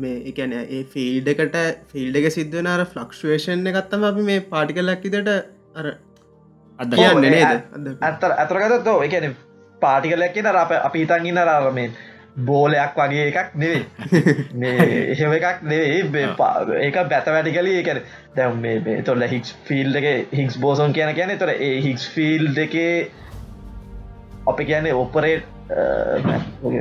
[0.02, 1.56] මේ එකන ඒ ෆිල්ඩ එකට
[1.92, 5.30] ෆිල්ඩ එක සිද්ධනාර ෆලක්ෂේෂන් එකත්තම අපි මේ පාටිකල්ලක් ඉදට
[5.76, 5.86] අර
[6.78, 7.66] අද නේද?
[8.02, 9.34] ඇත්තර ඇතරගත තෝ එකන
[9.82, 11.92] පාටිකලක් කියන අප අපි ඉතන්ගන්න රාරමෙන්
[12.36, 13.84] බෝලයක් වගේ එකක් නෙවේ
[15.12, 16.02] එහෙම එකක් නෙවේ
[16.80, 18.02] ඒක බැත වැඩි කලී එකන
[18.36, 23.10] දැම් මේ තොල්ල හික්ස් ෆිල් එක හික්ස් බෝසොන් කියන කියන තොර ඒ හික්ස් ෆිල් දෙකේ
[24.46, 25.44] අපි කියන්නේ ඔපරේට්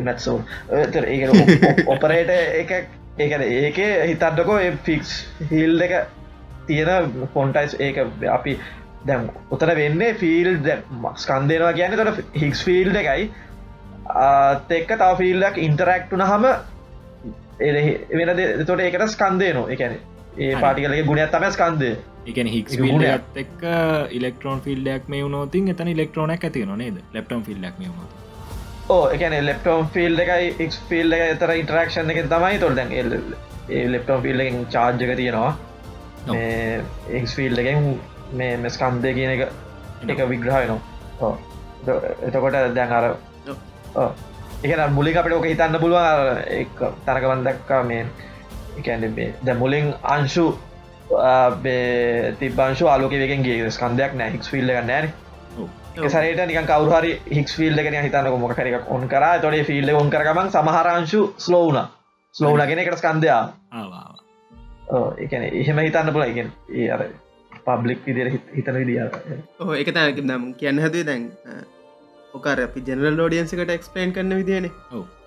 [0.04, 0.39] මැත්සෝ
[1.88, 2.72] ඔපරේට එක
[3.18, 5.16] ඒකන ඒක හිතන්නකෝ ෆික්ස්
[5.50, 5.95] හිල් එක
[6.68, 7.97] තියෙන ෆොන්ටයිස් ඒක
[8.30, 8.58] අපි
[9.06, 10.56] දැම් උතර වෙන්නේ ෆිල්
[11.18, 13.30] ස්කන්දේනවා කියන තොට හික්ස් ෆිල් එකයි
[14.68, 16.45] තෙක්ක තව ෆිල්ලක් ඉන්ටරක්ටුන හම
[18.14, 19.99] වෙන තොට ඒකට ස්කන්දය නවා එකන
[20.38, 21.91] ඒ පාටිකලගේ ගුණයක් තම ස්කන්දය
[22.28, 23.68] එකන ිල්ලත් එක්
[24.12, 28.20] ඉලෙක්ට්‍රෝන් ෆිල්ඩක් මේ වනෝතින් එතන ඉලෙක්ට්‍රෝනක් ඇති නොනේද ලප්ටම් වුණොත්
[28.89, 32.60] ඕ එකන ලෙප්ටෝම් ෆිල් එකයි එක් ෆිල් එක එතර ඉන්ටරක්ෂන් එක තමයි.
[32.60, 33.12] තොල් දැන් එල්
[33.93, 35.51] ලෙප්ටෝම් ෆිල් එකින් චාර්ජක තියෙනවා.
[37.12, 37.89] එක් ෆිල් එකෙන්
[38.34, 39.41] මේ මෙස්කන්දය කියන එක
[40.07, 41.32] එක විග්‍රහයනවා
[42.24, 43.05] එතකොට දැන් අර
[43.96, 48.06] එක මුලින් අපට ඕක හිතන්න පුළුවන් තරකවන් දක්කා මේ
[48.78, 49.02] එකැන
[49.44, 50.46] ද මුලින් අංශු
[52.40, 55.12] තිබංශු ආලෝකවගෙන්ගේ ස්කන්දයක් නෑ හික්ස් එක නෑන
[56.08, 59.24] සරට නික කවරුහරි හික්ස් ෆිල්ල එකෙන හිතන්න මොක කරක ඔන් කර.
[59.42, 61.80] තොඩේ ෆිල්ල ඔන් කරගමන් සමහරංශු ස්ලෝන
[62.36, 63.42] ස්ලෝනගෙන එකට ස්කන්දයා
[65.18, 67.04] එකන එහෙම හිතන්න පුල එකෙන් ඒ අර
[67.66, 69.02] පබ්ලික් විදිර හිතන විදිිය
[69.60, 71.28] ඕ එක තැනක නම් කියන්න හැතුේ දැන්
[72.34, 74.72] ඕකර අපි ජනරල් ෝඩියන්සිකට එක්ස්පලේන් කරන්න විදිනේ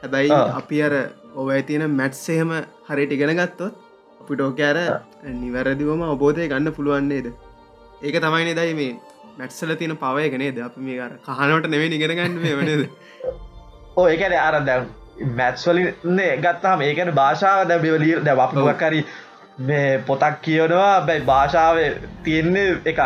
[0.00, 0.94] හැබැයි අපි අර
[1.34, 2.52] ඔව ඇතියන මැට්සේහම
[2.88, 3.80] හරිට ඉගෙන ගත්තොත්
[4.20, 4.78] අපිට ඕකෑර
[5.36, 7.28] නිවැරදිවම අබෝධය ගන්න පුළුවන්න්නේද
[8.02, 8.92] ඒක තමයි දයි මේ
[9.38, 12.86] මැට්සල තියෙන පවයකනේද අපි මේ අර කහනට නෙවේ ඉගෙන ගන්න වනද
[13.96, 14.88] ඕ ඒකන අර දැම්
[15.34, 19.04] මැත්ස්වලින්නේ ගත්තාම ඒකන භාෂාව දැ බිවලීර් දැ අපකරි
[19.62, 21.82] මේ පොතක් කියනවා බැයි භාෂාව
[22.24, 23.02] තියෙන්නේ එකක්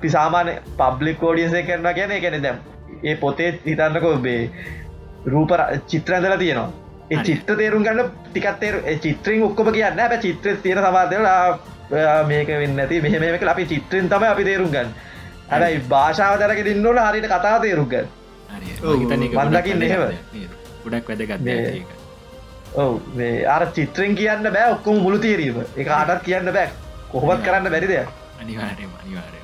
[0.00, 2.58] පිසාමාන පබ්ලික් ෝඩියන්සේ කරන ගැන ගැන දැම්
[3.02, 4.50] ඒ පොතේ හිතන්නකො බේ
[5.26, 5.50] රූප
[5.86, 6.70] චිත්‍රඇඳල තියෙනවා.
[7.10, 11.58] ඒ චිත්‍ර තේරුම් ගන්න ටිකත්තේර චිත්‍රින් ඔක්කොම කියන්න ඇ චිත්‍ර තියෙන සමාතයලා
[12.24, 14.94] මේක වෙන්න ඇති මෙහමක අපි චිත්‍රෙන් තම අපි තේරුම් ගන්න.
[15.50, 17.94] හැබයි භාෂාව දරක දින්නවල හරිට කතා තේරුග
[18.82, 20.02] වන්දකින් එහෙම.
[20.84, 21.92] ගොඩක් වැදගත්
[22.74, 24.72] ඔව මේ අර චිත්‍රෙන් කියන්න බෑ.
[24.72, 26.68] ඔක්කොම මුළු තේරීම එක අටත් කියන්න බෑ.
[27.12, 29.40] කොහොමත් කරන්න බැරිද අනිවාරය අනිවාරය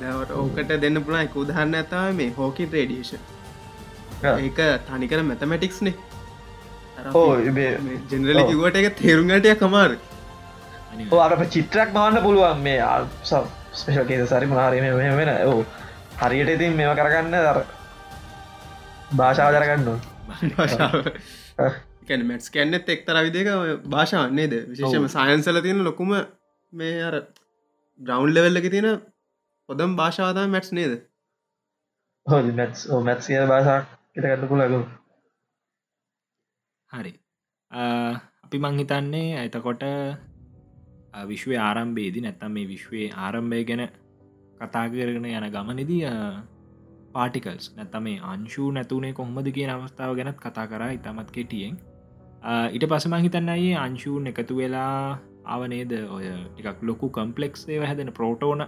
[0.00, 3.20] දැවට ඕකට දෙන්න පුළා එක උදහන්න ඇතාව මේ හෝකින් රේඩියේෂන්
[4.28, 5.94] ඒක තනිකර මැතමැටික්ස්නේ
[8.10, 9.92] ජෙනරලි කිවට එක තේරුම්ගටය කමාර
[11.18, 12.58] අර චිත්‍රයක් මවන්න පුළුවන්.
[12.60, 12.80] මේ
[13.74, 14.84] ස්පේෂකේ සරි මනාරීම
[15.16, 15.30] වෙන.
[15.46, 15.64] ඕ
[16.20, 17.60] හරියට ඉතින් මෙම කරගන්න දර
[19.16, 19.88] භාෂාව දරගන්න
[22.08, 23.48] කැන මැට්ස් කැන්නෙත් එක්තර විදික
[23.86, 26.16] භාෂාවන්නේද විශේෂම සයන්සල තියෙන ලොකුම
[26.72, 27.14] මේ අර
[28.00, 28.88] බ්‍රවන්් ලෙවල්ලක තියෙන
[29.68, 30.92] පොදම් භාෂාවතා මැට්ස් නේද?
[32.26, 33.80] හො මැට් මැත්ස් කිය භාෂා
[34.16, 34.80] එතගන්න පුලගු
[36.90, 37.12] හරි.
[37.70, 39.84] අපි මංහිතන්නේ ඇතකොට
[41.24, 43.84] විශ්වය ආරම්භේදී නැත්තම් මේ විශ්වයේ ආරම්භය ගැන
[44.60, 46.02] කතා කරගෙන යන ගමනිදී
[47.12, 51.74] පාටිකල්ස් නැත්තම මේ අංශූ නැතුනේ කොහොමද කියන අවස්ථාව ගැනත් කතා කරා ඉතාමත් කෙටියෙන්.
[52.74, 56.26] ඊට පසම හිතන්නයේ අංශූන් එකතු වෙලා ආවනේද ඔය
[56.58, 58.66] එකක් ලොකු කම්පලෙක්සේ හැදෙන ප්‍රෝටෝන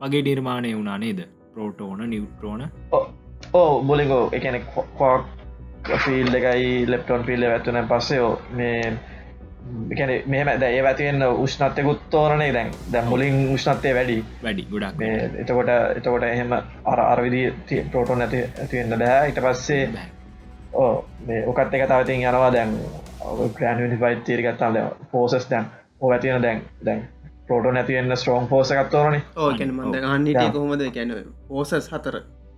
[0.00, 1.20] වගේ නිර්මාණය වුණා නේද?
[1.54, 2.68] ප්‍රෝටෝන නිවට්‍රෝන
[3.52, 5.26] ඕ බොලිගෝ එකන කෝක්
[6.04, 8.96] ෆිල් එකයි ලෙප්ටොන් පිල්ල ඇත්තුන පස්සයෝ මේ
[10.26, 12.70] මෙම ද ඒ ඇතිවෙන්න උෂ්නත්තයකුත් තෝරනේ දැන්.
[12.92, 14.24] දැ මුලින් උෂ්නත්තය වැඩි.
[14.42, 14.66] වැඩි.
[14.70, 15.00] ගොඩක්
[15.40, 16.52] එතකොට එතකොට එහෙම
[16.84, 17.42] අර අරවිදි
[17.90, 19.88] ප්‍රෝටෝන් ඇති ඇතිවෙන්න දෑ ඉට පස්සේ
[20.72, 22.76] ඕ මේ ඕකත් එක තවතින් යනවා දැන්.
[23.54, 24.76] ග්‍රන් පයි තේරගත්තාම
[25.12, 25.70] පෝසස් දැන්
[26.00, 27.02] ඕ ඇතිවෙන දැන් දැන්
[27.48, 30.86] පෝටෝ නැතිවෙන්න ස්ට්‍රෝන් පෝස එකත්තෝනේ ඕකැන මන්ද ගන්නට කොහොමද?
[30.94, 31.12] කැන
[31.48, 32.16] පෝසස් හතර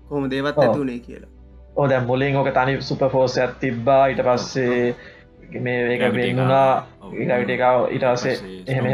[0.09, 0.59] කොහොම දේවත්.
[0.59, 1.31] ඇතුනේ කියලා.
[1.77, 4.07] ඕ දැ මුලින් ඕක තනි සුප ෆෝස ඇත් තිබ්බා.
[4.07, 4.97] ඊට පස්සේ
[5.63, 6.03] මේ ඒක
[7.03, 7.13] ඔව්.
[7.13, 8.87] ගවිටකාව ඉටසේ පස්සේ එහෙම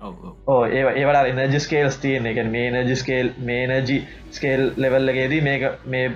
[0.00, 0.14] ඔව්.
[0.46, 5.62] ඕ ඒ ඒවට එනජි ස්කේල්ස් තියන එක මේ නජි ස්කේල් මේ නජි ස්කේල් ලෙවල්ලගේදී මේක
[5.86, 6.08] මේ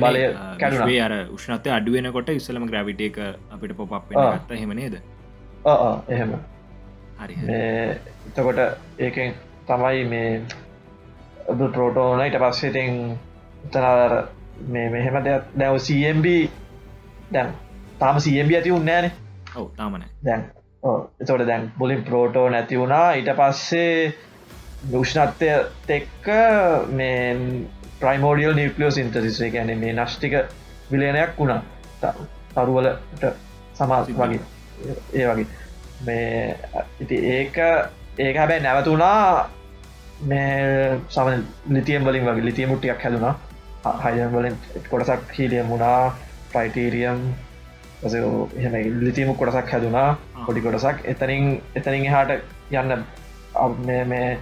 [0.00, 0.24] බලය.
[0.62, 4.32] විශ්වයේ අර උෂ්ණත්වය අඩුවෙනකොට ඉස්සලම ග්‍රවිට එක අපිට පොප් ආ.
[6.08, 6.34] එහෙම.
[8.28, 8.58] එතකොට
[8.98, 9.34] ඒකෙන්
[9.66, 10.42] තමයි මේ
[11.48, 13.00] ඔබ ප්‍රෝටෝන ඉට පස්සෙතින්
[13.64, 14.18] උතනර
[14.68, 16.26] මේ මෙහෙම දෙයක් දැව CMB
[17.32, 17.52] දැන්
[17.98, 19.12] තාම CMB ඇති උන්නෑනේ
[19.56, 20.48] ඔව් තාමන දැන්
[21.20, 23.12] එතොට දැන් බොලින් ප්‍රෝටෝ නැති වුණා.
[23.12, 24.14] ඊට පස්සේ
[24.92, 25.50] දුෂ්ණත්වය
[25.86, 26.26] තෙක්ක
[26.90, 27.36] මේ
[28.00, 30.34] ප්‍රයිමෝඩියල් නිිකලියෝ සින්තසිසේ ගැන මේ නෂ්ටික
[30.92, 31.62] විලේනයක් වුණා.
[32.54, 33.24] තරුවලට
[33.74, 34.40] සමාත් වගේ.
[35.14, 35.46] ඒ වගේ
[36.00, 36.56] මේ
[37.00, 37.56] ඉති ඒක
[38.18, 39.50] ඒක හැබැයි නැවතුනා
[40.22, 41.28] මේ සම
[41.68, 43.34] ලිතියම් වලින් වගේ ලිතිය මුට්ටියක් හැදුනා.
[44.04, 44.56] හයම් වලින්
[44.90, 46.16] කොටසක් හීලියම් වුණා.
[46.50, 47.18] ටයිටීරියම්
[48.04, 50.16] එහෙම ලිතියමු කොටසක් හැදුනා.
[50.46, 51.04] පොඩි කොටසක්.
[51.04, 52.30] එතනින් එතනින් එහාට
[52.72, 53.04] යන්න
[53.80, 54.38] මේ මේ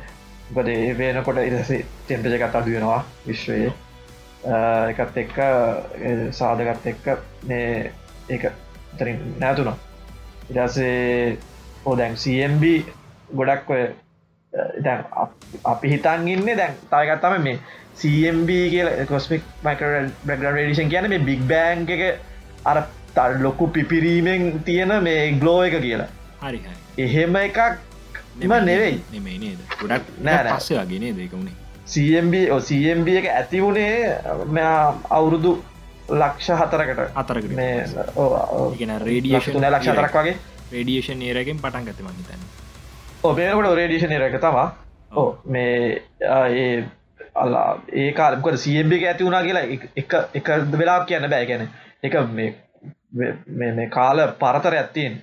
[0.55, 1.73] ගොඩ වේනකොට ඉරස
[2.05, 3.73] ටෙම්පජ එකත් අඩු වෙනවා විශ්වයේ.
[4.93, 7.07] එකත් එක්ක ඒ සාධකත් එක්ක
[7.45, 7.93] මේ
[8.29, 8.53] ඒක
[8.99, 9.86] තරින් නැතුනවා
[10.51, 11.39] ඉඩසේ
[11.85, 12.65] හෝ දැන් CMB
[13.33, 13.83] ගොඩක් ඔය
[14.83, 15.05] දැන්
[15.65, 17.59] අප- හිතන් ඉන්න දැන් තායකත්තම මේ
[17.97, 19.83] CMB කියල කොස්මික් මයික
[20.25, 22.21] බැග රඩිෂන් කියන මේ බික් බෑන් එක
[22.65, 22.83] අර
[23.15, 26.09] තර ලොකු පිපිරීමෙන් තියෙන මේ ග්ලෝ එක කියලා.
[26.41, 26.61] හරි
[26.99, 27.59] එහෙම එකක්
[28.39, 28.99] ම නෙවෙයි.
[29.39, 29.59] නේද?
[29.81, 30.51] ගොඩක් නෑ.
[30.53, 31.55] පස්සේ වගේ නේද එක වුණේ
[31.87, 34.19] CMB ඔ CMB එක ඇති වුණේ
[35.11, 35.53] අවුරුදු
[36.09, 37.01] ලක්ෂ හතරකට.
[37.15, 37.51] අතරකට
[39.03, 40.37] රේඩියෂන් ලක්ෂ හතරක් වගේ?
[40.73, 42.43] රේඩියේෂන් ඒරගෙන් පටන් ගත මහිතන්න
[43.25, 44.67] ඔබේකට රේඩිෂන් එක තමා
[45.13, 46.85] ඕ මේ ඒ
[47.35, 49.89] අල්ලා ඒ කාලමකට සියම්බ ඇති වුණා කියලා එක-
[50.35, 51.47] එක වෙලා කියන්න බෑ.
[51.47, 51.69] ගැන
[52.03, 52.55] එක මේ
[53.13, 55.23] මේ- කාල පරතර ඇත්තියෙන්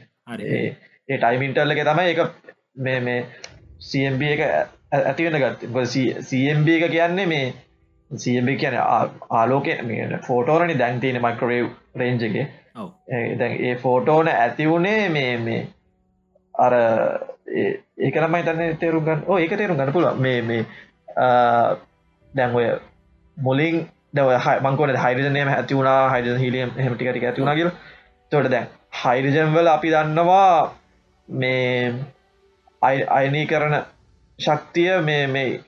[1.07, 2.19] ඒ ටයිමින්ටල්ල එක තමයි එක
[2.77, 3.25] මේ මේ
[3.81, 4.41] CMB එක
[4.91, 5.67] ඇතිවෙන ගත්
[6.21, 7.53] CMB එක කියන්නේ මේ
[8.17, 8.75] CMB කියන
[9.31, 9.65] ආලෝක
[10.27, 12.49] ෆෝටෝනනි දැන්තින මයිකරේව් රේන්ජ එක.
[12.75, 12.89] ඔව්.
[13.39, 15.67] දැන් ඒ ෆෝටෝන ඇති වුණේ මේ මේ
[16.55, 20.65] අර ඒ- ඒක ළමයි තන්න තේරුම් ගන්න ඕ ඒක තේරුම් ගන්න පුළුව මේ මේ
[21.17, 21.75] ආ,
[22.33, 22.67] දැන් ඔය
[23.37, 24.29] මුලින් දව
[24.61, 27.71] මංකොට හයිරජනයම ඇති වුණා හයිඩ හිලියම් හෙමටිකට ඇති වුණ කියල.
[28.31, 28.67] තොට දැන්
[29.03, 30.73] හයිරජම් වල අපි දන්නවා
[31.27, 31.93] මේ
[32.81, 33.75] අයි- අයනී කරන
[34.39, 35.59] ශක්තිය මේ මේ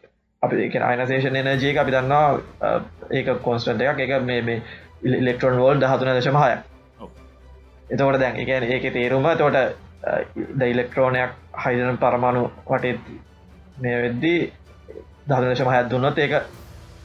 [0.46, 2.74] අපි එක අයිනසේෂන් එනජයක අපි දන්නවා
[3.12, 4.00] ඒක කොන්ස්ටන්ට එකක්.
[4.00, 4.62] එක මේ මේ
[5.04, 6.52] ඉලෙක්ට්‍රෝන් වෝල් දහතුන දශමහය.
[7.88, 9.58] එතකොට දැන් එක ඒක තේරුම තොට
[10.54, 13.00] ද ඉලෙක්ට්‍රෝනයක් හයිදන පරමාණු වටේ
[13.82, 14.40] මේ වෙද්දී
[15.28, 16.34] දහදශම හත් දුන්නොත් ඒක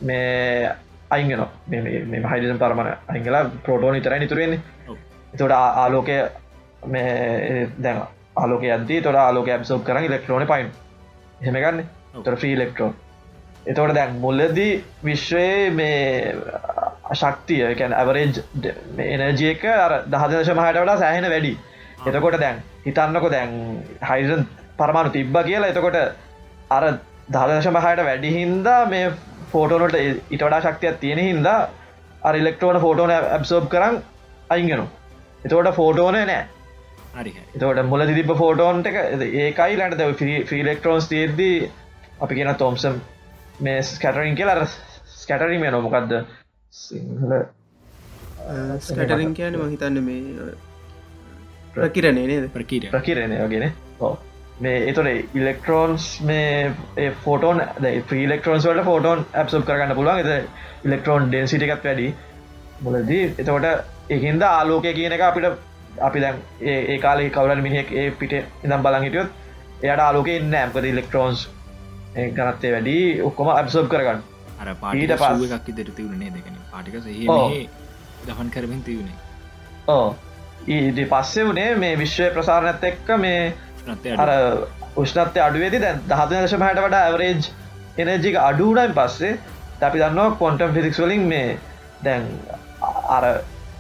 [0.03, 0.71] මේ
[1.11, 4.61] අයිගෙන මේ හයිඩන පරමණ අංගලා ප්‍රෝටෝන ඉතරයි නිතුරෙන්නේ.
[5.33, 6.17] තොට ආලෝකය
[6.87, 8.03] මේ දැන්
[8.37, 10.73] ආලෝක අද තොට ආලෝක ඇබ්සෝප් කරන ඉලෙක්ට්‍රෝන පයින්.
[11.41, 11.85] හෙමගන්න.
[12.17, 12.95] තොර ්‍රී ඉලෙක්ට්‍රෝන්
[13.67, 14.73] එතවට දැන් මුල්ලදී
[15.03, 16.35] විශ්වයේ මේ
[17.15, 18.41] ශක්තිය කැන් ඇවරේජ්
[18.99, 21.53] එනජය එක අර දහදශම හට වඩා සෑහෙන වැඩි.
[22.07, 23.53] එතකොට දැන් හිතන්නකො දැන්
[24.05, 24.47] හයිසන්
[24.77, 25.71] පරමාණු තිබ්බ කියලා.
[25.71, 25.99] එතකොට
[26.71, 26.85] අර
[27.31, 29.11] දහදශම හයට වැඩි හින්දා මේ
[29.51, 31.59] ෆෝටෝනට ඉට වඩා ශක්තියක් තියෙන හින්දා
[32.23, 34.01] අර ඉලෙක්ට්‍රෝන ෆෝටෝන ඇබ්සෝබ් කරන්න
[34.51, 34.87] අයිගෙනු
[35.43, 36.43] එතකොට ෆෝටෝන නෑ
[37.55, 38.99] එතකොට මුල තිබ ෆෝටෝන්ට එක
[39.37, 40.11] ඒකයි ලට
[40.47, 41.57] ෆිලෙක්ට්‍රෝන්ස් තියද්දී
[42.21, 43.01] අපි කියන තෝම්සම්
[43.61, 46.17] මේ ස්කටරින් කියලා ස්කටරීම නොමකක්ද
[46.73, 47.37] සිංහල.
[48.81, 50.51] ස්කටරින් කියන මහිතන්න මේ
[51.75, 52.51] ප්‍රකිරණය නේද?
[52.51, 53.71] ප්‍රකීර ප්‍රකිරණය වගෙන
[54.01, 54.15] ඕ
[54.61, 57.63] මේ එතොට ඉලෙක්ට්‍රෝන්ස් මේ ෆෝටෝන්
[58.09, 60.19] ්‍රීලෙක්ට්‍රෝන්ස් වලට ෆෝටෝන් ඇප්සප් කරගන්න පුළුවන්.
[60.21, 62.09] එත ඉලෙක්ට්‍රෝන් ඩෙන්සිට එකත් වැඩි.
[62.81, 63.67] මුලදී එතකොට
[64.11, 65.47] එහින්ද ආලෝකය කියන එක අපිට
[66.01, 69.31] අපි දැන් ඒ ඒ කාලේ කවරන් මිනිහෙක් ඒ පිට ඉදම් බලන් හිටියොත්
[69.83, 70.87] එයට ආලෝක එන්න ඇම්කද
[72.15, 74.23] ගනත්තේ වැඩි ඔක්කොම ඇබ්සෝබ් කරගන්න.
[74.61, 76.95] අර පාට එකක් ඉදිරි තිවුණේ දෙකන පාටික
[78.27, 79.17] දහන් කරමින් තිවුණේ
[79.89, 80.17] ඕ
[80.69, 83.55] ඊට පස්සේ වනේ මේ විශ්වය ප්‍රසාරණත් එක්ක මේ
[84.17, 84.33] අර
[84.97, 87.49] උෂ්නත්ය අඩුවේදි දැන් දහත දශම හට වඩා ඇවරේජ්
[87.99, 89.39] එනජික අඩුනයින් පස්සේ
[89.83, 91.59] අපි දන්නවා කොන්ටම් ෆිසික්ස් වලින් මේ
[92.03, 92.29] දැන්
[93.11, 93.31] අර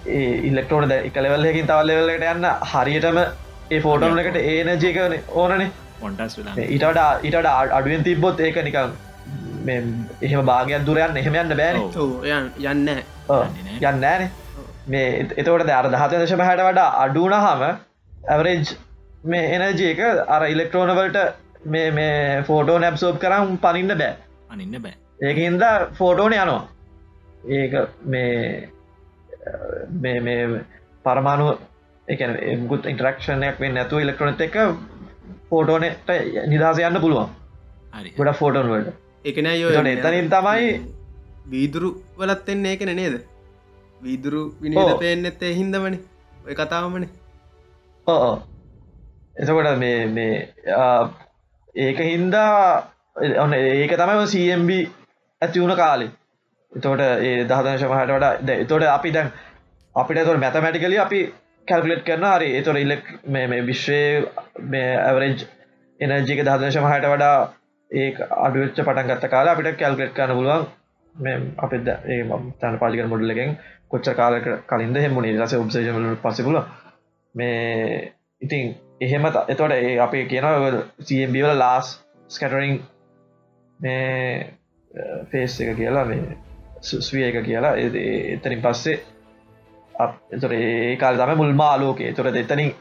[0.09, 5.01] ඉල්ලෙක්ටෝන ද එක ලෙවල්ලකින් තවල්ලෙවල්ලට යන්න හරියටම ඒ ෆෝටෝන් එකට ඒනජයක
[5.35, 5.71] ඕනනේ
[6.01, 7.37] පොන්ටස් වෙලා ඊටට ඊට
[7.71, 8.93] අඩුවෙන් තිබ්බොත් ඒක නිකම්
[9.65, 9.81] මේ
[10.23, 11.77] එහෙම භාගයක් දුරයන් එහෙම යන්න බෑන.
[12.29, 13.03] යන්න යන්නේ
[13.83, 14.31] නෑ.
[14.87, 17.63] මේ එත- එතකොට අර දහත දශම හැට වඩා අඩුනහම
[18.29, 18.75] ඇවරේජ්
[19.25, 21.19] මේ එනජ එක අර ඉලෙක්ට්‍රෝනවලට
[21.67, 24.15] මේ මේ ෆෝටෝ නැබ්සෝප් කරම් පනින්න බෑ.
[24.51, 24.95] අනින්න බෑ.
[25.23, 26.69] ඒක හින්ද ෆෝටෝන යනවා.
[27.51, 27.73] ඒක
[28.05, 28.69] මේ
[30.01, 30.65] මේ මේ
[31.05, 31.51] පරමාණු
[32.09, 32.21] එක
[32.69, 34.57] ගුත් ඉන්ටරක්ෂණයක් වෙන් නැතුව ඉලෙක්ට්‍රොනත් එක
[35.51, 36.11] ෆෝටෝනට
[36.49, 37.29] නිදහස යන්න පුළුවන්.
[37.95, 38.95] හරි ගොඩ ෆෝටෝන් වලට
[39.25, 39.47] එකන
[39.89, 40.69] එතනින් තමයි
[41.51, 43.17] වීදුරු වලත් එන්නේ ඒකන නේද?
[44.01, 44.99] වීදුරු විනිල ඔව්.
[44.99, 45.99] පේනෙත් ඒ හින්දමන.
[46.47, 47.05] ඔය කතාවමන.
[48.07, 48.33] ඕ
[49.37, 51.11] එතකොට මේ මේ ආ,
[51.77, 52.55] ඒක හින්දා
[53.39, 54.71] ඔන්න ඒක තමයි සම්බ
[55.43, 56.11] ඇතිවුණ කාලේ.
[56.73, 59.33] එතෝට ඒ දහදශමහට වඩා ද- එතෝට අපි දැන්
[59.95, 61.21] අපිට තොට මැතමැටිකලි අපි
[61.71, 64.01] කැල්කලෙට් කරන හරි එතොට ඉල්ලෙක් මේ විශ්වය
[64.67, 65.47] මේ ඇවරෙජ්
[66.01, 67.39] එනජික දහදශමහට වඩා
[67.91, 70.67] ඒ අඩුවච්ච පටන් ගත්ත කාලා අපිට කැල්කලෙට් කරන පුළුවන්.
[71.17, 72.23] මේ අප ඒ
[72.61, 73.57] තන පාලික මොඩලගෙන්
[73.89, 76.59] කොච්ච කාලක කලින්ද හෙමුණේ රස ඔබ්සේෂල පසිපුල
[77.35, 80.47] මේ ඉතින් එහෙම ත- එතොට ඒ අපේ කියන
[81.01, 81.87] සම්බවල ලාස්
[82.31, 82.81] ස්කටරිං
[83.81, 84.47] මේ
[84.91, 86.37] uh, ෆේස් එක කියලා මේ
[86.81, 87.75] සුස්විය එක කියලා.
[87.77, 88.99] ඒ- ඒ- එතනින් පස්සේ
[90.01, 92.73] අප- එතොට ඒ කාල් තම මුල්ම ආලෝකේ තොට එතනින්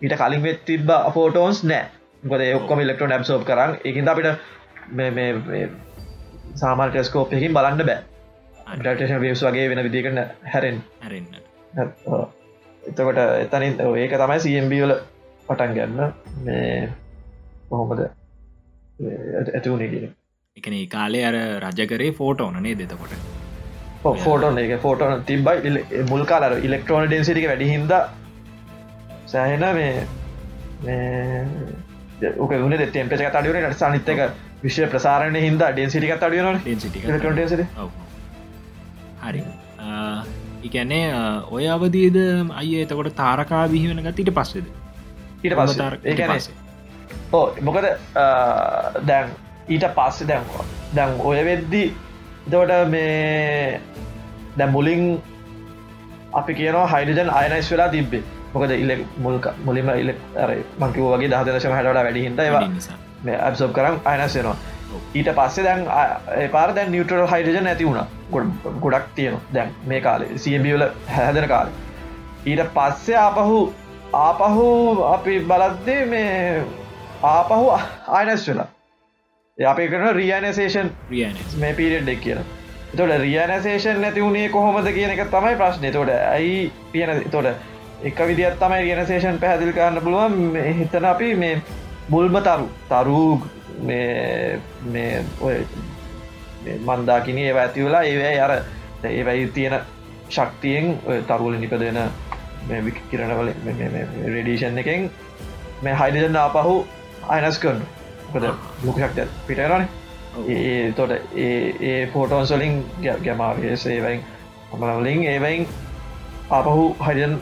[0.00, 1.84] ඊට කලින් වෙත් තිබ ෆෝටෝන්ස් නෑ.
[2.22, 4.28] ගොද ඔක්කොම ඉලෙක්ට්‍රෝ නැබ්සෝප් කරන්න එකින් අපිට
[6.54, 8.00] සාමාල් ටෙස්කෝප් එකින් බලන්න බෑ.
[8.76, 11.34] ඩටේෂන් වේස් වගේ වෙන විදිකන්න හැරෙන් හැරෙන්න්න
[12.82, 14.94] එතකොට එතනින් ඒක තමයි සම්බ වල
[15.48, 16.12] පටන් ගන්න
[16.44, 16.88] මේ
[17.68, 18.00] කොහොමද?
[19.54, 20.14] ඇතිවුණේ කියෙන
[20.56, 23.12] එකන කාලේ අර රජකරේ ෆෝටෝන නේ දෙතකොට
[24.02, 24.80] ෆෝටෝන් එක.
[24.82, 27.92] ෆෝටෝන තිබයි මුල් කාලර ඉලෙක්ට්‍රෝන ඩෙන්සිටික වැඩි හිද
[29.26, 29.92] සෑහෙන මේ
[32.38, 34.20] ඕක වුණ තෙම්පෙක අඩුවන සනිත්තක
[34.62, 37.66] විශ්ව ප්‍රසාරණය හිද ඩෙන්සිටික ඩෙන්සිටි
[39.24, 39.42] හරි.
[40.64, 41.06] එකන්නේ
[41.50, 42.16] ඔය අවදීද
[42.60, 44.66] අය එතකොට තාරකා බිහිවෙන ගතිට පස්සෙද?
[45.44, 45.54] ඊට
[46.04, 46.30] ඒකන
[47.32, 47.86] ඕ මොකද
[49.06, 49.26] දැන්
[49.68, 50.44] ඊට පස්සෙ දැන්
[50.94, 51.82] දැන් ඔය වෙද්දි
[52.52, 53.80] දවට මේ
[54.58, 55.04] දැ මුලින්
[56.40, 58.22] අපි කියනවා හයිඩජන් අයනයිස් වෙලා තිබ්බේ.
[58.54, 58.92] මොකද ඉල්ල
[59.24, 60.10] මුල්ක මුලිම ඉල්ල
[60.80, 62.64] මංකිව වගේ දහදශම හටට වැඩි හිද ඒවා
[63.24, 64.56] මේ ඇබ්සෝබ් කරම් අයනස් වෙනවා.
[65.14, 65.84] ඊට පස්සේ දැන්
[66.54, 68.00] පාර දැන් නිියටරල් හයිඩජන් ඇති වුණ.
[68.32, 68.48] ගොඩ
[68.84, 70.38] ගොඩක් තියෙන දැන් මේ කාලේ.
[70.44, 71.68] සියබියල හැදෙන කාල.
[72.46, 73.60] ඊට පස්සේ ආපහු
[74.24, 74.66] ආපහු
[75.14, 76.64] අපි බලද්දේ මේ
[77.34, 77.64] ආපහු
[78.08, 78.68] ආයනස් වෙලා
[79.58, 82.42] අපි කරන රියනසේෂන් රියන මේ පිරිඩ් එක් කියන
[82.92, 87.48] තොට රියනසේෂන් නැති වුණේ කොහොමද කියන එක තමයි ප්‍රශ්නය තොට ඇයි පියන තොට
[88.02, 90.54] එක විදිත් තමයි රියනසේෂන් පැහැදිල් කරන්න පුළුවන්.
[90.78, 91.62] හිතන අපි මේ
[92.08, 93.42] මුල්ම තරු තරු
[93.82, 95.66] මේ ඔය
[96.78, 98.56] මන්දාකින ඒ ඇති වෙලා ඒ අර
[99.04, 99.80] ඒවැයි තියෙන
[100.30, 102.02] ශක්තියෙන් තරුවල නිපදෙන
[102.84, 103.54] විකිරණවල
[104.30, 105.10] රඩීෂන් එකෙන්
[105.82, 106.82] මේ හයිඩජන් ආපහු
[107.28, 107.97] අයනස් කරන
[108.34, 108.42] ොද
[108.84, 109.86] ලොක ශක්ත පිටරන.
[110.48, 112.74] ඒ තොට ඒ ෆෝටෝන්සොලින්
[113.24, 114.20] ගැමාවේ සේවයින්
[114.72, 115.66] අමනවලින් ඒවයින්
[116.50, 117.34] ආපහු හයිඩන්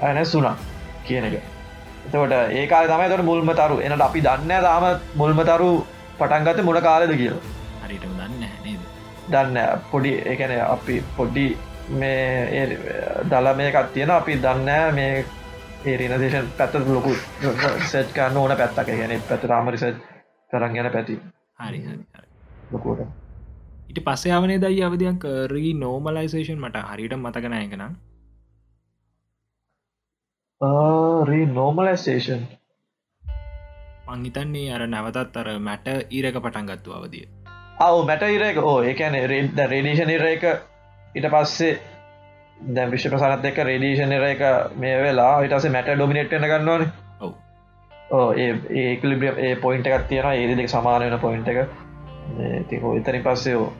[0.00, 0.56] අයනැස් වුනා
[1.04, 1.36] කියන එක.
[2.06, 3.78] එතකොට ඒකාල තමයි තොට මුල්ම තරු.
[3.80, 4.84] එනට අපි දන්න තාම
[5.14, 5.70] මුල්ම තරු
[6.18, 7.36] පටන්ගත මොන කාලද කියල.
[7.82, 8.44] හරිටම දන්න
[9.30, 9.56] දන්න
[9.90, 11.46] පොඩි එකන අපි පොඩ්ඩි
[11.90, 12.66] මේ
[13.24, 15.24] දල මේකත් තියෙන අපි දන්න මේ
[15.86, 17.14] ඒරිනදේශන් පැත්ත ලොකු
[17.86, 20.02] සෙට් කරන්න ඕන පැත්තක ගැන පැත රාමරිසට්
[20.50, 21.20] කරන් ගැන පැති
[21.60, 21.80] හරි.
[22.72, 23.06] ලොකෝට
[23.88, 27.96] ඉට පස්සේ අවනේ දයි අවධයක් රී නෝමලයිසේෂන් මට හරිට මතකනයකනම්
[31.24, 32.46] රී නෝමලයිස්ටේෂන්
[34.08, 37.26] මංහිතන්නේ අර නැවතත් අර මැට ඊරක පටන් ගත්තු අවදිය.
[37.78, 40.44] අවු මැට ඉරක ඕ ඒකැන රෙඩ් රේඩිෂන් ඉර එක
[41.14, 41.72] ඉට පස්සේ
[42.58, 44.44] දැ විශ්ෂ ප්‍රසානත් එක්ක රේඩිෂන් ඉර එක
[44.76, 46.92] මේ වෙලා ඉටස මැට ඩොමිනට්න ගන්නවන
[48.10, 48.52] ඕ ඒ
[48.82, 51.68] ඒකලිබිය ඒ පොයින්ට එකක් තියෙන ඒ දෙක සමානයන පොයින්ට එක.
[52.68, 53.72] තිකෝ එතනි පස්සේ ඕ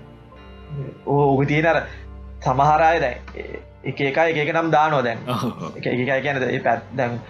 [1.06, 1.82] ඕක තියෙන අර
[2.40, 3.18] සමහරය දැන්
[3.84, 5.02] එක එකයි එක නම් දානෝ.
[5.02, 5.18] දැන්
[5.76, 7.20] එක එක කියන ඒ පැත් දැන්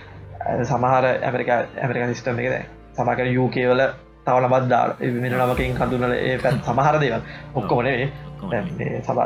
[0.65, 3.87] සමහර ඇමරිකා ඇමරිකා සිිස්ටම එක දැන් සමකර යුකේවල
[4.25, 7.15] තවල බත් දාල මිනි නමකින් කඳුනල ඒ පැත් සමහර දේව
[7.55, 8.11] ඔක්කොමනේ
[9.03, 9.19] සබ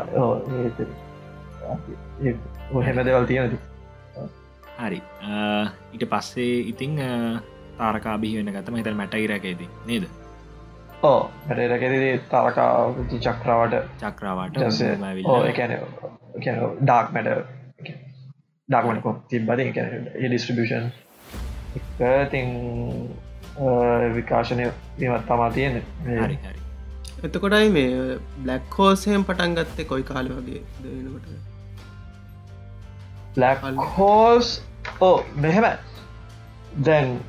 [2.20, 3.58] හෙම දෙවල් තියෙනති
[4.78, 5.00] හරි
[5.92, 6.98] ඊට පස්සේ ඉතිං
[7.78, 10.04] තාරකා බිහිවෙන ගතම හිතර මැට ඉරකේද නේද
[11.02, 12.68] ඕ මැටරකෙදේ තාරකා
[13.18, 14.60] චක්‍රාවට චක්‍රාවට
[16.80, 17.28] ඩාක් මැට
[18.68, 20.90] ඩාක්මට තිබ්බද ඒ ඩිස්ට්‍රිබියෂන්
[22.30, 22.48] තින්
[24.14, 26.58] විකාශනය වීමත් තමා තියෙන හරි හරි
[27.22, 30.62] එතකොටයි මේ බ්ලක් හෝසයෙන් පටන් ගත්තේ කොයි කාල වගේ?
[30.82, 31.49] දනකොට
[33.36, 34.62] ලක් හෝස්
[35.00, 35.64] ඕ මෙහෙම.
[36.84, 37.20] දැන්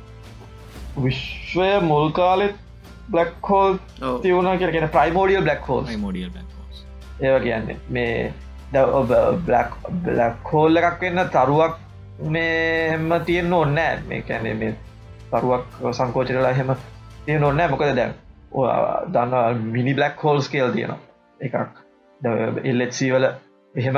[0.96, 2.54] විශ්වය මුල් කාලෙත්
[3.08, 3.78] බ්ලක් හෝල්.
[4.22, 6.30] තිවුණ කරගෙන ප්‍රයිමෝඩියල් බ්ලක් හෝල් මෝඩියල්
[7.20, 8.32] ඒව කියන්නේ මේ
[9.46, 11.76] බ්ලක් හෝල් එකක් වෙන්න තරුවක්
[12.28, 14.76] මේ හෙම තියෙන්න්න ඔන්න මේ කැනේ මේ
[15.30, 16.74] තරුවක් සංකෝචරලා හෙම
[17.24, 18.14] තියෙන ඔන්න මොකද දැන්
[19.12, 20.98] දන්න මිනි බ්ලක් හෝල්ස් කියල් තියෙනවා.
[21.40, 21.54] එකක්.
[22.64, 23.24] එල්ලෙත්සීවල
[23.74, 23.96] එහෙම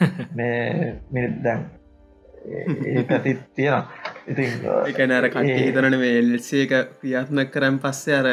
[0.36, 1.64] මේ මිනි දැන්
[3.08, 3.82] පැතිත් තියෙන
[4.26, 8.28] ඉතින් එක නර කට හිතරන මේ එල්සේ එක ක්‍රියාත්මක කරම් පස්සේ අර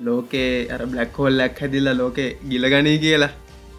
[0.00, 3.32] ලෝකේ අර බ්ලක් හෝල්ලක් හැදිල්ල ලෝකේ ගිලගනී කියලා.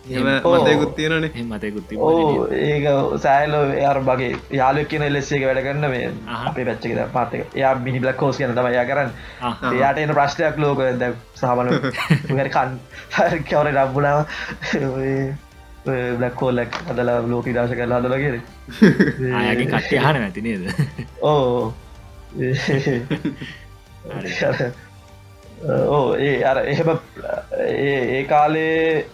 [0.07, 0.27] එම.
[0.45, 2.85] මතයකුත් තියෙනනේ මතයකුත් ඕ ඒක
[3.21, 6.43] සෑලෝ එයාර බගේ යාලු කියන ලෙස්සේ එක වැඩගන්න මේ අහහ.
[6.49, 9.09] අපේ පැච්චක පාතක එයා මිනි බ්ලක් කෝස් කියන තම යා කරන්න.
[9.71, 11.73] එයාට එන ප්‍රශ්ටයක් ලෝක ද සහමන
[12.39, 12.77] හරි කන්
[13.49, 14.21] කවර රබ්බුලාව
[15.85, 18.39] බ්ලක් කෝල්ලක් අදලා ලෝක දාශ කරලා හදලගේර
[19.37, 20.61] ආයගේ කට්ටය හන නැති නේද?
[21.23, 21.73] ඕ.
[25.89, 26.99] ඕ ඒ අර එහෙම
[27.59, 29.05] ඒ ඒ කාලේ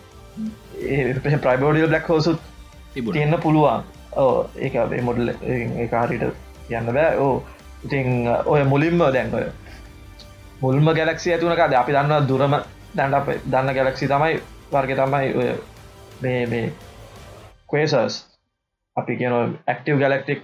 [1.39, 2.39] ප්‍රයිබෝඩියල් බ්ලක් හෝසුත්
[2.93, 3.13] තිබුණ.
[3.13, 3.83] තියෙන්න්න පුළුවන්.
[4.17, 5.29] ඕ ඒක අපේ මොඩල්
[5.89, 6.23] කාරිට
[6.69, 7.17] යන්න බෑ.
[7.17, 7.43] ඕ
[7.83, 9.45] ඉතිං ඔය මුලින්ම දැන් ඔය
[10.61, 11.73] මුල්ම ගැලක්සි ඇතුනකාද?
[11.73, 12.53] අපි දන්න දුරම
[12.95, 14.41] දැන්ට අප දන්න ගැලක්සි තමයි
[14.71, 15.29] වර්ග තමයි
[16.21, 16.65] මේ මේ
[17.71, 18.17] කේසස්
[18.95, 19.33] අපි කියන
[19.67, 20.39] ඇක්ටව ගලක්ටික්.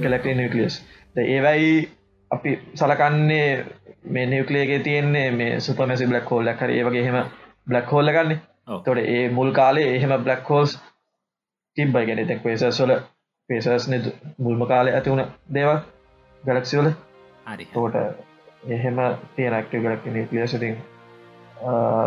[0.00, 0.80] ගලක්ට නිකලියස්
[1.16, 1.88] ඒවයි
[2.30, 3.64] අපි සලකන්නේ
[4.06, 7.18] මේ නිවකලේගේ තියෙන්නේ මේ සුපමැසි බ්ලක් හෝල් ලැකර ඒවගේ හෙම
[7.66, 8.40] බ්ලක් හෝල්ල ගන්නේ.
[8.84, 10.78] තොට ඒ මුල් කාලේ එහෙම බ්ලක් හෝල්ස්
[11.76, 12.06] තිබ්බයි.
[12.06, 13.88] ගැන තැක් පේසස්
[14.38, 15.78] මුල්ම කාලය ඇති වුණ දේවල්
[16.44, 16.90] ගලක්සිවල
[17.46, 17.68] හරි.
[17.72, 17.94] තෝට
[18.68, 18.96] එහෙම
[19.36, 20.76] තියෙන ක්ටව ගලක් නිකලියසිතින්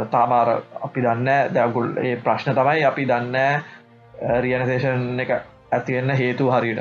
[0.09, 0.49] තාමාර
[0.81, 3.37] අපි දන්න දැගුල් ඒ ප්‍රශ්න තමයි අපි දන්න
[4.41, 5.31] රියනසේෂන් එක
[5.71, 6.79] ඇතිවෙන්න හේතු හරිට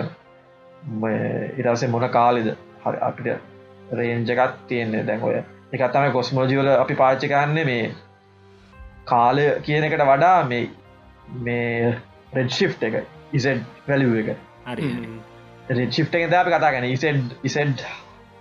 [1.58, 2.56] ඉරසේ මොන කාලෙද?
[2.80, 3.40] හරි අපිට
[3.92, 5.02] රේන්ජකත් තියෙන්නේ.
[5.02, 5.42] දැන් ඔය
[5.72, 7.94] එකත්තම කොස්මෝජිවල අපි පාච්චි කරන්නේ මේ
[9.04, 10.70] කාලය කියන එකට වඩා මේ
[11.40, 11.96] මේ
[12.32, 13.02] රෙඩ්ශිෆ් එක
[13.32, 14.36] ඉසෙඩ් වැලිුව එක.
[14.66, 14.92] හරි
[15.70, 17.84] රෙඩ්ශිප් එක ද අපි කතා ගැන ඉසෙඩ් ඉසෙඩ්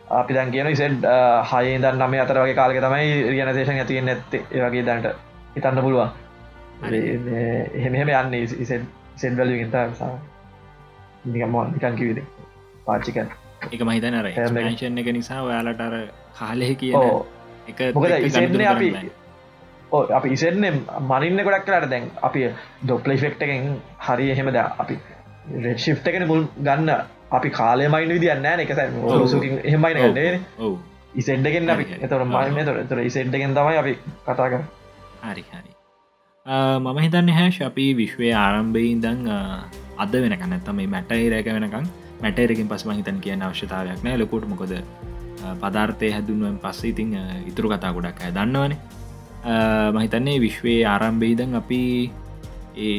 [0.10, 1.06] අපි දැන් කියන ඉසෙඩ්
[1.46, 5.08] හය දන් නම අතර වගේ කාලක තමයි රියනතේෂන් ඇතියෙන් නැත්තේ ඒ වගේ දැන්ට
[5.56, 6.10] හිතන්න පුළුවන්.
[7.76, 8.48] එහෙමහෙම යන්න
[9.16, 9.76] සෙඩ් වැලිගින්ට
[11.28, 12.24] නිකම නිකන් කිවිද
[12.86, 13.30] පාච්චිකන්
[13.68, 15.12] එක මහිතන අර ෂන් එක.
[15.12, 15.96] නිසා ඔයාලට අර
[16.40, 17.28] කාලය කියන ඕ
[17.68, 18.90] එක මොකද ඉසෙන්නේ අපි?
[19.92, 20.72] අපි ඉසෙන්නේ
[21.04, 22.50] මනින්න ගොඩක් කරට දැන් අපි
[22.84, 25.00] ඩොප්ලයි ෆෙක්ට එකෙන් හරි එහෙමද අපි
[25.64, 26.90] රෙක්ෂිප් එකන මුල් ගන්න
[27.32, 28.72] අපි කාලය මයින් විදින්න නෑ එක
[29.28, 30.06] සුකින් එහෙමයින ඔව්.
[30.06, 30.78] ගන්නේන ඔව්.
[31.16, 31.86] ඉසෙන්ඩගෙන් අපි.
[32.02, 33.94] එතොර මයිම තොර තොර ඉසෙන්ඩගෙන් තමයි අපි
[34.26, 34.62] කතා කර
[35.24, 35.72] හරි හරි.
[36.80, 39.28] මම හිතන්න හැෂ් අපි විශ්වය ආරම්භයෙන් දං
[39.98, 41.86] අද වෙනකන්න ඇත්තම මැටයි රැක වෙනකම්
[42.22, 44.18] මැටරකින් පස් මහිතන් කියන අවශ්‍යතාවයක් නෑ.
[44.18, 44.74] ලොකුට මොකොද
[45.62, 47.14] පදාර්ථය හැදුනුවෙන් පස්ස ඉතිං
[47.48, 48.74] ඉතුරු කතා ගොඩක් ඇය දන්නවන.
[49.94, 51.82] මහිතන්නේ විශ්වයේ ආරම්භීදන් අපි
[52.78, 52.98] ඒ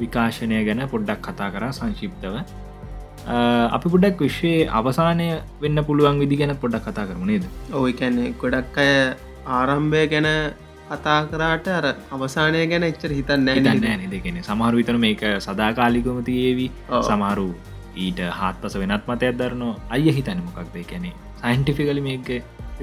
[0.00, 2.36] විකාශනය ගැන පොඩ්ඩක් කතා කර සංශිප්තව
[3.26, 5.28] අපි පුඩක් විශ්වයේ අවසානය
[5.60, 8.92] වෙන්න පුළුවන් විදි ගැන පොඩක් කතා කරමුණේද ඔයි කැන්නේ ගොඩක් අය
[9.50, 10.28] ආරම්භය ගැන
[10.90, 16.70] කතා කරාට අර අවසානය ගැන එච්චර හිතන්න දන්න නෑ නිදගෙන සමහරු විතන මේක සදාකාලිකම තියේවී.
[16.88, 17.02] ඔව්.
[17.02, 17.48] සමහරු
[17.96, 19.74] ඊට හත් පස වෙනත් මතයක් දරනවා.
[19.90, 20.80] අය හිතන මොකක්ද?
[20.84, 22.32] කැනෙ සයින්ටිෆිකලි මේක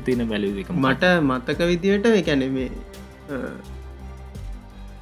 [0.06, 2.70] තින බැලුව එක මට මතක විදියට එකැන මේ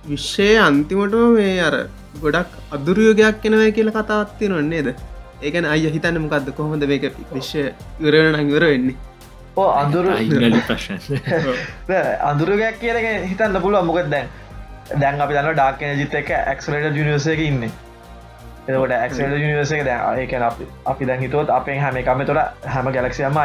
[0.06, 1.76] විශ්ෂය අන්තිමටම මේ අර
[2.22, 4.90] ගොඩක් අදුරයෝගයක් කෙනවය කියල කතාත්ති නොන්නේද
[5.46, 7.68] ඒකන අය හිතන්න මොකක්ද කොහොමද මේක විශ්ෂය
[8.00, 8.98] ඉවරණ ඉවර වෙන්නේ
[9.58, 10.16] ඕ අඳුරු
[12.30, 14.34] අඳුරගයක් කියලක හිතන්න පුළුව මොකද දැන්
[14.94, 17.64] දැන් අපි දන්න ඩාක්කන ජිත එක ඇක්ලට ජනිවස එක ඉන්න.
[18.68, 22.92] එකට ඇක්ලට ජනිවස එක දැන් ඒක අපි අපි දැන් හිතුවත් අපෙන් හැම එකම තොට හැම
[22.94, 23.40] ගැලක්ෂයම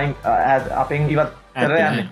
[0.77, 2.09] අපෙන් ඉවත් කර යන්න.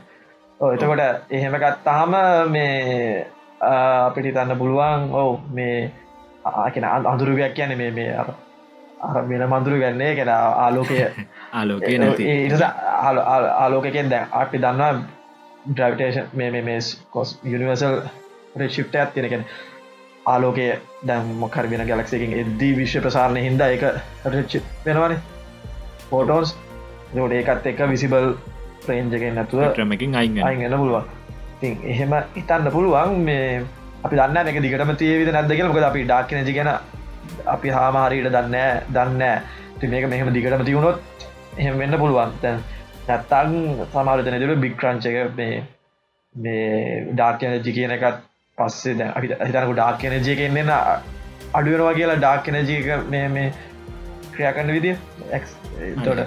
[0.60, 2.16] එතකොට එහෙම ගත්තාම
[2.48, 3.26] මේ
[3.60, 5.90] අපිට හිතන්න පුළුවන් ඔවු මේ
[6.44, 8.32] ආකෙන අඳුරුගයක් කියන මේ මේ අර
[9.28, 10.98] වෙන මඳුරු ගන්නේ කෙන ආලෝකය.
[11.52, 12.26] ආලෝකය නැති.
[13.56, 14.92] ආලෝකකෙන් දැන් අපි දන්නවා
[15.66, 16.78] ඩ්‍රවිටේෂන් මේ මේ
[17.10, 17.98] කොස් යනිවර්සල්
[18.56, 19.44] රේශිප්ට ඇත්තිෙනකෙන
[20.26, 20.68] ආලෝකය
[21.06, 23.84] දැම් මොකර වෙන ගැලක්සකින් එද්දී විශ්ව ප්‍රසාරණය හින්ද එක
[24.26, 25.16] රච්චි වෙනවන.
[26.10, 26.54] පෝටෝස්
[27.10, 28.30] දට ඒකත් එක විසිබල්
[28.84, 31.04] ප්‍රේන්ජගෙන් නැතුව ක්‍රමකින් අයිග අයිගන්න පුළුවන්.
[31.60, 33.64] ති එහෙම හිතන්න පුළුවන් මේ
[34.04, 36.70] අපි දන්න එක දිගටම තියවිද නැදගෙන මොකද අපි ඩාක්නජි ගැන
[37.46, 38.56] අපි හාමහරීට දන්න
[38.92, 39.22] දන්න
[39.92, 40.96] මේක මෙහෙම දිගටම තියුණොත්
[41.58, 42.32] එහෙම වෙන්න පුළුවන්.
[42.42, 42.62] තැන්
[43.08, 43.54] නැත්තං
[43.92, 45.62] සමාරතන දුර බික්්‍රංච එක මේ
[46.34, 48.20] මේ ඩාර්කනජි කියන එකත්
[48.58, 50.74] පස්සේ දැ අපි හිතනකු ඩාර්කනජය කෙන්න්න
[51.54, 53.48] අඩුවනවා කියලා ඩාර්කනජයක මේ මේ
[54.32, 54.96] ක්‍රියා කරන්න විදිිය.
[56.04, 56.20] තොට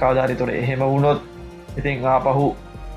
[0.00, 1.20] කවධාරි තොට එහෙම වුණොත්
[1.78, 2.48] ඉතින් ආපහු.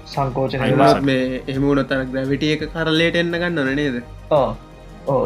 [0.06, 3.98] වෙලා මේ එහමුණ තර ග්‍රවිටිය එක කරලේට එන්න ගන්න නේද?
[4.31, 4.48] ඕ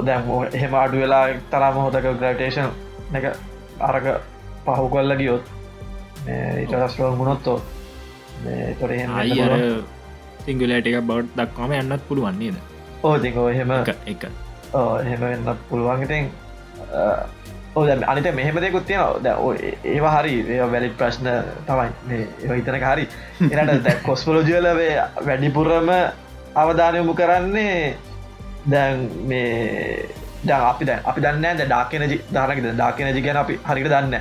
[0.06, 2.70] දැම් එහෙම අඩු වෙලා තරම හොතක ග්‍රටේෂන්
[3.16, 3.26] එක
[3.82, 4.08] අරක
[4.66, 5.46] පහු කොල්ල ගියොත්
[6.64, 7.60] ඉටස්ලෝ ගුණොත්තෝ
[8.80, 8.92] තොර
[10.46, 12.58] සිංගලට එක බව් දක්වාම යන්නත් පුළුවන්නේද
[13.04, 13.72] ඕතිකෝ එහෙම.
[14.06, 14.24] එක
[14.74, 16.04] එහෙම වෙන්න පුළුවන්.
[16.04, 16.30] ඉතින්
[17.76, 19.02] ඕ දැ අනිත මෙහෙම දෙකුත් තියෙන
[19.86, 21.30] ඒවා හරි වැලි ප්‍රශ්න
[21.68, 21.90] තමයි.
[22.12, 23.08] ඒ හිතනක හරි.
[23.52, 25.90] එනට කොස්පොලෝජියලවේ වැඩිපුරම
[26.56, 27.98] අවධානයමු කරන්නේ
[28.68, 30.10] දැන් මේ
[30.44, 34.16] දැන් අපි දැන් අපි දන්න ද ඩාකනජි ධනක ඩාකනජි ගැන අපි හරිට දන්න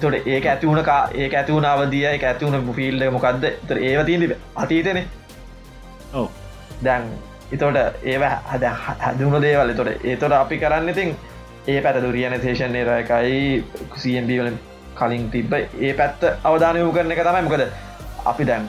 [0.00, 4.00] තොට ඒක ඇති වුණකා ඒක ඇති වුණ අවදිය එක ඇති වුණ ෆිල්ඩ මොකක්ද තර ඒව
[4.06, 5.04] තිීද අතීතනේ.
[6.14, 6.28] ඔව.
[6.82, 7.02] දැන්
[7.52, 8.64] එතොට ඒව හද
[9.04, 9.74] හදුන දේවල්.
[9.74, 11.16] තොට ඒතොට අපි කරන්න ඉතින්
[11.68, 13.64] ඒ පැත දුරියන තේෂන් නේර එකයි
[13.96, 14.60] සම්බ වලින්
[14.96, 17.42] කලින් තිබ්බ ඒ පැත්ත අවධානයමු කරන එක තමයි.
[17.42, 17.66] මොකද
[18.26, 18.68] අපි දැන්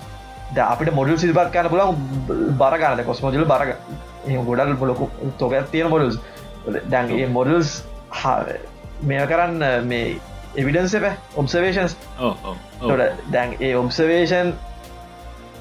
[0.56, 1.96] ද අපිට මොඩල් සිල්පත් කන්න පුලන්
[2.60, 3.72] බරගන්නද කොස්මෝජල බරග
[4.46, 6.20] ගොඩල් පොලොකු තොක තියෙන මොඩල්ස්
[6.90, 7.84] දැන් ඒ මොඩල්ස්
[9.04, 10.16] මෙය කරන්න මේ
[10.56, 11.06] එවිඩන්ස එප
[11.36, 11.96] ඔබ්සවේෂන්ස්
[12.82, 14.54] තොට දැන් ඒ ඔබ්සවේෂන්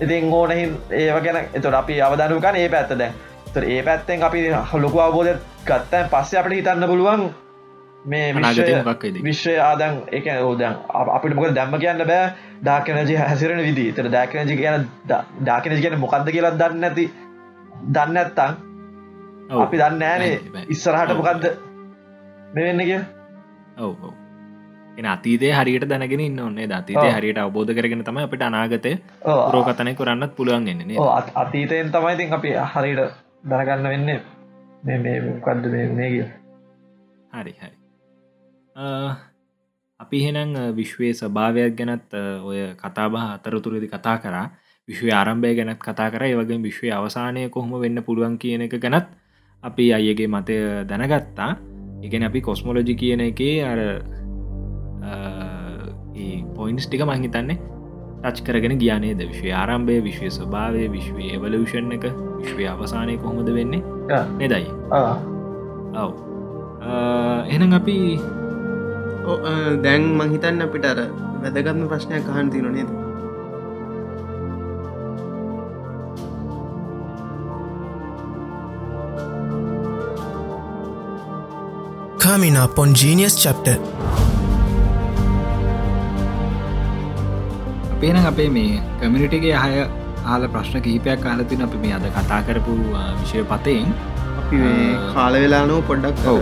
[0.00, 3.12] ඉතින් ඕනහින් ඒව ගැන එතොට අපි අවධානුකන් ඒ පැත්ත දැන්
[3.54, 4.48] තොර ඒ පැත්තෙන් අපි
[4.78, 7.24] ලොකු අවබෝධ ගත්තන් පස්සේ අපට හිතන්න පුළුවන්
[8.04, 10.74] මේ විශ්වය- ආදන් එක ඕදන්
[11.10, 12.32] අපිට මොක දැම්ම කියන්න බෑ
[12.62, 14.86] ඩාකනජි හැසිරෙන විදි තර ඩාකනජි කියන
[15.40, 17.04] ඩාකනජි කියන මොකක්ද කියලා දන්න ඇති
[17.94, 18.52] දන්න ඇත්තං
[19.60, 20.64] අපි දන්න ෑනේ.
[20.68, 21.44] ඉස්සරහට මොකක්ද
[22.54, 23.00] මෙවෙන්න කිය
[23.78, 24.02] ඔව
[24.98, 27.14] එන අතීතේ හරියට දැනගෙන ඉන්න ඔන්නේ අතීතය ඔව්.
[27.16, 28.92] හරියට අවබෝධ කරගෙන තම අපට අනාගතය
[29.24, 31.08] ඕ රෝකතනය කරන්නත් පුළුවන් එන්නේ
[31.42, 33.00] අතීතයෙන් තමයි ඉතින් අපි හරිට
[33.50, 34.20] දැනගන්න වෙන්නේ.
[34.84, 36.24] මේ මේ මොකක්ද මේ කිය
[37.32, 37.76] හරි හරි.
[40.00, 42.14] අපි හෙනම් විශ්වයේ ස්භාවයක් ගැනත්
[42.48, 44.46] ඔය කතාබහ අතරතුරදි කතා කරා
[44.92, 46.22] විශ්ව ආරම්භය ගැනත් කතා කර.
[46.38, 49.08] වගේ විශ්වය අවසානය කොහොම වෙන්න පුළුවන් කියන එක ගැනත්
[49.62, 50.56] අපි අයගේ මතය
[50.86, 51.50] දැනගත්තා.
[52.02, 53.78] ඉගෙන අපි කොස්මොලොජි කියන එකේ අර
[56.56, 57.58] පොයින්ස් ටික මහිතන්නේ
[58.22, 62.04] ටච් කරගෙන ගියානේද විශ්ව ආරම්භය විශ්වය ස්වභාවය විශ්වය එවලෂන් එක
[62.40, 63.82] විශ්වය අවසානය කොහොමද වෙන්නේ.
[64.38, 65.16] නෙදයි ආ,
[65.94, 66.12] ඔව්.
[67.48, 67.96] එනම් අපි
[69.82, 70.98] දැන් මංහිතන්න අපිට අර
[71.42, 72.90] වැදගත්ම ප්‍රශ්නයක් අහන් තින නේද
[82.24, 83.72] Coming up on Genius Chapter.
[87.94, 88.66] අපේන අපේ මේ
[89.00, 89.80] කමිනිටගේ අහය
[90.34, 92.74] ආල ප්‍රශ්න කිහිපයක් කාලතින අපි මේ අද කතා කරපු
[93.20, 93.88] විෂය පතයෙන්
[94.42, 94.84] අපි මේ
[95.14, 96.38] කාල වෙලානෝ පොඩ්ඩක් ඔව්.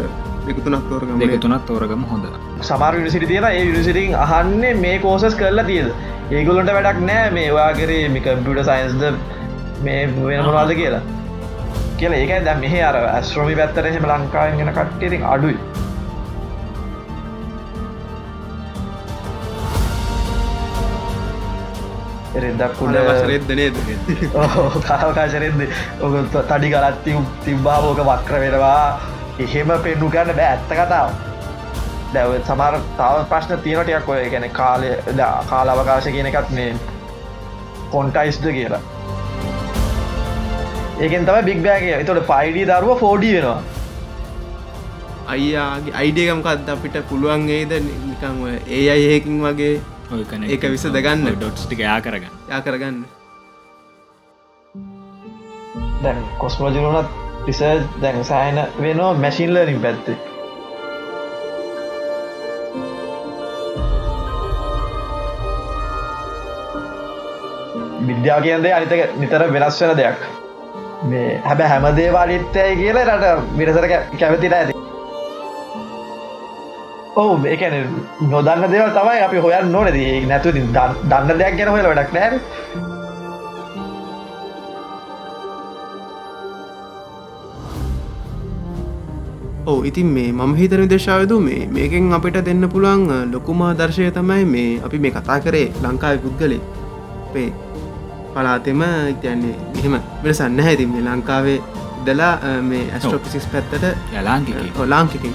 [0.49, 1.15] දෙකුතුනක් තෝරගම.
[1.23, 2.27] දෙක තුනත් තෝරගම හොඳ.
[2.71, 5.89] සමාර විනිසිටි තියෙන ඒ විනිසිටින් අහන්නේ මේ කෝසස් කරලා තියද
[6.35, 7.25] ඒගොලන්ට වැඩක් නෑ.
[7.39, 9.03] මේ වාගරේ මේ කම්පියට සයින්ස්ද
[9.89, 11.03] මේ වෙන මොනාද කියලා
[12.01, 12.19] කියලා.
[12.19, 15.57] ඒක දැ මෙහ අර ඇස්ට්‍රෝමි පැත්තර එහෙම ලංකාවෙන් ගෙන කට්ටේතින් අඩුයි.
[22.35, 23.81] එරෙදක් කුඩ වසරෙද්ද නේද?
[24.89, 25.65] කාවකාශරෙද
[26.01, 28.85] ඔක තඩි ගලත්ති තිබ්බාබෝක වක්‍ර වෙනවා.
[29.41, 31.19] එහෙම පෙන්නු ගන්න බෑ ඇත්ත කතාව.
[32.15, 34.95] දැව සමර තාව ප්‍රශ්න තියනටයක් ඔය ගැන කාලය
[35.51, 36.73] කාල අවකාශ කියන එකත් මේ
[37.93, 38.81] කොන්ටයිස්ද කියලා
[41.05, 43.61] ඒකෙන් තම බික්බෑගේ එතොට පයිඩී දරුව ෆෝඩි වෙනවා.
[45.35, 49.71] අයියාගේ අයිඩියකම්කත් අපිට පුළුවන් ඒද නිකං ඔය ඒ අයි ඒකින් වගේ
[50.15, 51.23] ඔය කන ඒක විසඳගන්න.
[51.37, 52.35] ඩොට්ස් ටික යා කරගන්න.
[52.53, 52.99] යා කරගන්න.
[56.03, 57.09] දැන් කොස්මෝජිනුනත්
[57.47, 60.19] රිසර්් දැන් සෑන වෙනවා මැසින්ලරින් පැත්තේ.
[68.11, 70.29] විද්‍යා කියන්දේ අනිතක නිතර වෙනස් වෙන දෙයක්
[71.09, 73.27] මේ හැබ හැමදේ වාලිත්තයයි කියලා රට
[73.59, 73.87] විරසර
[74.21, 74.75] කැමතිට ඇති.
[77.21, 77.75] ඔහු මේකැන
[78.33, 79.99] නොදන්න දේව තමයි අපි හොයන් නොනද
[80.31, 82.39] නැතු දන්න දෙයක් ගැන හොල වැඩක් නෑ.
[89.67, 94.69] ඔව ඉතින් මේ මම හිතන දේශාවද මේ මේකෙන් අපිට දෙන්න පුළුවන් ලොකුමා දර්ශය තමයි මේ
[94.87, 96.63] අපි මේ කතා කරේ ලංකාව පුද්ගලේ
[97.27, 97.49] අපේ
[98.35, 101.59] පලාතෙම ඉතයන්නේ මෙහෙම වෙනසන්න හැති මේ ලංකාවේ
[102.07, 102.35] දලා
[102.65, 103.85] මේ ඇස්ට්‍රෝපිසිස් පැත්තට
[104.15, 105.35] යලාංකික ලාංකිකින්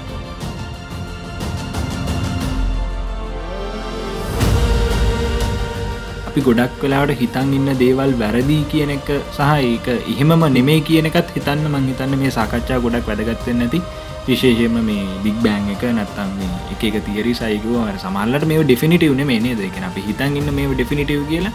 [6.28, 11.64] අපි ගොඩක් වෙලාට හිතන් ඉන්න දේවල් වැරදිී කියන එක සහ ඒක එහෙමම නෙමේ කියනකත් හිතන්න
[11.68, 13.80] මං හිතන්න මේ සාකච්ඡා ගොඩක් වැදගත්තෙන් නැති
[14.26, 19.40] විශේෂයම මේ බික් බෑන් එක නැත්තම් මේ එක එක තිරි සයිකුව සමල්ලට මේ ඩිෆිනිටව් මේ
[19.40, 19.60] නේද?
[19.60, 21.54] එකන අපි හිතන් ඉන්න මේ ඩිෆිනිටව් කියලා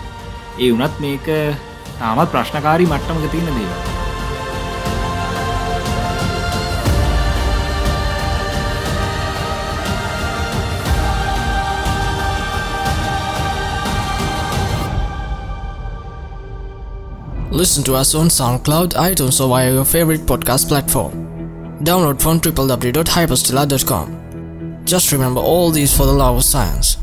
[0.58, 1.26] ඒ වනත් මේක
[1.98, 3.94] තාමත් ප්‍රශ්නකාරී මට්ටමක තියෙන දේව
[17.56, 21.12] Listen to us on SoundCloud, iTunes, or via your favorite podcast platform.
[21.82, 24.84] Download from www.hyperstella.com.
[24.84, 26.98] Just remember all these for the love of science.